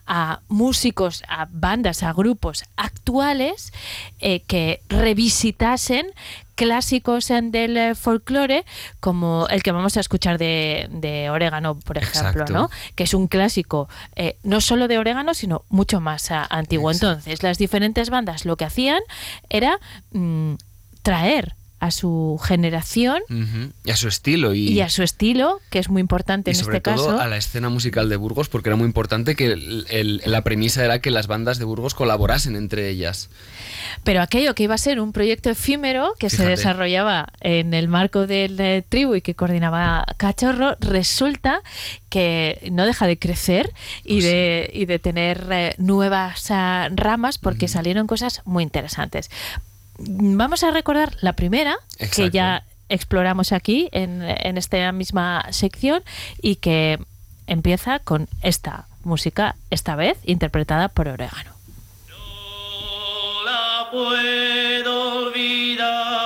a 0.07 0.41
músicos, 0.49 1.23
a 1.29 1.47
bandas, 1.51 2.03
a 2.03 2.15
grupos 2.15 2.65
actuales 2.77 3.75
eh, 4.21 4.41
que 4.41 4.81
revisitasen 4.89 6.07
clásicos 6.57 7.31
en 7.31 7.53
del 7.53 7.77
eh, 7.77 7.95
folclore 7.95 8.65
como 8.99 9.47
el 9.49 9.63
que 9.63 9.71
vamos 9.71 9.97
a 9.97 10.01
escuchar 10.01 10.39
de, 10.39 10.89
de 10.91 11.31
Orégano, 11.31 11.79
por 11.79 11.99
ejemplo, 11.99 12.43
Exacto. 12.43 12.53
¿no? 12.53 12.71
que 12.97 13.05
es 13.05 13.15
un 13.15 13.29
clásico 13.29 13.89
eh, 14.17 14.37
no 14.43 14.61
solo 14.61 14.89
de 14.89 14.99
Orégano, 14.99 15.35
sino 15.35 15.65
mucho 15.69 16.01
más 16.01 16.31
ah, 16.33 16.47
antiguo. 16.51 16.91
Entonces, 16.91 17.43
las 17.43 17.59
diferentes 17.59 18.11
bandas 18.11 18.45
lo 18.45 18.57
que 18.57 18.65
hacían 18.65 19.01
era 19.49 19.79
mm, 20.13 20.55
traer 21.03 21.55
a 21.79 21.91
su 21.91 22.41
generación. 22.43 23.21
Y 23.85 23.91
a 23.91 23.97
su 23.97 24.09
estilo. 24.09 24.55
Y, 24.55 24.69
y 24.69 24.81
a 24.81 24.89
su 24.89 25.03
estilo, 25.03 25.61
que 25.71 25.79
es 25.79 25.89
muy 25.91 26.01
importante 26.01 26.51
y 26.51 26.55
en 26.55 26.61
sobre 26.65 26.79
este 26.79 26.91
todo 26.93 27.07
caso. 27.09 27.21
a 27.21 27.27
la 27.27 27.37
escena 27.37 27.69
musical 27.69 28.09
de 28.09 28.17
Burgos, 28.17 28.49
porque 28.49 28.71
era 28.71 28.77
muy 28.77 28.87
importante 28.87 29.37
que 29.37 29.47
el- 29.53 29.87
el- 29.91 30.23
la 30.25 30.43
premisa 30.43 30.85
era 30.85 31.01
que 31.01 31.11
las 31.11 31.27
bandas 31.27 31.59
de 31.59 31.65
Burgos 31.65 31.95
colaborasen 31.95 32.57
entre 32.57 32.89
ellas. 32.89 33.29
Pero 34.05 34.23
aquello 34.23 34.55
que 34.55 34.63
iba 34.63 34.75
a 34.75 34.79
ser 34.79 35.01
un 35.01 35.13
proyecto 35.13 35.51
efímero 35.51 36.15
que 36.19 36.31
se 36.31 36.47
desarrollaba 36.47 37.29
en 37.41 37.75
el 37.75 37.89
marco 37.89 38.27
del 38.27 38.59
eh, 38.61 38.85
tribu 38.89 39.15
y 39.17 39.21
que 39.21 39.35
coordinaba 39.35 40.07
Cachorro, 40.17 40.77
resulta 40.81 41.61
que 42.09 42.67
no 42.73 42.87
deja 42.87 43.07
de 43.07 43.19
crecer 43.19 43.73
y, 44.05 44.21
de, 44.23 44.71
y 44.73 44.87
de 44.87 44.99
tener 44.99 45.47
eh, 45.51 45.75
nuevas 45.79 46.51
ah, 46.51 46.89
ramas 46.95 47.39
porque 47.39 47.69
salieron 47.69 48.07
cosas 48.07 48.41
muy 48.45 48.63
interesantes. 48.63 49.31
Vamos 49.99 50.63
a 50.65 50.71
recordar 50.71 51.17
la 51.21 51.35
primera, 51.35 51.77
que 52.15 52.31
ya 52.31 52.65
exploramos 52.89 53.53
aquí 53.53 53.89
en, 53.93 54.23
en 54.23 54.59
esta 54.59 54.93
misma 54.93 55.47
sección 55.51 56.03
y 56.41 56.57
que 56.57 56.99
empieza 57.47 57.99
con 58.01 58.29
esta 58.43 58.87
música, 59.05 59.57
esta 59.71 59.97
vez 59.97 60.19
interpretada 60.25 60.89
por 60.89 61.09
Orégano. 61.09 61.57
la 63.47 63.89
puedo 63.93 65.27
olvidar, 65.27 66.26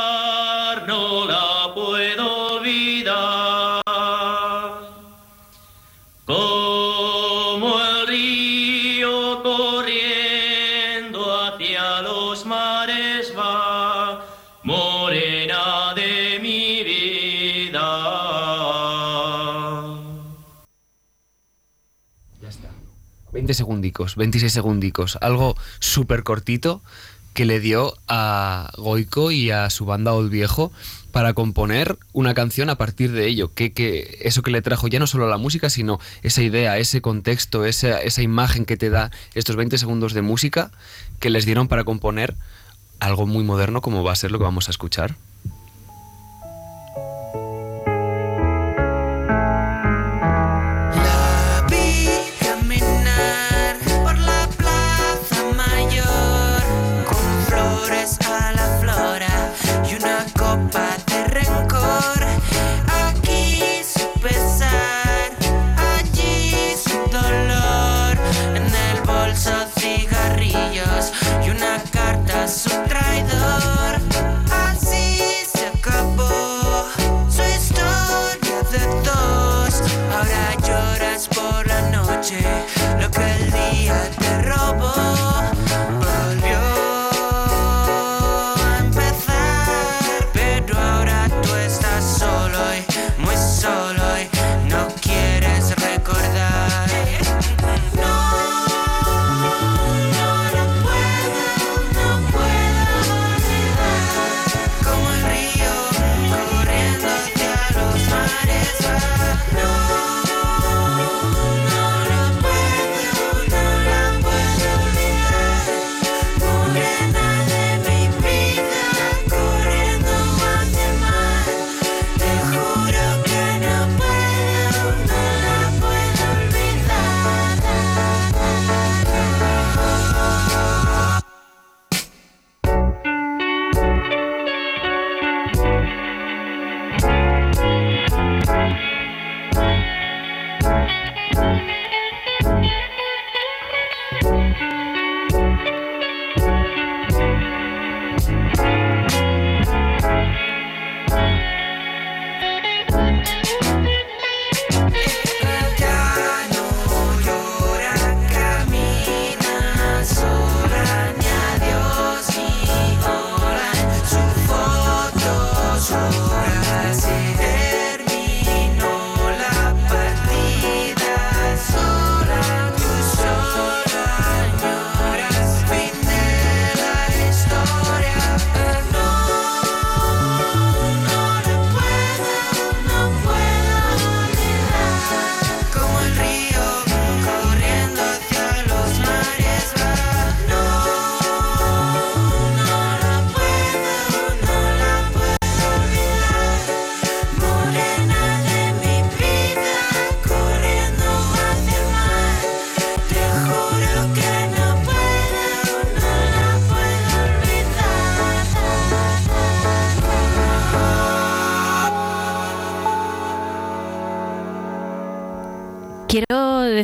20 23.51 23.55
segundicos, 23.55 24.16
26 24.16 24.53
segundicos, 24.53 25.18
algo 25.20 25.57
súper 25.80 26.22
cortito 26.22 26.82
que 27.34 27.44
le 27.44 27.59
dio 27.59 27.94
a 28.07 28.70
Goico 28.76 29.30
y 29.32 29.51
a 29.51 29.70
su 29.70 29.84
banda 29.84 30.12
Old 30.12 30.30
Viejo 30.30 30.72
para 31.11 31.32
componer 31.32 31.98
una 32.12 32.34
canción 32.34 32.70
a 32.70 32.76
partir 32.76 33.11
de 33.11 33.26
ello, 33.26 33.53
que, 33.53 33.72
que 33.72 34.18
eso 34.22 34.42
que 34.42 34.53
le 34.53 34.62
trajo 34.62 34.86
ya 34.86 35.01
no 35.01 35.07
solo 35.07 35.28
la 35.28 35.36
música, 35.36 35.68
sino 35.68 35.98
esa 36.22 36.42
idea, 36.42 36.78
ese 36.78 37.01
contexto, 37.01 37.64
esa, 37.64 38.01
esa 38.01 38.22
imagen 38.22 38.64
que 38.64 38.76
te 38.76 38.90
da 38.90 39.11
estos 39.34 39.57
20 39.57 39.78
segundos 39.78 40.12
de 40.12 40.22
música 40.22 40.70
que 41.18 41.30
les 41.30 41.44
dieron 41.44 41.66
para 41.66 41.84
componer 41.84 42.36
algo 43.01 43.26
muy 43.26 43.42
moderno 43.42 43.80
como 43.80 44.05
va 44.05 44.12
a 44.12 44.16
ser 44.16 44.30
lo 44.30 44.38
que 44.38 44.44
vamos 44.44 44.68
a 44.68 44.70
escuchar. 44.70 45.16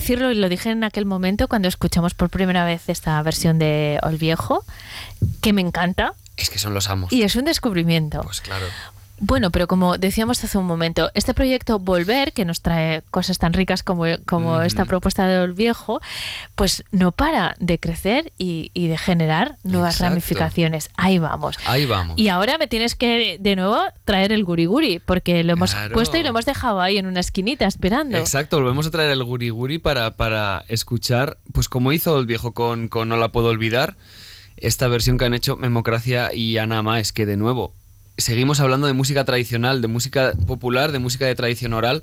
Decirlo, 0.01 0.30
y 0.30 0.34
lo 0.36 0.49
dije 0.49 0.70
en 0.70 0.84
aquel 0.84 1.07
momento 1.07 1.49
cuando 1.49 1.68
escuchamos 1.68 2.14
por 2.14 2.30
primera 2.30 2.64
vez 2.64 2.88
esta 2.88 3.20
versión 3.22 3.59
de 3.59 3.99
Ol 4.03 4.16
Viejo, 4.16 4.64
que 5.42 5.53
me 5.53 5.61
encanta 5.62 6.14
Es 6.36 6.51
que 6.51 6.59
son 6.59 6.74
los 6.74 6.88
amos. 6.90 7.12
y 7.12 7.22
es 7.22 7.36
un 7.36 7.44
descubrimiento. 7.44 8.20
Pues 8.22 8.40
claro. 8.40 8.66
Bueno, 9.19 9.51
pero 9.51 9.67
como 9.67 9.97
decíamos 9.97 10.43
hace 10.45 10.59
un 10.59 10.67
momento, 10.67 11.11
este 11.14 11.33
proyecto 11.33 11.79
Volver, 11.79 12.33
que 12.33 12.45
nos 12.45 12.61
trae 12.61 13.03
cosas 13.11 13.39
tan 13.39 13.53
ricas 13.55 13.83
como, 13.83 14.05
como 14.27 14.61
esta 14.61 14.85
propuesta 14.85 15.27
de 15.27 15.47
Viejo, 15.53 16.01
pues 16.55 16.85
no 16.91 17.12
para 17.12 17.57
de 17.59 17.79
crecer 17.79 18.33
y, 18.37 18.71
y 18.75 18.89
de 18.89 18.99
generar 18.99 19.57
nuevas 19.64 19.95
Exacto. 19.95 20.11
ramificaciones. 20.11 20.91
Ahí 20.97 21.19
vamos. 21.19 21.57
Ahí 21.67 21.87
vamos. 21.87 22.19
Y 22.19 22.29
ahora 22.29 22.59
me 22.59 22.67
tienes 22.67 22.95
que 22.95 23.39
de 23.41 23.57
nuevo 23.57 23.79
traer 24.05 24.33
el 24.33 24.45
guri 24.45 24.67
guri, 24.67 24.99
porque 24.99 25.43
lo 25.45 25.53
hemos 25.55 25.73
Claro. 25.73 25.95
puesto 25.95 26.17
y 26.17 26.23
lo 26.23 26.29
hemos 26.31 26.45
dejado 26.45 26.81
ahí 26.81 26.99
en 26.99 27.07
una 27.07 27.21
esquinita 27.21 27.67
esperando. 27.67 28.19
Exacto, 28.19 28.59
volvemos 28.61 28.87
a 28.87 28.91
traer 28.91 29.11
el 29.11 29.25
guri 29.25 29.49
guri 29.51 29.79
para, 29.79 30.11
para 30.17 30.64
escuchar, 30.69 31.39
pues 31.53 31.69
como 31.69 31.93
hizo 31.93 32.19
el 32.19 32.27
viejo 32.27 32.53
con, 32.53 32.89
con 32.89 33.09
No 33.09 33.17
la 33.17 33.33
puedo 33.33 33.49
olvidar, 33.49 33.97
esta 34.57 34.89
versión 34.89 35.19
que 35.19 35.25
han 35.25 35.35
hecho 35.35 35.57
Memocracia 35.57 36.35
y 36.35 36.59
Ana 36.59 37.01
es 37.01 37.12
que 37.12 37.27
de 37.27 37.37
nuevo, 37.37 37.73
seguimos 38.19 38.61
hablando 38.61 38.87
de 38.87 38.93
música 38.93 39.25
tradicional, 39.25 39.83
de 39.83 39.89
música 39.89 40.33
popular, 40.47 40.93
de 40.93 40.99
música 40.99 41.27
de 41.27 41.35
tradición 41.35 41.73
oral, 41.73 42.03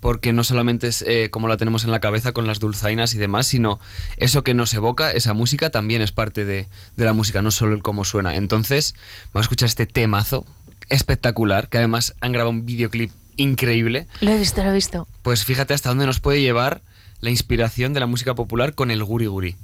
porque 0.00 0.32
no 0.32 0.44
solamente 0.44 0.88
es 0.88 1.02
eh, 1.02 1.28
como 1.30 1.48
la 1.48 1.56
tenemos 1.56 1.84
en 1.84 1.90
la 1.90 2.00
cabeza 2.00 2.32
con 2.32 2.46
las 2.46 2.58
dulzainas 2.58 3.14
y 3.14 3.18
demás, 3.18 3.46
sino 3.46 3.78
eso 4.16 4.42
que 4.42 4.54
nos 4.54 4.72
evoca, 4.74 5.12
esa 5.12 5.34
música 5.34 5.70
también 5.70 6.02
es 6.02 6.12
parte 6.12 6.44
de, 6.44 6.68
de 6.96 7.04
la 7.04 7.12
música, 7.12 7.42
no 7.42 7.50
solo 7.50 7.74
el 7.74 7.82
cómo 7.82 8.04
suena. 8.04 8.36
Entonces, 8.36 8.94
vamos 9.32 9.44
a 9.44 9.46
escuchar 9.46 9.68
este 9.68 9.86
temazo 9.86 10.46
espectacular, 10.88 11.68
que 11.68 11.78
además 11.78 12.14
han 12.20 12.32
grabado 12.32 12.50
un 12.50 12.64
videoclip 12.64 13.12
increíble. 13.36 14.06
Lo 14.20 14.30
he 14.32 14.38
visto, 14.38 14.62
lo 14.62 14.70
he 14.70 14.74
visto. 14.74 15.06
Pues 15.22 15.44
fíjate 15.44 15.74
hasta 15.74 15.88
dónde 15.90 16.06
nos 16.06 16.20
puede 16.20 16.40
llevar 16.40 16.82
la 17.20 17.30
inspiración 17.30 17.92
de 17.92 18.00
la 18.00 18.06
música 18.06 18.34
popular 18.34 18.74
con 18.74 18.90
el 18.90 19.04
guri 19.04 19.26
guri. 19.26 19.56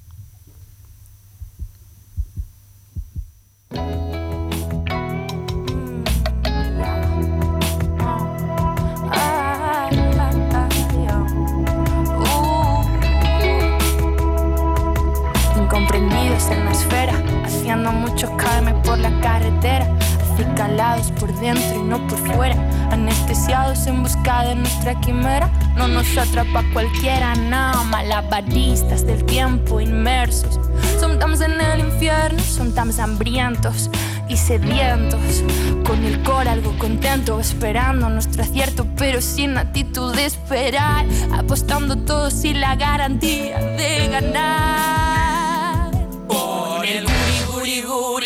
Por 18.96 19.10
la 19.10 19.20
carretera, 19.20 19.86
acicalados 20.32 21.10
por 21.12 21.32
dentro 21.40 21.80
y 21.80 21.82
no 21.82 22.06
por 22.06 22.18
fuera, 22.34 22.56
anestesiados 22.90 23.86
en 23.86 24.02
busca 24.02 24.44
de 24.44 24.56
nuestra 24.56 24.98
quimera. 25.00 25.50
No 25.76 25.88
nos 25.88 26.16
atrapa 26.16 26.64
cualquiera, 26.72 27.34
no, 27.34 27.84
malabaristas 27.84 29.06
del 29.06 29.24
tiempo 29.24 29.80
inmersos. 29.80 30.58
Somos 30.98 31.40
en 31.40 31.60
el 31.60 31.80
infierno, 31.80 32.42
tan 32.74 32.90
hambrientos 33.00 33.90
y 34.28 34.36
sedientos, 34.36 35.44
con 35.86 36.04
el 36.04 36.22
cor 36.22 36.48
algo 36.48 36.76
contento, 36.78 37.38
esperando 37.40 38.08
nuestro 38.08 38.42
acierto, 38.42 38.86
pero 38.96 39.20
sin 39.20 39.56
actitud 39.56 40.14
de 40.14 40.26
esperar, 40.26 41.06
apostando 41.32 41.96
todo 41.96 42.30
sin 42.30 42.60
la 42.60 42.76
garantía 42.76 43.58
de 43.58 44.08
ganar. 44.08 45.90
Por 46.28 46.84
el 46.84 47.04
guri 47.04 47.42
guri 47.46 47.82
guri 47.82 48.25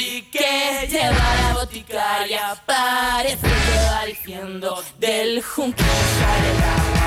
la 1.93 2.19
boticaria, 2.19 2.63
parece 2.67 3.47
que 3.47 3.91
va 3.91 4.05
diciendo 4.07 4.83
del 4.99 5.43
junquillo 5.43 5.89
sale 6.19 6.51
el 6.51 7.00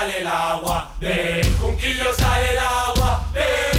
sale 0.00 0.20
el 0.20 0.26
agua 0.26 0.88
del 0.98 1.56
junquillo 1.58 2.14
sale 2.14 2.52
el 2.52 2.58
agua 2.58 3.22
de 3.34 3.69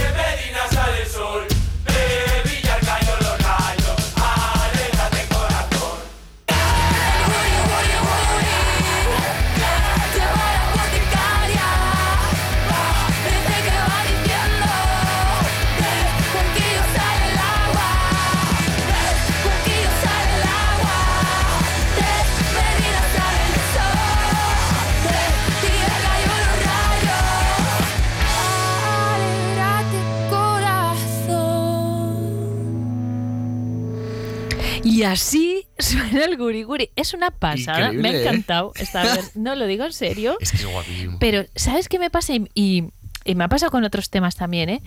así 35.12 35.66
suena 35.78 36.24
el 36.24 36.36
guri 36.36 36.62
guri. 36.64 36.90
Es 36.96 37.14
una 37.14 37.30
pasada. 37.30 37.92
me 37.92 38.08
ha 38.08 38.12
¿eh? 38.12 38.22
encantado 38.22 38.72
esta 38.76 39.02
vez. 39.02 39.32
No 39.36 39.54
lo 39.54 39.66
digo 39.66 39.84
en 39.84 39.92
serio. 39.92 40.36
Es 40.40 40.50
que 40.50 40.58
es 40.58 40.66
guapísimo. 40.66 41.18
Pero, 41.20 41.44
¿sabes 41.54 41.88
qué 41.88 41.98
me 41.98 42.10
pasa? 42.10 42.34
Y, 42.34 42.48
y- 42.54 42.84
y 43.24 43.34
me 43.36 43.44
ha 43.44 43.48
pasado 43.48 43.70
con 43.70 43.84
otros 43.84 44.10
temas 44.10 44.34
también, 44.34 44.68
¿eh? 44.68 44.82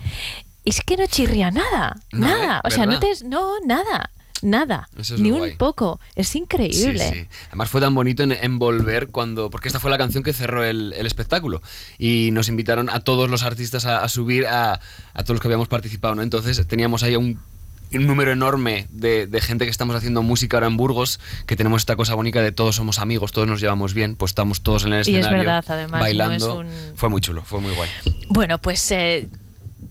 Es 0.66 0.82
que 0.82 0.96
no 0.98 1.06
chirría 1.06 1.50
nada. 1.50 1.96
No, 2.12 2.26
nada. 2.26 2.56
¿eh? 2.58 2.60
O 2.64 2.70
sea, 2.70 2.84
no 2.84 2.98
te. 3.00 3.08
No, 3.24 3.54
nada. 3.64 4.10
Nada. 4.42 4.88
Es 4.98 5.12
Ni 5.12 5.30
un 5.30 5.38
guay. 5.38 5.56
poco. 5.56 5.98
Es 6.14 6.36
increíble. 6.36 6.98
Sí, 7.10 7.14
sí. 7.20 7.28
Además 7.48 7.70
fue 7.70 7.80
tan 7.80 7.94
bonito 7.94 8.22
en, 8.24 8.32
en 8.32 8.58
volver 8.58 9.08
cuando. 9.08 9.48
Porque 9.48 9.68
esta 9.68 9.80
fue 9.80 9.90
la 9.90 9.96
canción 9.96 10.22
que 10.22 10.34
cerró 10.34 10.62
el, 10.64 10.92
el 10.92 11.06
espectáculo. 11.06 11.62
Y 11.98 12.28
nos 12.32 12.50
invitaron 12.50 12.90
a 12.90 13.00
todos 13.00 13.30
los 13.30 13.42
artistas 13.42 13.86
a, 13.86 14.04
a 14.04 14.08
subir 14.10 14.46
a, 14.46 14.74
a 15.14 15.22
todos 15.22 15.36
los 15.36 15.40
que 15.40 15.48
habíamos 15.48 15.68
participado, 15.68 16.14
¿no? 16.14 16.22
Entonces 16.22 16.66
teníamos 16.66 17.02
ahí 17.02 17.16
un. 17.16 17.40
Un 17.94 18.06
número 18.06 18.32
enorme 18.32 18.86
de, 18.90 19.26
de 19.26 19.40
gente 19.40 19.64
que 19.64 19.70
estamos 19.70 19.94
haciendo 19.96 20.22
música 20.22 20.56
ahora 20.56 20.66
en 20.66 20.76
Burgos, 20.76 21.20
que 21.46 21.56
tenemos 21.56 21.82
esta 21.82 21.96
cosa 21.96 22.14
bonita 22.14 22.42
de 22.42 22.52
todos 22.52 22.76
somos 22.76 22.98
amigos, 22.98 23.32
todos 23.32 23.46
nos 23.48 23.60
llevamos 23.60 23.94
bien, 23.94 24.16
pues 24.16 24.30
estamos 24.30 24.62
todos 24.62 24.84
en 24.84 24.92
el 24.92 24.98
Y 24.98 25.00
es 25.00 25.08
escenario 25.20 25.38
verdad, 25.38 25.64
además, 25.68 25.92
no 25.92 25.98
bailando. 26.00 26.62
es 26.62 26.66
un- 26.90 26.96
Fue 26.96 27.08
muy 27.08 27.20
chulo, 27.20 27.42
fue 27.42 27.60
muy 27.60 27.72
guay. 27.74 27.88
Bueno, 28.28 28.58
pues 28.58 28.90
eh, 28.90 29.28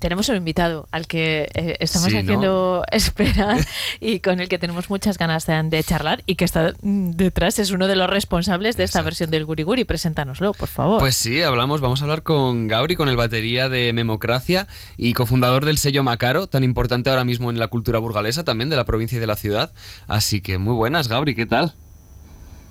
tenemos 0.06 0.30
un 0.30 0.36
invitado 0.36 0.88
al 0.92 1.08
que 1.08 1.50
eh, 1.56 1.78
estamos 1.80 2.10
Sí, 2.10 2.14
¿no? 2.14 2.20
haciendo 2.20 2.84
esperar 2.92 3.58
y 4.00 4.20
con 4.20 4.40
el 4.40 4.48
que 4.50 4.60
tenemos 4.60 4.88
muchas 4.88 5.18
ganas 5.18 5.48
de, 5.48 5.64
de 5.64 5.84
charlar 5.84 6.22
y 6.28 6.36
que 6.36 6.46
está 6.46 6.74
mm, 6.84 7.14
detrás, 7.14 7.58
es 7.58 7.72
uno 7.72 7.88
de 7.88 7.96
los 7.96 8.08
responsables 8.08 8.78
de 8.78 8.84
esta 8.84 9.02
versión 9.02 9.32
del 9.32 9.46
Guri 9.46 9.64
Guri. 9.64 9.84
Preséntanoslo, 9.84 10.54
por 10.54 10.68
favor. 10.68 11.00
Pues 11.00 11.16
sí, 11.16 11.42
hablamos, 11.42 11.82
vamos 11.82 12.02
a 12.02 12.04
hablar 12.04 12.22
con 12.22 12.68
Gabri, 12.68 12.96
con 12.96 13.10
el 13.10 13.18
batería 13.18 13.68
de 13.68 13.94
Memocracia 13.94 14.68
y 14.96 15.14
cofundador 15.14 15.66
del 15.66 15.80
sello 15.80 16.04
Macaro, 16.04 16.46
tan 16.46 16.64
importante 16.64 17.10
ahora 17.10 17.24
mismo 17.24 17.50
en 17.50 17.58
la 17.58 17.70
cultura 17.70 17.98
burgalesa, 17.98 18.44
también 18.44 18.70
de 18.70 18.76
la 18.76 18.86
provincia 18.86 19.16
y 19.16 19.22
de 19.22 19.28
la 19.28 19.36
ciudad. 19.36 19.72
Así 20.06 20.40
que 20.40 20.60
muy 20.60 20.76
buenas, 20.76 21.08
Gabri, 21.08 21.34
¿qué 21.34 21.48
tal? 21.48 21.74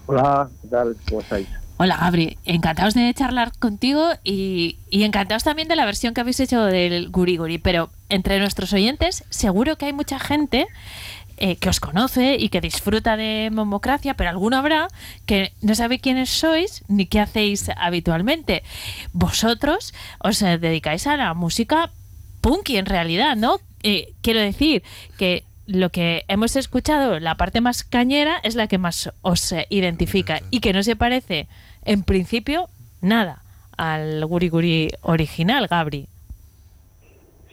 Hola, 0.07 0.49
¿qué 0.63 0.69
tal? 0.69 0.97
¿Cómo 1.09 1.21
estáis? 1.21 1.49
Hola, 1.77 1.97
Gabri. 1.97 2.39
Encantados 2.45 2.95
de 2.95 3.13
charlar 3.15 3.51
contigo 3.59 4.11
y, 4.23 4.79
encantados 4.93 5.43
también 5.43 5.67
de 5.67 5.75
la 5.75 5.85
versión 5.85 6.15
que 6.15 6.21
habéis 6.21 6.39
hecho 6.39 6.65
del 6.65 7.11
Guri 7.11 7.37
Guri. 7.37 7.59
Pero 7.59 7.91
entre 8.09 8.39
nuestros 8.39 8.73
oyentes, 8.73 9.25
seguro 9.29 9.77
que 9.77 9.87
hay 9.87 9.93
mucha 9.93 10.21
gente 10.21 10.69
eh, 11.37 11.57
que 11.57 11.69
os 11.69 11.81
conoce 11.81 12.37
y 12.39 12.49
que 12.49 12.61
disfruta 12.61 13.17
de 13.17 13.51
Momocracia, 13.53 14.15
pero 14.15 14.31
alguno 14.31 14.57
habrá 14.57 14.87
que 15.27 15.53
no 15.63 15.75
sabe 15.75 15.99
quiénes 15.99 16.31
sois 16.31 16.85
ni 16.87 17.07
qué 17.07 17.19
hacéis 17.19 17.69
habitualmente. 17.77 18.63
Vosotros 19.13 19.95
os 20.21 20.41
eh, 20.43 20.59
dedicáis 20.59 21.09
a 21.09 21.17
la 21.17 21.35
música 21.35 21.91
punky 22.41 22.77
en 22.77 22.87
realidad, 22.87 23.35
¿no? 23.35 23.59
Eh, 23.83 24.15
quiero 24.23 24.39
decir 24.39 24.85
que 25.19 25.45
lo 25.67 25.91
que 25.91 26.25
hemos 26.29 26.57
escuchado, 26.57 27.21
la 27.21 27.37
parte 27.37 27.61
más 27.61 27.85
cañera, 27.85 28.39
es 28.43 28.55
la 28.55 28.67
que 28.67 28.79
más 28.79 29.13
os 29.23 29.55
identifica 29.71 30.41
y 30.51 30.61
que 30.61 30.73
no 30.73 30.83
se 30.83 30.97
parece, 30.97 31.49
en 31.85 32.03
principio, 32.03 32.69
nada 33.01 33.43
al 33.77 34.25
Guri 34.27 34.49
Guri 34.49 34.91
original, 35.03 35.67
Gabri. 35.67 36.07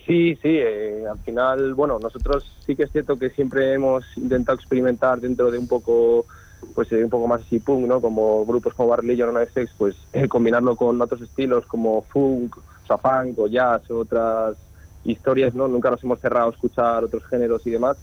Sí, 0.06 0.36
sí, 0.42 0.50
eh, 0.50 1.06
al 1.10 1.20
final, 1.20 1.74
bueno, 1.74 2.00
nosotros 2.00 2.52
sí 2.66 2.76
que 2.76 2.84
es 2.84 2.92
cierto 2.92 3.18
que 3.18 3.30
siempre 3.30 3.74
hemos 3.74 4.06
intentado 4.18 4.58
experimentar 4.58 5.22
dentro 5.22 5.52
de 5.52 5.58
un 5.58 5.68
poco, 5.68 6.26
pues 6.74 6.92
eh, 6.92 7.04
un 7.04 7.10
poco 7.10 7.28
más 7.28 7.42
así 7.42 7.60
punk, 7.60 7.88
¿no? 7.88 8.02
Como 8.02 8.46
grupos 8.46 8.74
como 8.74 8.90
Barley 8.90 9.22
o 9.22 9.32
Sex, 9.54 9.72
pues 9.78 9.96
eh, 10.12 10.28
combinarlo 10.28 10.76
con 10.76 11.02
otros 11.02 11.22
estilos 11.22 11.66
como 11.66 12.02
funk, 12.02 12.58
o 12.58 12.88
sea, 12.88 12.98
funk 12.98 13.40
o 13.40 13.48
jazz 13.48 13.90
otras 13.92 14.58
historias, 15.04 15.54
¿no? 15.54 15.68
Nunca 15.68 15.90
nos 15.90 16.04
hemos 16.04 16.20
cerrado 16.20 16.48
a 16.50 16.54
escuchar 16.54 17.04
otros 17.04 17.26
géneros 17.26 17.66
y 17.66 17.72
demás. 17.72 17.98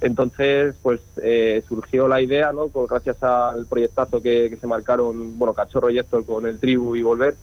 Entonces, 0.00 0.76
pues 0.82 1.00
eh, 1.22 1.62
surgió 1.68 2.06
la 2.06 2.20
idea, 2.20 2.52
¿no? 2.52 2.68
Pues, 2.68 2.88
gracias 2.88 3.22
al 3.22 3.66
proyectazo 3.66 4.22
que, 4.22 4.48
que 4.50 4.56
se 4.56 4.66
marcaron, 4.66 5.38
bueno, 5.38 5.54
Cachorro 5.54 5.90
y 5.90 6.00
con 6.04 6.46
el 6.46 6.58
Tribu 6.58 6.94
y 6.94 7.02
Volver. 7.02 7.34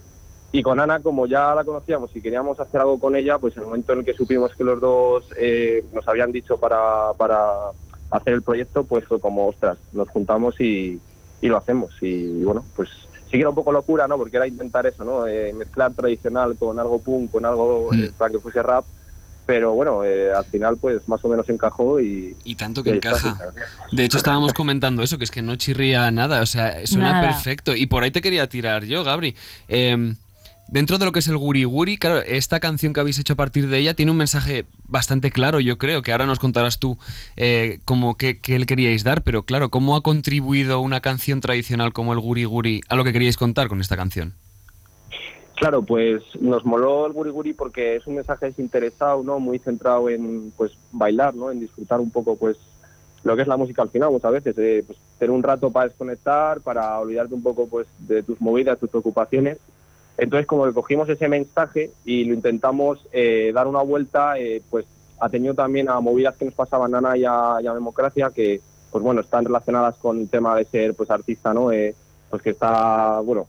Y 0.51 0.63
con 0.63 0.79
Ana, 0.79 1.01
como 1.01 1.27
ya 1.27 1.53
la 1.53 1.65
conocíamos 1.65 2.15
y 2.15 2.21
queríamos 2.21 2.57
hacer 2.59 2.79
algo 2.79 2.97
con 2.97 3.15
ella, 3.15 3.37
pues 3.39 3.57
en 3.57 3.63
el 3.63 3.67
momento 3.67 3.91
en 3.91 3.99
el 3.99 4.05
que 4.05 4.13
supimos 4.13 4.55
que 4.55 4.63
los 4.63 4.79
dos 4.79 5.25
eh, 5.37 5.83
nos 5.91 6.07
habían 6.07 6.31
dicho 6.31 6.57
para, 6.57 7.11
para 7.17 7.71
hacer 8.09 8.33
el 8.33 8.41
proyecto, 8.41 8.85
pues 8.85 9.03
fue 9.05 9.19
como, 9.19 9.47
ostras, 9.47 9.77
nos 9.91 10.07
juntamos 10.07 10.59
y, 10.61 10.99
y 11.41 11.47
lo 11.47 11.57
hacemos. 11.57 11.91
Y, 12.01 12.43
bueno, 12.43 12.63
pues 12.75 12.89
sí 13.26 13.32
que 13.32 13.39
era 13.39 13.49
un 13.49 13.55
poco 13.55 13.71
locura, 13.71 14.07
¿no? 14.07 14.17
Porque 14.17 14.38
era 14.38 14.47
intentar 14.47 14.86
eso, 14.86 15.03
¿no? 15.03 15.28
Eh, 15.28 15.53
mezclar 15.53 15.93
tradicional 15.93 16.55
con 16.57 16.80
algo 16.80 16.99
punk, 16.99 17.32
con 17.32 17.45
algo 17.45 17.93
eh, 17.93 18.11
para 18.17 18.32
que 18.32 18.39
fuese 18.39 18.61
rap. 18.63 18.86
Pero 19.45 19.73
bueno, 19.73 20.03
eh, 20.03 20.34
al 20.34 20.45
final 20.45 20.78
pues 20.78 21.07
más 21.07 21.23
o 21.23 21.30
menos 21.30 21.47
encajó 21.49 21.99
y... 21.99 22.36
Y 22.43 22.55
tanto 22.55 22.82
que 22.82 22.89
y 22.89 22.93
encaja. 22.93 23.38
De 23.91 24.03
hecho, 24.03 24.17
estábamos 24.17 24.53
comentando 24.53 25.03
eso, 25.03 25.19
que 25.19 25.23
es 25.23 25.30
que 25.30 25.43
no 25.43 25.55
chirría 25.55 26.09
nada, 26.09 26.41
o 26.41 26.47
sea, 26.47 26.86
suena 26.88 27.11
Nada. 27.11 27.28
perfecto. 27.28 27.76
Y 27.76 27.86
por 27.86 28.01
ahí 28.01 28.09
te 28.09 28.21
quería 28.21 28.49
tirar 28.49 28.86
yo, 28.86 29.03
Gabri. 29.03 29.36
Em, 29.67 30.15
dentro 30.68 30.97
de 30.97 31.05
lo 31.05 31.11
que 31.11 31.20
es 31.20 31.28
el 31.28 31.38
Guri 31.38 31.63
Guri, 31.63 31.97
claro, 31.97 32.22
esta 32.22 32.59
canción 32.59 32.93
que 32.93 32.99
habéis 32.99 33.20
hecho 33.20 33.34
a 33.34 33.36
partir 33.36 33.68
de 33.68 33.78
ella 33.78 33.93
tiene 33.93 34.11
un 34.11 34.18
mensaje 34.18 34.66
bastante 34.88 35.32
claro, 35.32 35.59
yo 35.59 35.78
creo, 35.78 36.01
que 36.01 36.11
ahora 36.11 36.26
nos 36.26 36.39
contarás 36.39 36.80
tú 36.80 36.97
eh, 37.38 37.80
como 37.86 38.16
que, 38.16 38.39
le 38.45 38.66
queríais 38.66 39.03
dar, 39.03 39.24
pero 39.24 39.43
claro, 39.43 39.70
¿cómo 39.70 39.95
ha 39.95 40.01
contribuido 40.01 40.80
una 40.80 41.01
canción 41.01 41.41
tradicional 41.41 41.93
como 41.93 42.13
el 42.13 42.20
Guri 42.20 42.45
Guri 42.45 42.82
a 42.89 42.95
lo 42.95 43.03
que 43.03 43.13
queríais 43.13 43.38
contar 43.38 43.68
con 43.68 43.82
esta 43.82 43.95
canción? 43.95 44.34
Claro, 45.55 45.84
pues 45.84 46.22
nos 46.41 46.66
moló 46.66 47.07
el 47.07 47.13
guri 47.13 47.30
guri 47.30 47.53
porque 47.53 47.95
es 47.95 48.05
un 48.07 48.16
mensaje 48.16 48.47
desinteresado, 48.47 49.24
¿no? 49.24 49.39
Muy 49.39 49.57
centrado 49.57 50.09
en 50.09 50.51
pues 50.57 50.78
bailar, 50.91 51.34
¿no? 51.34 51.49
En 51.49 51.61
disfrutar 51.61 52.01
un 52.01 52.11
poco 52.11 52.36
pues 52.36 52.57
lo 53.24 53.36
que 53.36 53.41
es 53.41 53.47
la 53.47 53.57
música 53.57 53.82
al 53.82 53.89
final 53.89 54.11
muchas 54.11 54.32
veces, 54.32 54.55
eh, 54.57 54.84
pues, 54.86 54.99
tener 55.18 55.32
un 55.32 55.41
rato 55.41 55.72
para 55.72 55.88
desconectar, 55.88 56.61
para 56.61 56.99
olvidarte 56.99 57.34
un 57.34 57.41
poco 57.41 57.68
pues 57.68 57.88
de 57.99 58.22
tus 58.22 58.39
movidas, 58.39 58.80
tus 58.80 58.89
preocupaciones. 58.89 59.57
Entonces 60.18 60.47
como 60.47 60.66
que 60.66 60.74
cogimos 60.74 61.09
ese 61.09 61.28
mensaje 61.28 61.91
y 62.05 62.24
lo 62.26 62.34
intentamos 62.34 63.05
eh, 63.11 63.51
dar 63.53 63.68
una 63.68 63.82
vuelta, 63.82 64.39
eh, 64.39 64.61
pues 64.70 64.86
atendido 65.20 65.53
también 65.53 65.89
a 65.89 65.99
movidas 65.99 66.36
que 66.36 66.45
nos 66.45 66.53
pasaban 66.53 66.95
Ana 66.95 67.18
y 67.18 67.26
a, 67.26 67.57
y 67.61 67.68
a 67.68 67.74
Democracia, 67.74 68.32
que 68.34 68.61
pues 68.91 69.03
bueno, 69.03 69.22
están 69.22 69.43
relacionadas 69.43 69.95
con 69.97 70.22
el 70.22 70.30
tema 70.30 70.55
de 70.55 70.66
ser 70.66 70.93
pues 70.93 71.09
artista, 71.11 71.53
¿no? 71.53 71.72
Eh, 71.72 71.93
pues 72.30 72.41
que 72.41 72.51
está, 72.51 73.20
bueno, 73.20 73.47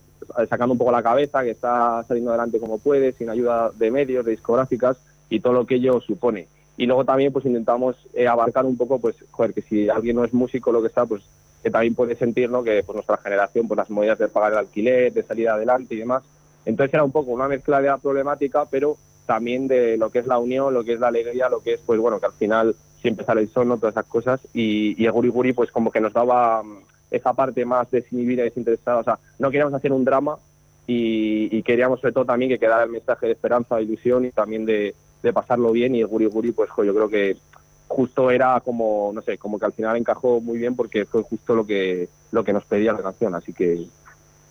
sacando 0.49 0.73
un 0.73 0.77
poco 0.77 0.91
la 0.91 1.03
cabeza, 1.03 1.43
que 1.43 1.51
está 1.51 2.03
saliendo 2.03 2.31
adelante 2.31 2.59
como 2.59 2.79
puede, 2.79 3.13
sin 3.13 3.29
ayuda 3.29 3.71
de 3.73 3.91
medios, 3.91 4.25
de 4.25 4.31
discográficas 4.31 4.97
y 5.29 5.39
todo 5.39 5.53
lo 5.53 5.65
que 5.65 5.75
ello 5.75 6.01
supone. 6.01 6.47
Y 6.75 6.85
luego 6.85 7.05
también 7.05 7.33
pues 7.33 7.45
intentamos 7.45 7.95
eh, 8.13 8.27
abarcar 8.27 8.65
un 8.65 8.77
poco, 8.77 8.99
pues, 8.99 9.15
joder, 9.31 9.53
que 9.53 9.61
si 9.61 9.89
alguien 9.89 10.15
no 10.15 10.25
es 10.25 10.33
músico 10.33 10.71
lo 10.71 10.83
que 10.83 10.89
sea, 10.89 11.05
pues 11.05 11.23
que 11.63 11.71
también 11.71 11.95
puede 11.95 12.15
sentir, 12.15 12.49
¿no? 12.49 12.63
Que 12.63 12.83
pues 12.83 12.95
nuestra 12.95 13.17
generación, 13.17 13.67
pues 13.67 13.77
las 13.77 13.89
movidas 13.89 14.19
de 14.19 14.27
pagar 14.27 14.51
el 14.51 14.59
alquiler, 14.59 15.11
de 15.11 15.23
salir 15.23 15.49
adelante 15.49 15.95
y 15.95 15.99
demás. 15.99 16.23
Entonces 16.67 16.93
era 16.93 17.05
un 17.05 17.13
poco 17.13 17.31
una 17.31 17.47
mezcla 17.47 17.81
de 17.81 17.87
la 17.87 17.97
problemática, 17.97 18.65
pero 18.69 18.97
también 19.25 19.69
de 19.69 19.95
lo 19.95 20.09
que 20.09 20.19
es 20.19 20.27
la 20.27 20.37
unión, 20.37 20.73
lo 20.73 20.83
que 20.83 20.93
es 20.93 20.99
la 20.99 21.07
alegría, 21.07 21.47
lo 21.47 21.61
que 21.61 21.75
es, 21.75 21.79
pues 21.85 21.97
bueno, 21.97 22.19
que 22.19 22.25
al 22.25 22.33
final 22.33 22.75
siempre 23.01 23.25
sale 23.25 23.39
el 23.39 23.49
sol, 23.49 23.69
¿no? 23.69 23.77
Todas 23.77 23.93
esas 23.93 24.05
cosas. 24.05 24.41
Y, 24.53 25.05
el 25.05 25.11
Guri 25.13 25.29
Guri, 25.29 25.53
pues 25.53 25.71
como 25.71 25.91
que 25.91 26.01
nos 26.01 26.11
daba 26.11 26.61
mm, 26.63 26.79
esa 27.09 27.33
parte 27.33 27.63
más 27.63 27.89
desinhibida 27.89 28.41
y 28.41 28.49
desinteresada. 28.49 28.99
O 28.99 29.03
sea, 29.05 29.17
no 29.39 29.49
queríamos 29.49 29.73
hacer 29.75 29.93
un 29.93 30.03
drama 30.03 30.37
y, 30.85 31.63
queríamos 31.63 32.01
sobre 32.01 32.13
todo 32.13 32.25
también 32.25 32.51
que 32.51 32.59
quedara 32.59 32.83
el 32.83 32.89
mensaje 32.89 33.27
de 33.27 33.31
esperanza, 33.31 33.77
de 33.77 33.83
ilusión 33.83 34.25
y 34.25 34.31
también 34.31 34.65
de, 34.65 34.93
pasarlo 35.33 35.71
bien. 35.71 35.95
Y 35.95 36.01
el 36.01 36.07
Guri 36.07 36.25
Guri, 36.25 36.51
pues 36.51 36.69
yo 36.83 36.93
creo 36.93 37.07
que 37.07 37.37
justo 37.87 38.29
era 38.29 38.59
como, 38.59 39.11
no 39.13 39.21
sé, 39.21 39.37
como 39.37 39.57
que 39.57 39.65
al 39.65 39.73
final 39.73 39.95
encajó 39.95 40.41
muy 40.41 40.57
bien 40.57 40.75
porque 40.75 41.05
fue 41.05 41.23
justo 41.23 41.55
lo 41.55 41.65
que, 41.65 42.09
lo 42.31 42.43
que 42.43 42.51
nos 42.51 42.65
pedía 42.65 42.91
la 42.91 43.01
canción. 43.01 43.35
Así 43.35 43.53
que 43.53 43.87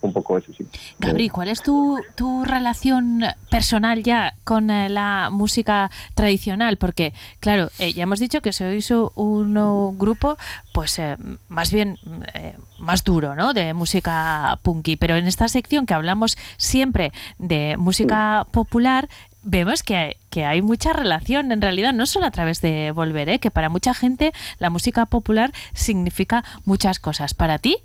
un 0.07 0.13
poco 0.13 0.39
eso, 0.39 0.53
sí. 0.57 0.67
Gabri, 0.99 1.29
¿cuál 1.29 1.49
es 1.49 1.63
tu, 1.63 2.01
tu 2.15 2.45
relación 2.45 3.23
personal 3.51 4.03
ya 4.03 4.35
con 4.45 4.71
eh, 4.71 4.89
la 4.89 5.29
música 5.31 5.91
tradicional? 6.15 6.77
Porque, 6.77 7.13
claro, 7.41 7.71
eh, 7.79 7.93
ya 7.93 8.05
hemos 8.05 8.21
dicho 8.21 8.41
que 8.41 8.53
sois 8.53 8.91
un 8.91 9.57
uh, 9.57 9.93
grupo, 9.97 10.37
pues 10.73 10.99
eh, 10.99 11.17
más 11.49 11.73
bien 11.73 11.99
eh, 12.35 12.57
más 12.79 13.05
duro, 13.05 13.35
¿no? 13.35 13.53
De 13.53 13.75
música 13.75 14.59
punky. 14.63 14.97
Pero 14.97 15.17
en 15.17 15.27
esta 15.27 15.49
sección 15.49 15.87
que 15.87 15.95
hablamos 15.95 16.37
siempre 16.57 17.13
de 17.39 17.77
música 17.77 18.47
popular, 18.51 19.09
vemos 19.43 19.83
que 19.83 19.97
hay, 19.97 20.17
que 20.31 20.45
hay 20.45 20.61
mucha 20.61 20.93
relación, 20.93 21.53
en 21.53 21.63
realidad, 21.63 21.93
no 21.93 22.07
solo 22.07 22.27
a 22.27 22.31
través 22.31 22.61
de 22.61 22.91
Volver, 22.91 23.29
¿eh? 23.29 23.39
que 23.39 23.51
para 23.51 23.69
mucha 23.69 23.95
gente 23.95 24.33
la 24.59 24.71
música 24.71 25.07
popular 25.07 25.53
significa 25.73 26.45
muchas 26.65 26.99
cosas. 26.99 27.33
¿Para 27.35 27.59
ti? 27.59 27.79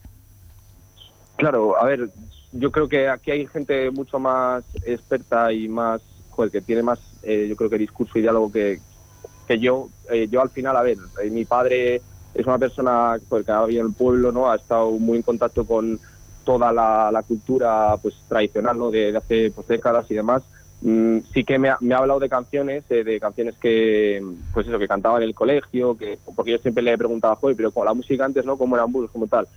Claro, 1.42 1.76
a 1.76 1.86
ver, 1.86 2.08
yo 2.52 2.72
creo 2.72 2.88
que 2.88 3.10
aquí 3.10 3.32
hay 3.32 3.48
gente 3.48 3.90
mucho 3.90 4.20
más 4.20 4.64
experta 4.86 5.52
y 5.52 5.68
más, 5.68 6.00
joder, 6.30 6.52
que 6.52 6.62
tiene 6.62 6.84
más, 6.84 7.00
eh, 7.24 7.48
yo 7.50 7.56
creo 7.56 7.68
que 7.68 7.80
discurso 7.80 8.20
y 8.20 8.22
diálogo 8.22 8.52
que, 8.52 8.80
que 9.48 9.58
yo. 9.58 9.90
Eh, 10.12 10.28
yo 10.30 10.40
al 10.40 10.52
final, 10.52 10.78
a 10.78 10.84
ver, 10.84 11.00
eh, 11.20 11.32
mi 11.32 11.46
padre 11.46 12.00
es 12.36 12.46
una 12.46 12.60
persona 12.60 13.18
joder, 13.28 13.44
que 13.44 13.52
ha 13.52 13.66
vivido 13.66 13.82
en 13.82 13.88
el 13.88 13.96
pueblo, 13.96 14.32
¿no? 14.32 14.52
Ha 14.52 14.58
estado 14.58 14.92
muy 14.92 15.18
en 15.18 15.24
contacto 15.24 15.66
con 15.66 16.00
toda 16.44 16.72
la, 16.72 17.24
cultura 17.28 17.98
pues 18.00 18.14
tradicional, 18.30 18.78
¿no? 18.78 18.92
De, 18.92 19.18
hace 19.18 19.50
pues, 19.50 19.68
décadas 19.68 20.12
y 20.12 20.14
demás. 20.14 20.44
mm, 20.82 21.22
sí 21.34 21.44
que 21.44 21.58
me 21.58 21.70
ha, 21.70 21.78
hablado 21.96 22.20
de 22.20 22.30
canciones, 22.30 22.88
de 22.88 23.20
canciones 23.20 23.56
que, 23.56 24.24
pues 24.54 24.68
eso, 24.68 24.78
que 24.78 24.88
cantaba 24.88 25.18
en 25.18 25.24
el 25.24 25.34
colegio, 25.34 25.98
que 25.98 26.20
porque 26.36 26.52
yo 26.52 26.60
siempre 26.60 26.84
le 26.84 26.94
he 26.94 26.98
preguntado, 27.00 27.36
joder, 27.38 27.56
pero 27.56 27.72
con 27.72 27.86
la 27.86 27.96
música 27.96 28.26
antes, 28.26 28.46
¿no? 28.46 28.60
¿Cómo 28.60 28.76
eran 28.76 28.92
Burgos, 28.92 29.10
como 29.10 29.26
tal? 29.26 29.48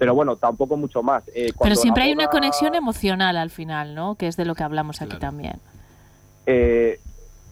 Pero 0.00 0.14
bueno, 0.14 0.34
tampoco 0.36 0.78
mucho 0.78 1.02
más. 1.02 1.22
Eh, 1.34 1.52
Pero 1.62 1.76
siempre 1.76 2.04
hay 2.04 2.12
una 2.12 2.28
conexión 2.28 2.74
emocional 2.74 3.36
al 3.36 3.50
final, 3.50 3.94
¿no? 3.94 4.14
Que 4.14 4.28
es 4.28 4.36
de 4.38 4.46
lo 4.46 4.54
que 4.54 4.62
hablamos 4.62 5.02
aquí 5.02 5.18
también. 5.18 5.60
Eh, 6.46 6.98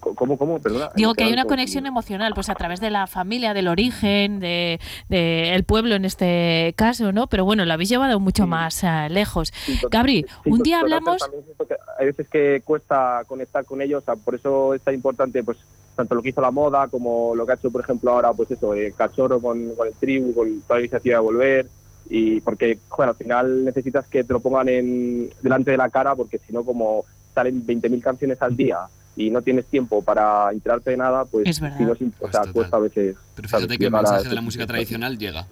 ¿Cómo, 0.01 0.38
cómo? 0.38 0.59
Perdona. 0.59 0.90
Digo 0.96 1.12
que 1.12 1.24
hay 1.24 1.32
una 1.34 1.42
un 1.42 1.49
conexión 1.51 1.84
emocional, 1.84 2.32
pues 2.32 2.49
a 2.49 2.55
través 2.55 2.80
de 2.80 2.88
la 2.88 3.07
familia, 3.07 3.53
del 3.53 3.68
origen, 3.68 4.40
de, 4.40 4.80
de 5.11 5.55
el 5.55 5.64
pueblo 5.64 5.94
en 5.94 6.07
este 6.07 6.72
caso, 6.74 7.12
¿no? 7.12 7.26
Pero 7.26 7.44
bueno, 7.44 7.66
lo 7.66 7.72
habéis 7.74 7.90
llevado 7.90 8.18
mucho 8.18 8.46
más 8.46 8.82
eh, 8.82 9.09
lejos. 9.11 9.53
Gabri, 9.90 10.24
Sí, 10.44 10.51
un 10.51 10.53
pues, 10.53 10.62
día 10.62 10.80
hablamos... 10.80 11.22
que 11.68 11.76
hay 11.99 12.07
veces 12.07 12.28
que 12.30 12.62
cuesta 12.64 13.24
conectar 13.26 13.66
con 13.66 13.82
ellos, 13.82 14.03
o 14.03 14.07
sea, 14.07 14.16
por 14.16 14.36
eso 14.36 14.72
es 14.72 14.80
tan 14.80 14.94
importante, 14.94 15.44
pues, 15.44 15.59
tanto 15.96 16.14
lo 16.14 16.22
que 16.22 16.30
hizo 16.30 16.40
la 16.40 16.51
moda 16.51 16.88
como 16.88 17.34
lo 17.34 17.44
que 17.44 17.53
ha 17.53 17.57
hecho, 17.57 17.70
por 17.70 17.82
ejemplo, 17.82 18.12
ahora, 18.12 18.32
pues 18.32 18.51
eso, 18.51 18.72
eh, 18.74 18.94
Cachorro 18.96 19.38
con, 19.38 19.74
con 19.74 19.86
el 19.86 19.94
tribu, 19.94 20.32
con 20.32 20.62
toda 20.62 20.76
la 20.76 20.80
iniciativa 20.80 21.16
de 21.16 21.22
volver, 21.22 21.66
y 22.11 22.40
porque, 22.40 22.78
joder, 22.88 23.11
al 23.11 23.16
final 23.16 23.64
necesitas 23.64 24.06
que 24.06 24.24
te 24.24 24.32
lo 24.32 24.40
pongan 24.40 24.68
en, 24.68 25.30
delante 25.42 25.70
de 25.70 25.76
la 25.76 25.90
cara, 25.90 26.14
porque 26.14 26.38
si 26.38 26.52
no, 26.52 26.64
como 26.64 27.04
salen 27.34 27.66
20.000 27.66 28.00
canciones 28.00 28.40
al 28.40 28.56
día 28.56 28.78
y 29.16 29.30
no 29.30 29.42
tienes 29.42 29.66
tiempo 29.66 30.02
para 30.02 30.50
enterarte 30.52 30.92
de 30.92 30.96
nada, 30.96 31.24
pues, 31.24 31.46
Es 31.46 31.61
verdad. 31.61 31.76
si 31.76 31.84
no 31.84 31.92
o 32.20 32.30
sea, 32.30 32.42
cuesta 32.52 32.76
a 32.76 32.80
veces. 32.80 33.16
Pero 33.34 33.48
¿sabes? 33.48 33.66
fíjate 33.66 33.78
que 33.78 33.84
el 33.86 33.92
mensaje 33.92 34.28
de 34.28 34.34
la 34.34 34.40
música 34.40 34.66
tradicional 34.66 35.18
llega. 35.18 35.46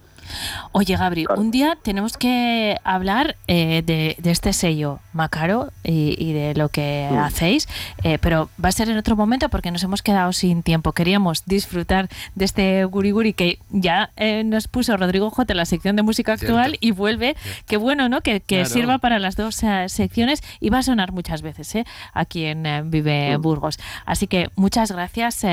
Oye, 0.72 0.97
Gabri, 0.97 1.27
un 1.37 1.51
día 1.51 1.77
tenemos 1.83 2.16
que 2.16 2.77
hablar 2.85 3.37
eh, 3.49 3.83
de, 3.85 4.16
de 4.18 4.31
este 4.31 4.53
sello 4.53 4.99
Macaro 5.12 5.72
y, 5.85 6.14
y 6.18 6.33
de 6.33 6.55
lo 6.55 6.68
que 6.68 7.09
Mm. 7.11 7.18
hacéis, 7.18 7.68
eh, 8.03 8.18
pero 8.18 8.49
va 8.62 8.68
a 8.68 8.72
ser 8.72 8.89
en 8.91 8.97
otro 8.97 9.16
momento 9.16 9.49
porque 9.49 9.70
nos 9.70 9.83
hemos 9.83 10.03
quedado 10.03 10.33
sin 10.33 10.62
tiempo. 10.62 10.93
Queríamos 10.93 11.45
disfrutar 11.47 12.09
de 12.35 12.45
este 12.45 12.85
guri 12.85 13.11
guri 13.12 13.33
que 13.33 13.59
ya 13.70 14.11
eh, 14.16 14.43
nos 14.45 14.68
puso 14.68 14.97
Rodrigo 14.97 15.31
J 15.31 15.53
en 15.53 15.57
la 15.57 15.64
sección 15.66 15.97
de 15.97 16.03
música 16.03 16.33
actual 16.33 16.70
Cierto. 16.70 16.79
y 16.87 16.91
vuelve. 16.91 17.37
Qué 17.66 17.77
bueno, 17.77 18.09
¿no? 18.09 18.20
Que, 18.20 18.41
que 18.41 18.57
Claro. 18.57 18.68
sirva 18.70 18.99
para 18.99 19.18
las 19.18 19.37
dos 19.37 19.62
eh, 19.62 19.89
secciones 19.89 20.43
y 20.61 20.70
va 20.70 20.79
a 20.79 20.83
sonar 20.83 21.12
muchas 21.12 21.43
veces 21.43 21.74
¿eh? 21.74 21.85
aquí 22.12 22.45
en 22.45 22.91
Vive 22.91 23.37
Mm. 23.39 23.43
Burgos. 23.43 23.79
Así 24.05 24.27
que 24.27 24.51
muchas 24.57 24.91
gracias. 24.93 25.45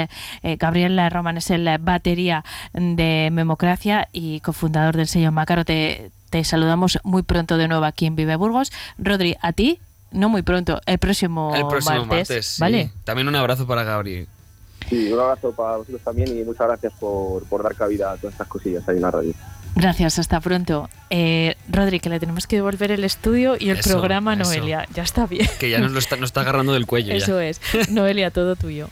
Gabriel 0.60 1.00
Roman 1.12 1.38
es 1.38 1.50
el 1.52 1.70
batería 1.80 2.44
de 2.74 3.30
Memocracia 3.32 4.10
y 4.12 4.40
cofundador 4.42 4.63
del 4.72 5.08
sello 5.08 5.32
Macaro. 5.32 5.66
Te, 5.66 6.12
te 6.30 6.44
saludamos 6.44 7.00
muy 7.04 7.24
pronto 7.24 7.58
de 7.58 7.68
nuevo 7.68 7.86
aquí 7.86 8.06
en 8.06 8.16
Vive 8.16 8.36
Burgos. 8.36 8.72
Rodri, 8.98 9.36
a 9.42 9.54
ti, 9.54 9.80
no 10.12 10.30
muy 10.30 10.42
pronto, 10.42 10.82
el 10.86 10.98
próximo, 11.00 11.54
El 11.56 11.68
próximo 11.68 12.06
martes. 12.06 12.30
martes. 12.30 12.46
sí. 12.48 12.62
¿Vale? 12.62 12.92
También 13.04 13.28
un 13.28 13.36
abrazo 13.36 13.68
para 13.68 13.84
Gabriel. 13.84 14.28
Sí, 14.90 15.12
un 15.12 15.20
abrazo 15.20 15.52
para 15.54 15.78
vosotros 15.78 16.02
también 16.04 16.38
y 16.38 16.44
muchas 16.44 16.68
gracias 16.68 16.94
por, 17.00 17.44
por 17.46 17.64
dar 17.64 17.74
cabida 17.76 18.12
a 18.12 18.18
todas 18.18 18.34
estas 18.34 18.48
cosillas 18.48 18.88
ahí 18.90 18.98
en 18.98 19.02
la 19.02 19.12
radio. 19.12 19.34
Gracias, 19.76 20.20
hasta 20.20 20.40
pronto. 20.40 20.88
Eh, 21.10 21.56
Rodri, 21.68 22.00
que 22.00 22.10
le 22.10 22.20
tenemos 22.20 22.46
que 22.46 22.58
devolver 22.58 22.92
el 22.92 23.04
estudio 23.04 23.56
y 23.60 23.70
el 23.70 23.80
Eso, 23.80 23.90
programa 23.92 24.32
a 24.34 24.36
eso. 24.36 24.44
Noelia. 24.44 24.86
Ya 24.94 25.02
está 25.02 25.26
bien. 25.26 25.48
Que 25.60 25.70
ya 25.72 25.80
nos 25.80 25.94
lo 25.94 26.00
está, 26.00 26.16
nos 26.18 26.28
está 26.30 26.42
agarrando 26.42 26.74
del 26.74 26.86
cuello. 26.86 27.10
ya. 27.10 27.16
Eso 27.18 27.40
es. 27.40 27.60
Noelia, 27.90 28.30
todo 28.30 28.56
tuyo. 28.56 28.90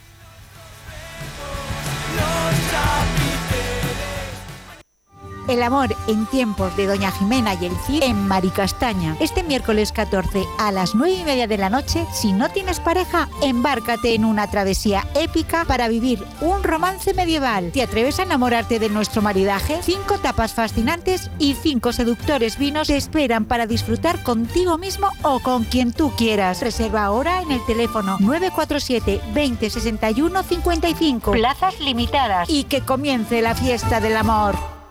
El 5.48 5.62
amor 5.62 5.94
en 6.06 6.26
tiempos 6.26 6.76
de 6.76 6.86
Doña 6.86 7.10
Jimena 7.10 7.54
y 7.54 7.66
el 7.66 7.76
Cid 7.86 8.02
en 8.02 8.28
Maricastaña. 8.28 9.16
Este 9.18 9.42
miércoles 9.42 9.90
14 9.92 10.44
a 10.58 10.70
las 10.70 10.94
9 10.94 11.12
y 11.12 11.24
media 11.24 11.46
de 11.46 11.58
la 11.58 11.68
noche, 11.68 12.06
si 12.12 12.32
no 12.32 12.48
tienes 12.48 12.78
pareja, 12.78 13.28
embárcate 13.42 14.14
en 14.14 14.24
una 14.24 14.48
travesía 14.48 15.06
épica 15.14 15.64
para 15.64 15.88
vivir 15.88 16.24
un 16.40 16.62
romance 16.62 17.12
medieval. 17.14 17.72
¿Te 17.72 17.82
atreves 17.82 18.20
a 18.20 18.22
enamorarte 18.22 18.78
de 18.78 18.88
nuestro 18.88 19.20
maridaje? 19.20 19.80
Cinco 19.82 20.18
tapas 20.18 20.54
fascinantes 20.54 21.30
y 21.38 21.54
cinco 21.54 21.92
seductores 21.92 22.56
vinos 22.58 22.86
te 22.86 22.96
esperan 22.96 23.44
para 23.44 23.66
disfrutar 23.66 24.22
contigo 24.22 24.78
mismo 24.78 25.08
o 25.22 25.40
con 25.40 25.64
quien 25.64 25.92
tú 25.92 26.12
quieras. 26.16 26.60
Reserva 26.60 27.04
ahora 27.04 27.42
en 27.42 27.50
el 27.50 27.64
teléfono 27.66 28.16
947 28.20 29.20
20 29.34 29.70
61 29.70 30.42
55. 30.42 31.32
Plazas 31.32 31.80
limitadas. 31.80 32.48
Y 32.48 32.64
que 32.64 32.80
comience 32.82 33.42
la 33.42 33.54
fiesta 33.54 34.00
del 34.00 34.16
amor. 34.16 34.81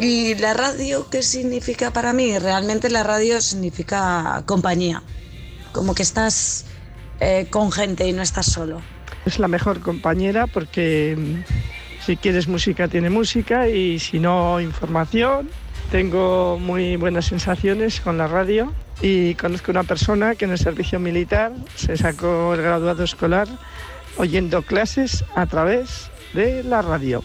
¿Y 0.00 0.34
la 0.36 0.54
radio 0.54 1.10
qué 1.10 1.22
significa 1.22 1.92
para 1.92 2.14
mí? 2.14 2.38
Realmente 2.38 2.88
la 2.88 3.02
radio 3.02 3.42
significa 3.42 4.42
compañía. 4.46 5.02
Como 5.72 5.94
que 5.94 6.02
estás 6.02 6.64
eh, 7.20 7.46
con 7.50 7.70
gente 7.70 8.08
y 8.08 8.12
no 8.12 8.22
estás 8.22 8.46
solo. 8.46 8.80
Es 9.26 9.38
la 9.38 9.48
mejor 9.48 9.80
compañera 9.80 10.46
porque 10.46 11.16
mm, 11.16 12.04
si 12.04 12.16
quieres 12.16 12.48
música 12.48 12.88
tiene 12.88 13.10
música 13.10 13.68
y 13.68 13.98
si 13.98 14.18
no 14.18 14.60
información. 14.60 15.50
Tengo 15.90 16.58
muy 16.58 16.96
buenas 16.96 17.26
sensaciones 17.26 18.00
con 18.00 18.16
la 18.16 18.28
radio 18.28 18.72
y 19.02 19.34
conozco 19.34 19.72
una 19.72 19.82
persona 19.82 20.34
que 20.34 20.44
en 20.44 20.52
el 20.52 20.58
servicio 20.58 21.00
militar 21.00 21.52
se 21.74 21.96
sacó 21.96 22.54
el 22.54 22.62
graduado 22.62 23.02
escolar 23.02 23.48
oyendo 24.16 24.62
clases 24.62 25.24
a 25.34 25.46
través 25.46 26.10
de 26.32 26.62
la 26.62 26.82
radio. 26.82 27.22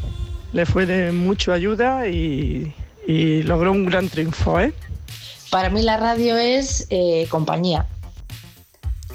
Le 0.52 0.66
fue 0.66 0.86
de 0.86 1.12
mucha 1.12 1.54
ayuda 1.54 2.08
y, 2.08 2.74
y 3.08 3.44
logró 3.44 3.72
un 3.72 3.86
gran 3.86 4.10
triunfo. 4.10 4.60
¿eh? 4.60 4.74
Para 5.52 5.70
mí 5.70 5.82
la 5.82 5.98
radio 5.98 6.38
es 6.38 6.88
eh, 6.90 7.28
compañía. 7.30 7.86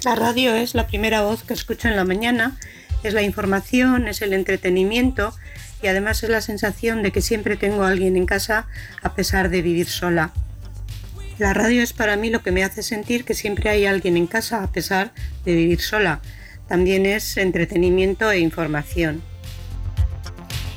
La 0.05 0.15
radio 0.15 0.55
es 0.55 0.75
la 0.75 0.87
primera 0.87 1.23
voz 1.23 1.43
que 1.43 1.53
escucho 1.53 1.87
en 1.87 1.95
la 1.95 2.05
mañana, 2.05 2.57
es 3.03 3.13
la 3.13 3.21
información, 3.21 4.09
es 4.09 4.23
el 4.23 4.33
entretenimiento 4.33 5.35
y 5.83 5.89
además 5.89 6.23
es 6.23 6.31
la 6.31 6.41
sensación 6.41 7.03
de 7.03 7.13
que 7.13 7.21
siempre 7.21 7.57
tengo 7.57 7.85
a 7.85 7.89
alguien 7.89 8.17
en 8.17 8.25
casa 8.25 8.67
a 9.03 9.15
pesar 9.15 9.51
de 9.51 9.61
vivir 9.61 9.89
sola. 9.89 10.33
La 11.39 11.53
radio 11.53 11.83
es 11.83 11.93
para 11.93 12.17
mí 12.17 12.31
lo 12.31 12.43
que 12.43 12.51
me 12.51 12.65
hace 12.65 12.83
sentir 12.83 13.27
que 13.27 13.35
siempre 13.35 13.69
hay 13.69 13.85
alguien 13.85 14.17
en 14.17 14.27
casa 14.27 14.63
a 14.63 14.73
pesar 14.73 15.13
de 15.45 15.55
vivir 15.55 15.81
sola. 15.81 16.21
También 16.67 17.05
es 17.05 17.37
entretenimiento 17.37 18.31
e 18.31 18.41
información. 18.41 19.23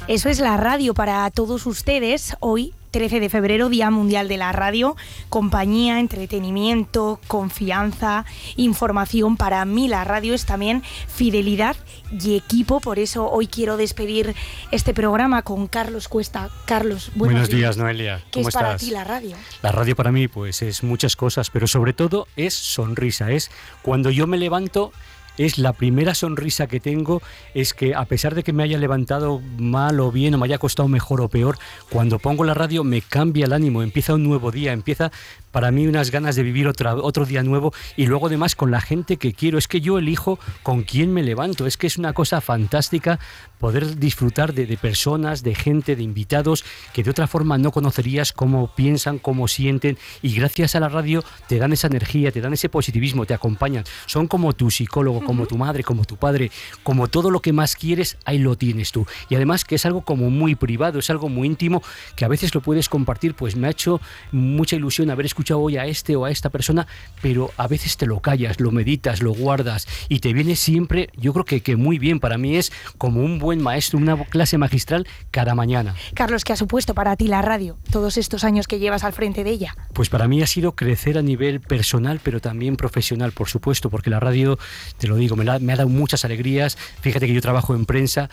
Eso 0.10 0.28
es 0.28 0.40
la 0.40 0.58
radio 0.58 0.94
para 0.94 1.30
todos 1.32 1.66
ustedes. 1.66 2.36
Hoy, 2.42 2.74
13 2.94 3.20
de 3.20 3.30
febrero, 3.30 3.70
Día 3.70 3.90
Mundial 3.90 4.28
de 4.28 4.38
la 4.38 4.52
Radio. 4.52 4.96
Compañía, 5.30 6.00
entretenimiento, 6.00 7.20
confianza, 7.28 8.24
información. 8.56 9.36
Para 9.36 9.66
mí 9.66 9.88
la 9.88 10.04
radio 10.04 10.36
es 10.36 10.46
también 10.46 10.84
fidelidad 11.08 11.76
y 12.12 12.38
equipo. 12.38 12.80
Por 12.80 13.00
eso 13.00 13.28
hoy 13.30 13.48
quiero 13.48 13.78
despedir 13.78 14.36
este 14.72 14.94
programa 14.94 15.42
con 15.42 15.68
Carlos 15.68 16.08
Cuesta. 16.08 16.52
Carlos, 16.66 17.12
buenos, 17.16 17.34
Buenos 17.34 17.50
días, 17.50 17.78
Noelia. 17.78 18.22
¿Qué 18.30 18.42
¿Cómo 18.42 18.50
es 18.50 18.54
para 18.54 18.78
ti 18.78 18.92
la 18.92 19.04
radio? 19.04 19.36
La 19.64 19.72
radio 19.72 19.96
para 19.96 20.12
mí 20.12 20.28
pues 20.28 20.62
es 20.62 20.84
muchas 20.84 21.16
cosas, 21.16 21.50
pero 21.50 21.66
sobre 21.66 21.94
todo 21.94 22.28
es 22.36 22.54
sonrisa, 22.54 23.32
es 23.32 23.50
cuando 23.82 24.12
yo 24.12 24.28
me 24.28 24.38
levanto 24.38 24.94
es 25.38 25.58
la 25.58 25.74
primera 25.74 26.16
sonrisa 26.16 26.68
que 26.68 26.80
tengo, 26.80 27.22
es 27.54 27.74
que 27.74 27.96
a 27.96 28.06
pesar 28.06 28.36
de 28.36 28.44
que 28.44 28.54
me 28.54 28.64
haya 28.64 28.78
levantado 28.78 29.42
mal 29.58 30.00
o 30.00 30.12
bien 30.12 30.36
o 30.36 30.38
me 30.38 30.46
haya 30.46 30.58
costado 30.58 30.88
mejor 30.88 31.22
o 31.22 31.30
peor, 31.30 31.58
cuando 31.90 32.20
pongo 32.20 32.44
la 32.44 32.54
radio 32.54 32.84
me 32.84 33.02
cambia 33.02 33.46
el 33.46 33.54
ánimo, 33.54 33.82
empieza 33.82 34.14
un 34.14 34.24
nuevo 34.24 34.52
día, 34.52 34.74
empieza 34.74 35.12
para 35.52 35.72
mí 35.72 35.86
unas 35.86 36.10
ganas 36.10 36.36
de 36.36 36.44
vivir 36.44 36.68
otro 36.68 37.26
día 37.26 37.44
nuevo 37.44 37.74
y 37.96 38.08
luego 38.08 38.28
además 38.28 38.56
con 38.56 38.72
la 38.72 38.82
gente 38.82 39.18
que 39.18 39.34
quiero, 39.34 39.58
es 39.58 39.68
que 39.68 39.82
yo 39.82 40.00
elijo 40.00 40.40
con 40.64 40.82
quién 40.82 41.14
me 41.14 41.22
levanto, 41.22 41.68
es 41.68 41.78
que 41.78 41.88
es 41.88 41.98
una 41.98 42.14
cosa 42.14 42.42
fantástica 42.42 43.20
poder 43.60 43.98
disfrutar 43.98 44.54
de, 44.54 44.66
de 44.66 44.78
personas, 44.78 45.44
de 45.44 45.54
gente, 45.54 45.96
de 45.96 46.04
invitados 46.04 46.66
que 46.92 47.04
de 47.04 47.12
otra 47.12 47.28
forma 47.28 47.58
no 47.58 47.72
conocerías 47.72 48.34
cómo 48.34 48.74
piensan, 48.76 49.20
cómo 49.20 49.48
sienten 49.48 49.98
y 50.22 50.34
gracias 50.36 50.76
a 50.76 50.80
la 50.80 50.90
radio 50.90 51.24
te 51.48 51.60
dan 51.60 51.72
esa 51.72 51.88
energía, 51.88 52.32
te 52.32 52.42
dan 52.42 52.54
ese 52.54 52.70
positivismo, 52.70 53.26
te 53.26 53.36
acompañan, 53.36 53.84
son 54.08 54.28
como 54.28 54.54
tu 54.54 54.72
psicólogo, 54.72 55.23
como 55.26 55.46
tu 55.46 55.58
madre, 55.58 55.84
como 55.84 56.06
tu 56.06 56.18
padre, 56.18 56.52
como 56.84 57.08
todo 57.08 57.32
lo 57.32 57.42
que 57.42 57.54
más 57.54 57.76
quieres, 57.76 58.18
ahí 58.26 58.40
lo 58.40 58.56
tienes 58.58 58.92
tú. 58.92 59.06
Y 59.30 59.36
además 59.36 59.66
que 59.66 59.76
es 59.76 59.86
algo 59.86 60.02
como 60.02 60.30
muy 60.30 60.56
privado, 60.56 61.00
es 61.00 61.10
algo 61.10 61.30
muy 61.30 61.48
íntimo 61.48 61.82
que 62.16 62.26
a 62.26 62.28
veces 62.28 62.54
lo 62.56 62.62
puedes 62.62 62.90
compartir, 62.90 63.34
pues 63.36 63.56
me 63.56 63.68
ha 63.68 63.72
hecho 63.72 64.02
mucha 64.32 64.76
ilusión 64.76 65.10
haber 65.10 65.26
escuchado 65.26 65.60
hoy 65.60 65.78
a 65.78 65.86
este 65.86 66.16
o 66.16 66.26
a 66.26 66.32
esta 66.32 66.50
persona, 66.50 66.88
pero 67.22 67.52
a 67.58 67.68
veces 67.68 67.98
te 67.98 68.06
lo 68.06 68.20
callas, 68.20 68.60
lo 68.60 68.72
meditas, 68.72 69.22
lo 69.22 69.34
guardas 69.34 69.88
y 70.10 70.20
te 70.20 70.34
viene 70.34 70.56
siempre, 70.56 71.10
yo 71.16 71.34
creo 71.34 71.46
que, 71.46 71.62
que 71.62 71.76
muy 71.76 72.00
bien, 72.00 72.20
para 72.20 72.38
mí 72.38 72.56
es 72.56 72.72
como 72.98 73.22
un 73.22 73.40
buen 73.40 73.62
maestro, 73.62 74.00
una 74.00 74.18
clase 74.26 74.58
magistral 74.58 75.08
cada 75.32 75.56
mañana. 75.56 75.96
Carlos, 76.14 76.44
¿qué 76.44 76.54
ha 76.54 76.56
supuesto 76.56 76.94
para 76.94 77.16
ti 77.16 77.28
la 77.28 77.42
radio 77.42 77.78
todos 77.92 78.18
estos 78.18 78.44
años 78.44 78.68
que 78.68 78.80
llevas 78.80 79.04
al 79.04 79.14
frente 79.14 79.44
de 79.44 79.52
ella? 79.52 79.76
Pues 79.94 80.10
para 80.10 80.28
mí 80.28 80.42
ha 80.42 80.48
sido 80.48 80.74
crecer 80.74 81.18
a 81.18 81.22
nivel 81.22 81.62
personal, 81.62 82.20
pero 82.24 82.40
también 82.40 82.76
profesional, 82.76 83.32
por 83.32 83.50
supuesto, 83.50 83.90
porque 83.90 84.10
la 84.10 84.20
radio, 84.20 84.58
te 84.98 85.08
lo 85.08 85.13
digo, 85.16 85.36
me, 85.36 85.46
me 85.60 85.74
ha 85.74 85.76
dado 85.76 85.90
muchas 85.90 86.26
alegrías. 86.26 86.78
Fíjate 87.02 87.28
que 87.28 87.34
yo 87.34 87.42
trabajo 87.42 87.76
en 87.76 87.86
prensa 87.86 88.30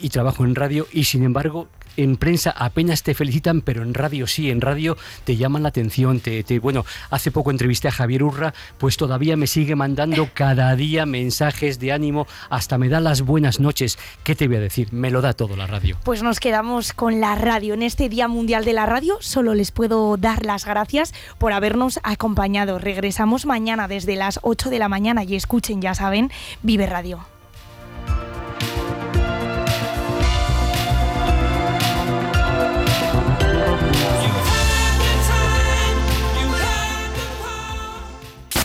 y 0.00 0.08
trabajo 0.08 0.44
en 0.44 0.54
radio 0.54 0.86
y 0.92 1.04
sin 1.04 1.24
embargo 1.24 1.68
en 2.02 2.16
prensa 2.16 2.50
apenas 2.50 3.02
te 3.02 3.14
felicitan, 3.14 3.60
pero 3.60 3.82
en 3.82 3.94
radio 3.94 4.26
sí, 4.26 4.50
en 4.50 4.60
radio 4.60 4.96
te 5.24 5.36
llaman 5.36 5.62
la 5.62 5.68
atención. 5.68 6.20
Te, 6.20 6.58
bueno, 6.58 6.84
hace 7.10 7.30
poco 7.30 7.50
entrevisté 7.50 7.88
a 7.88 7.92
Javier 7.92 8.22
Urra, 8.22 8.54
pues 8.78 8.96
todavía 8.96 9.36
me 9.36 9.46
sigue 9.46 9.76
mandando 9.76 10.28
cada 10.34 10.74
día 10.76 11.06
mensajes 11.06 11.78
de 11.78 11.92
ánimo, 11.92 12.26
hasta 12.48 12.78
me 12.78 12.88
da 12.88 13.00
las 13.00 13.22
buenas 13.22 13.60
noches. 13.60 13.98
¿Qué 14.24 14.34
te 14.34 14.48
voy 14.48 14.56
a 14.56 14.60
decir? 14.60 14.92
Me 14.92 15.10
lo 15.10 15.20
da 15.20 15.32
todo 15.32 15.56
la 15.56 15.66
radio. 15.66 15.96
Pues 16.04 16.22
nos 16.22 16.40
quedamos 16.40 16.92
con 16.92 17.20
la 17.20 17.34
radio. 17.34 17.74
En 17.74 17.82
este 17.82 18.08
Día 18.08 18.28
Mundial 18.28 18.64
de 18.64 18.72
la 18.72 18.86
Radio 18.86 19.18
solo 19.20 19.54
les 19.54 19.70
puedo 19.70 20.16
dar 20.16 20.44
las 20.44 20.64
gracias 20.64 21.12
por 21.38 21.52
habernos 21.52 22.00
acompañado. 22.02 22.78
Regresamos 22.78 23.46
mañana 23.46 23.88
desde 23.88 24.16
las 24.16 24.40
8 24.42 24.70
de 24.70 24.78
la 24.78 24.88
mañana 24.88 25.24
y 25.24 25.36
escuchen, 25.36 25.80
ya 25.80 25.94
saben, 25.94 26.30
Vive 26.62 26.86
Radio. 26.86 27.39